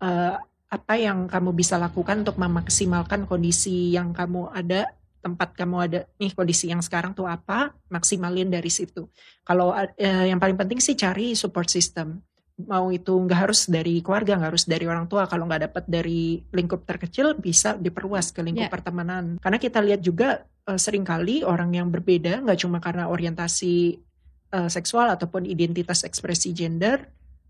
uh, 0.00 0.36
apa 0.66 0.94
yang 0.96 1.28
kamu 1.28 1.52
bisa 1.52 1.76
lakukan 1.76 2.24
untuk 2.24 2.40
memaksimalkan 2.40 3.28
kondisi 3.28 3.92
yang 3.92 4.16
kamu 4.16 4.48
ada 4.50 4.88
tempat 5.26 5.58
kamu 5.58 5.76
ada 5.82 6.00
nih 6.22 6.30
kondisi 6.30 6.70
yang 6.70 6.78
sekarang 6.78 7.10
tuh 7.10 7.26
apa 7.26 7.74
maksimalin 7.90 8.46
dari 8.46 8.70
situ. 8.70 9.10
Kalau 9.42 9.74
uh, 9.74 9.90
yang 9.98 10.38
paling 10.38 10.54
penting 10.54 10.78
sih 10.78 10.94
cari 10.94 11.34
support 11.34 11.66
system. 11.66 12.22
Mau 12.56 12.88
itu 12.88 13.12
nggak 13.12 13.36
harus 13.36 13.68
dari 13.68 14.00
keluarga 14.00 14.38
nggak 14.38 14.50
harus 14.54 14.64
dari 14.70 14.86
orang 14.86 15.10
tua. 15.10 15.26
Kalau 15.26 15.44
nggak 15.50 15.68
dapat 15.68 15.84
dari 15.90 16.40
lingkup 16.54 16.86
terkecil 16.86 17.34
bisa 17.36 17.74
diperluas 17.74 18.30
ke 18.30 18.40
lingkup 18.40 18.70
yeah. 18.70 18.72
pertemanan. 18.72 19.36
Karena 19.42 19.58
kita 19.58 19.82
lihat 19.82 20.00
juga 20.00 20.46
uh, 20.70 20.78
sering 20.78 21.02
kali 21.02 21.42
orang 21.42 21.74
yang 21.74 21.90
berbeda 21.90 22.46
nggak 22.46 22.58
cuma 22.62 22.78
karena 22.78 23.10
orientasi 23.10 23.98
uh, 24.54 24.70
seksual 24.70 25.10
ataupun 25.10 25.44
identitas 25.44 26.06
ekspresi 26.06 26.54
gender 26.54 27.02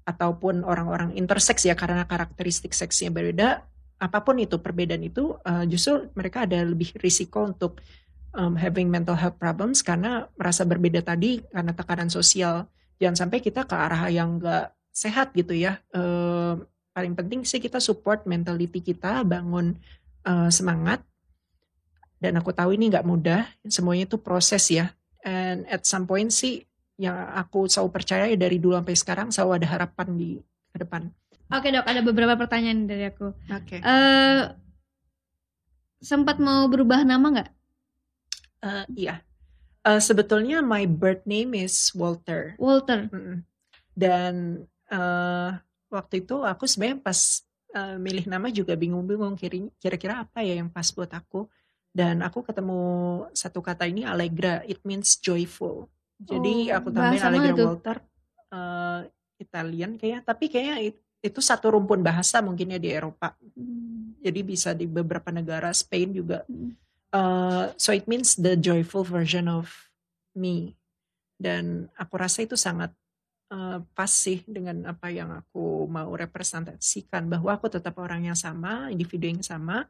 ataupun 0.06 0.62
orang-orang 0.62 1.12
intersex 1.18 1.66
ya 1.66 1.74
karena 1.74 2.06
karakteristik 2.06 2.70
seksnya 2.70 3.10
berbeda 3.10 3.66
apa 3.96 4.18
pun 4.20 4.36
itu 4.36 4.60
perbedaan 4.60 5.00
itu 5.04 5.36
uh, 5.40 5.64
justru 5.64 6.12
mereka 6.12 6.44
ada 6.44 6.60
lebih 6.60 6.92
risiko 7.00 7.48
untuk 7.48 7.80
um, 8.36 8.52
having 8.54 8.92
mental 8.92 9.16
health 9.16 9.40
problems 9.40 9.80
karena 9.80 10.28
merasa 10.36 10.68
berbeda 10.68 11.00
tadi 11.00 11.40
karena 11.48 11.72
tekanan 11.72 12.12
sosial. 12.12 12.68
Jangan 13.00 13.28
sampai 13.28 13.40
kita 13.40 13.64
ke 13.64 13.76
arah 13.76 14.08
yang 14.12 14.40
enggak 14.40 14.72
sehat 14.92 15.32
gitu 15.32 15.56
ya. 15.56 15.80
Uh, 15.92 16.60
paling 16.92 17.16
penting 17.16 17.44
sih 17.44 17.60
kita 17.60 17.80
support 17.80 18.24
mentality 18.24 18.80
kita 18.80 19.24
bangun 19.24 19.76
uh, 20.24 20.48
semangat. 20.52 21.00
Dan 22.16 22.40
aku 22.40 22.48
tahu 22.52 22.72
ini 22.72 22.88
nggak 22.88 23.04
mudah 23.04 23.44
semuanya 23.68 24.08
itu 24.08 24.16
proses 24.16 24.64
ya. 24.72 24.92
And 25.20 25.68
at 25.68 25.84
some 25.84 26.08
point 26.08 26.32
sih 26.32 26.64
yang 26.96 27.12
aku 27.36 27.68
selalu 27.68 27.90
percaya 27.92 28.24
ya 28.24 28.36
dari 28.40 28.56
dulu 28.56 28.72
sampai 28.80 28.96
sekarang 28.96 29.28
selalu 29.28 29.60
ada 29.60 29.66
harapan 29.68 30.08
di 30.16 30.40
ke 30.72 30.76
depan 30.80 31.12
oke 31.50 31.68
dok. 31.70 31.86
Ada 31.86 32.00
beberapa 32.02 32.34
pertanyaan 32.34 32.88
dari 32.88 33.04
aku. 33.06 33.30
Oke. 33.52 33.78
Okay. 33.78 33.80
uh, 33.80 33.90
eh, 33.90 34.40
sempat 36.02 36.38
mau 36.42 36.66
berubah 36.66 37.02
nama 37.02 37.26
nggak? 37.26 37.50
Uh, 38.62 38.84
iya. 38.94 39.22
Uh, 39.86 40.02
sebetulnya 40.02 40.60
my 40.62 40.86
birth 40.86 41.22
name 41.24 41.54
is 41.54 41.94
Walter. 41.94 42.58
Walter. 42.58 43.06
Dan 43.94 44.66
uh, 44.90 45.50
waktu 45.88 46.26
itu 46.26 46.42
aku 46.42 46.66
sebenarnya 46.66 46.98
pas 47.00 47.18
uh, 47.78 47.96
milih 47.96 48.26
nama 48.26 48.50
juga 48.50 48.74
bingung-bingung 48.74 49.38
kira-kira 49.78 50.26
apa 50.26 50.42
ya 50.42 50.58
yang 50.58 50.70
pas 50.70 50.90
buat 50.90 51.10
aku. 51.14 51.46
Dan 51.96 52.20
aku 52.20 52.44
ketemu 52.44 52.80
satu 53.32 53.64
kata 53.64 53.88
ini 53.88 54.04
Allegra. 54.04 54.60
It 54.68 54.84
means 54.84 55.16
joyful. 55.16 55.88
Jadi 56.20 56.68
oh, 56.72 56.76
aku 56.82 56.88
tambahin 56.92 57.22
Allegra 57.24 57.52
itu. 57.54 57.64
Walter. 57.64 57.96
Uh, 58.46 59.02
Italian 59.36 60.00
kayak 60.00 60.24
tapi 60.24 60.48
kayaknya 60.48 60.76
itu 61.26 61.42
satu 61.42 61.74
rumpun 61.74 62.00
bahasa 62.00 62.38
mungkin 62.40 62.74
ya 62.74 62.80
di 62.80 62.90
Eropa 62.94 63.34
hmm. 63.34 64.22
jadi 64.22 64.40
bisa 64.46 64.70
di 64.72 64.86
beberapa 64.86 65.28
negara 65.34 65.74
Spain 65.74 66.14
juga 66.14 66.46
hmm. 66.46 66.70
uh, 67.12 67.64
so 67.74 67.90
it 67.90 68.06
means 68.06 68.38
the 68.38 68.54
joyful 68.54 69.02
version 69.02 69.50
of 69.50 69.68
me 70.32 70.78
dan 71.36 71.90
aku 71.98 72.14
rasa 72.16 72.46
itu 72.46 72.56
sangat 72.56 72.94
uh, 73.52 73.84
pas 73.92 74.08
sih 74.08 74.40
dengan 74.48 74.88
apa 74.88 75.12
yang 75.12 75.34
aku 75.34 75.84
mau 75.90 76.08
representasikan 76.14 77.28
bahwa 77.28 77.52
aku 77.52 77.68
tetap 77.68 77.98
orang 78.00 78.32
yang 78.32 78.38
sama 78.38 78.88
individu 78.88 79.28
yang 79.28 79.44
sama 79.44 79.84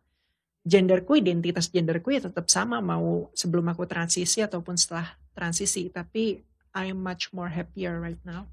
genderku, 0.66 1.14
identitas 1.14 1.70
genderku 1.70 2.10
ya 2.10 2.26
tetap 2.26 2.50
sama 2.50 2.82
mau 2.82 3.30
sebelum 3.38 3.70
aku 3.70 3.86
transisi 3.86 4.42
ataupun 4.42 4.74
setelah 4.74 5.14
transisi. 5.32 5.86
Tapi 5.88 6.42
I'm 6.74 6.98
much 6.98 7.30
more 7.30 7.48
happier 7.48 8.02
right 8.02 8.20
now. 8.26 8.50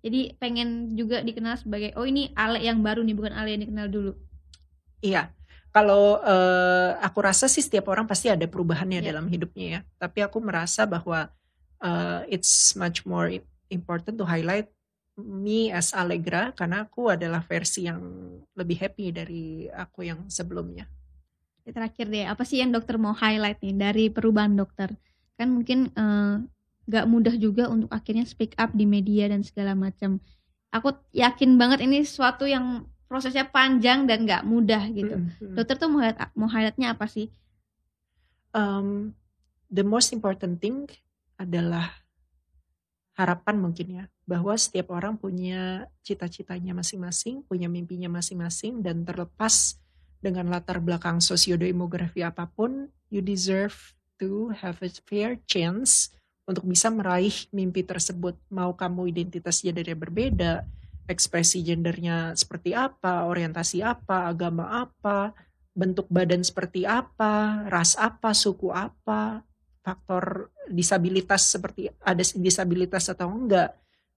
Jadi 0.00 0.34
pengen 0.40 0.94
juga 0.94 1.20
dikenal 1.22 1.60
sebagai 1.60 1.92
oh 1.96 2.06
ini 2.06 2.30
Ale 2.34 2.62
yang 2.62 2.80
baru 2.80 3.02
nih 3.02 3.16
bukan 3.16 3.32
Ale 3.34 3.56
yang 3.56 3.62
dikenal 3.66 3.88
dulu. 3.88 4.12
Iya. 5.02 5.32
Kalau 5.74 6.24
uh, 6.24 6.96
aku 7.04 7.18
rasa 7.20 7.52
sih 7.52 7.60
setiap 7.60 7.92
orang 7.92 8.08
pasti 8.08 8.32
ada 8.32 8.48
perubahannya 8.48 9.04
yeah. 9.04 9.12
dalam 9.12 9.28
hidupnya 9.28 9.66
ya. 9.68 9.80
Tapi 10.00 10.24
aku 10.24 10.40
merasa 10.40 10.88
bahwa 10.88 11.28
uh, 11.84 12.24
it's 12.32 12.72
much 12.80 13.04
more 13.04 13.28
important 13.68 14.16
to 14.16 14.24
highlight 14.24 14.72
me 15.16 15.72
as 15.72 15.96
Allegra 15.96 16.52
karena 16.52 16.84
aku 16.84 17.08
adalah 17.08 17.40
versi 17.40 17.88
yang 17.88 18.00
lebih 18.52 18.76
happy 18.76 19.06
dari 19.12 19.44
aku 19.72 20.04
yang 20.04 20.28
sebelumnya. 20.28 20.84
Terakhir 21.66 22.06
deh, 22.06 22.24
apa 22.28 22.46
sih 22.46 22.62
yang 22.62 22.70
dokter 22.70 22.94
mau 22.94 23.16
highlight 23.16 23.58
nih 23.58 23.74
dari 23.74 24.04
perubahan 24.06 24.54
dokter? 24.54 24.94
Kan 25.34 25.50
mungkin 25.50 25.90
uh, 25.98 26.38
gak 26.86 27.06
mudah 27.10 27.34
juga 27.34 27.66
untuk 27.66 27.90
akhirnya 27.90 28.22
speak 28.26 28.54
up 28.56 28.70
di 28.72 28.86
media 28.86 29.26
dan 29.26 29.42
segala 29.42 29.74
macam. 29.74 30.22
Aku 30.70 30.94
yakin 31.14 31.58
banget 31.58 31.82
ini 31.82 32.02
sesuatu 32.06 32.46
yang 32.46 32.86
prosesnya 33.10 33.46
panjang 33.46 34.06
dan 34.06 34.26
gak 34.26 34.46
mudah 34.46 34.82
gitu. 34.94 35.18
Mm 35.18 35.26
-hmm. 35.30 35.54
Dokter 35.54 35.76
tuh 35.78 35.90
mau 35.90 36.00
highlight, 36.02 36.32
mau 36.34 36.48
highlightnya 36.50 36.88
apa 36.94 37.06
sih? 37.10 37.30
Um, 38.54 39.12
the 39.70 39.82
most 39.82 40.14
important 40.14 40.62
thing 40.62 40.86
adalah 41.36 41.90
harapan 43.16 43.56
mungkin 43.56 43.86
ya 44.02 44.04
bahwa 44.28 44.52
setiap 44.58 44.92
orang 44.92 45.16
punya 45.16 45.86
cita-citanya 46.02 46.74
masing-masing, 46.74 47.46
punya 47.46 47.70
mimpinya 47.70 48.10
masing-masing 48.10 48.82
dan 48.82 49.06
terlepas 49.06 49.78
dengan 50.18 50.50
latar 50.50 50.82
belakang 50.82 51.22
sosiodemografi 51.22 52.26
apa 52.26 52.50
pun, 52.50 52.90
you 53.08 53.22
deserve 53.22 53.94
to 54.18 54.50
have 54.50 54.82
a 54.82 54.90
fair 55.06 55.38
chance 55.46 56.10
untuk 56.46 56.64
bisa 56.64 56.88
meraih 56.88 57.34
mimpi 57.50 57.82
tersebut. 57.82 58.38
Mau 58.54 58.72
kamu 58.78 59.10
identitas 59.10 59.60
gendernya 59.60 59.98
berbeda, 59.98 60.52
ekspresi 61.10 61.62
gendernya 61.66 62.34
seperti 62.38 62.74
apa, 62.74 63.26
orientasi 63.26 63.82
apa, 63.82 64.30
agama 64.30 64.86
apa, 64.86 65.34
bentuk 65.74 66.06
badan 66.08 66.46
seperti 66.46 66.86
apa, 66.86 67.66
ras 67.66 67.98
apa, 67.98 68.30
suku 68.32 68.70
apa, 68.70 69.42
faktor 69.82 70.50
disabilitas 70.66 71.46
seperti 71.46 71.90
ada 72.02 72.22
disabilitas 72.22 73.06
atau 73.10 73.30
enggak, 73.30 73.74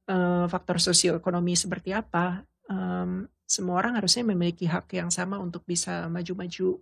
uh, 0.10 0.46
faktor 0.50 0.82
sosioekonomi 0.82 1.54
seperti 1.54 1.94
apa, 1.94 2.42
um, 2.70 3.26
semua 3.50 3.82
orang 3.82 3.98
harusnya 3.98 4.26
memiliki 4.26 4.70
hak 4.70 4.94
yang 4.94 5.10
sama 5.10 5.42
untuk 5.42 5.66
bisa 5.66 6.06
maju-maju 6.10 6.78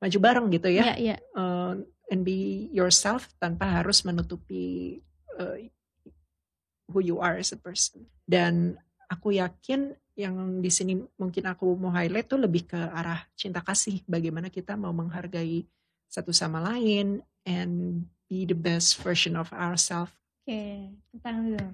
maju 0.00 0.18
bareng 0.18 0.46
gitu 0.50 0.68
ya, 0.72 0.94
yeah, 0.94 1.14
yeah. 1.14 1.18
Uh, 1.36 1.78
and 2.10 2.26
be 2.26 2.68
yourself 2.74 3.30
tanpa 3.38 3.70
harus 3.80 4.02
menutupi 4.02 4.98
uh, 5.38 5.56
who 6.90 6.98
you 6.98 7.22
are 7.22 7.38
as 7.38 7.54
a 7.54 7.58
person. 7.58 8.04
Dan 8.26 8.74
aku 9.06 9.38
yakin 9.38 9.94
yang 10.18 10.60
di 10.60 10.68
sini 10.68 10.98
mungkin 11.16 11.48
aku 11.48 11.78
mau 11.78 11.94
highlight 11.94 12.28
tuh 12.28 12.42
lebih 12.42 12.66
ke 12.66 12.76
arah 12.76 13.22
cinta 13.38 13.62
kasih. 13.62 14.02
Bagaimana 14.04 14.50
kita 14.50 14.74
mau 14.74 14.90
menghargai 14.90 15.64
satu 16.10 16.34
sama 16.34 16.58
lain 16.58 17.22
and 17.46 18.04
be 18.26 18.42
the 18.44 18.58
best 18.58 18.98
version 18.98 19.38
of 19.38 19.48
ourselves. 19.54 20.10
Oke, 20.42 20.90
tentang 21.14 21.46
dulu. 21.46 21.66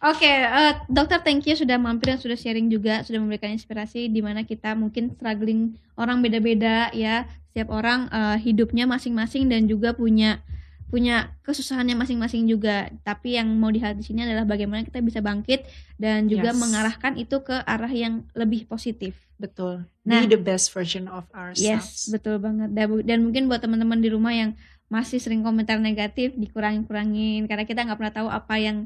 Oke, 0.00 0.32
uh, 0.32 0.80
dokter 0.88 1.20
thank 1.20 1.44
you 1.44 1.52
sudah 1.52 1.76
mampir 1.76 2.08
dan 2.08 2.16
sudah 2.16 2.32
sharing 2.32 2.72
juga, 2.72 3.04
sudah 3.04 3.20
memberikan 3.20 3.52
inspirasi 3.52 4.08
di 4.08 4.24
mana 4.24 4.40
kita 4.48 4.72
mungkin 4.72 5.12
struggling 5.12 5.76
orang 5.92 6.24
beda-beda 6.24 6.88
ya. 6.96 7.28
Setiap 7.50 7.68
orang 7.70 8.06
uh, 8.08 8.38
hidupnya 8.38 8.86
masing-masing 8.86 9.50
dan 9.50 9.66
juga 9.66 9.90
punya 9.92 10.38
punya 10.86 11.38
kesusahannya 11.46 11.94
masing-masing 11.94 12.46
juga. 12.46 12.90
Tapi 13.02 13.38
yang 13.38 13.46
mau 13.54 13.70
dilihat 13.70 13.94
di 13.94 14.02
sini 14.02 14.26
adalah 14.26 14.42
bagaimana 14.42 14.82
kita 14.82 14.98
bisa 14.98 15.22
bangkit 15.22 15.62
dan 15.94 16.26
juga 16.26 16.50
Yes. 16.50 16.58
mengarahkan 16.58 17.14
itu 17.14 17.42
ke 17.42 17.62
arah 17.62 17.90
yang 17.90 18.26
lebih 18.34 18.66
positif. 18.66 19.14
Betul. 19.38 19.86
Nah. 20.02 20.20
be 20.20 20.30
the 20.30 20.38
best 20.38 20.74
version 20.74 21.06
of 21.06 21.30
Yes, 21.30 21.38
ourselves. 21.78 22.10
betul 22.10 22.42
banget. 22.42 22.74
Dan, 22.74 22.86
dan 23.06 23.18
mungkin 23.22 23.46
buat 23.46 23.62
teman-teman 23.62 24.02
di 24.02 24.10
rumah 24.10 24.34
yang 24.34 24.58
masih 24.90 25.22
sering 25.22 25.46
komentar 25.46 25.78
negatif, 25.78 26.34
dikurangin-kurangin 26.34 27.46
karena 27.46 27.62
kita 27.62 27.86
nggak 27.86 27.94
pernah 27.94 28.14
tahu 28.14 28.26
apa 28.28 28.54
yang 28.58 28.76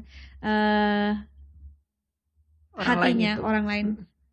eh 0.41 1.17
Orang 2.75 2.85
lain 3.01 3.17
hatinya 3.17 3.31
itu. 3.33 3.41
orang 3.41 3.65
lain, 3.65 3.85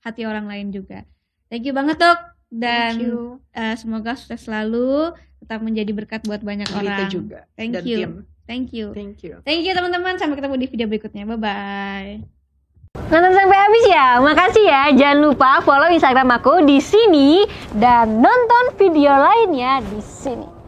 hati 0.03 0.23
orang 0.27 0.47
lain 0.51 0.67
juga. 0.69 1.09
Thank 1.49 1.65
you 1.65 1.73
banget 1.73 1.97
dok. 1.97 2.32
Dan 2.53 3.01
Thank 3.01 3.09
you. 3.09 3.41
eh, 3.51 3.75
semoga 3.81 4.13
sukses 4.13 4.45
selalu, 4.45 5.17
tetap 5.41 5.65
menjadi 5.65 5.89
berkat 5.97 6.21
buat 6.23 6.45
banyak 6.45 6.69
Rita 6.69 6.85
orang. 6.85 7.09
juga. 7.09 7.49
Thank 7.57 7.73
dan 7.73 7.83
you. 7.89 7.97
tim. 7.97 8.11
Thank 8.45 8.69
you. 8.77 8.87
Thank 8.93 9.25
you. 9.25 9.41
Thank 9.41 9.65
you 9.65 9.73
teman-teman. 9.73 10.21
Sampai 10.21 10.37
ketemu 10.37 10.61
di 10.61 10.67
video 10.69 10.87
berikutnya. 10.87 11.25
Bye 11.25 11.41
bye. 11.41 12.13
Nonton 13.09 13.33
sampai 13.33 13.57
habis 13.57 13.85
ya. 13.89 14.21
Makasih 14.21 14.65
ya. 14.69 14.83
Jangan 14.93 15.19
lupa 15.25 15.65
follow 15.65 15.89
Instagram 15.89 16.29
aku 16.37 16.61
di 16.69 16.77
sini 16.77 17.49
dan 17.73 18.21
nonton 18.21 18.77
video 18.77 19.17
lainnya 19.17 19.81
di 19.81 20.01
sini. 20.05 20.62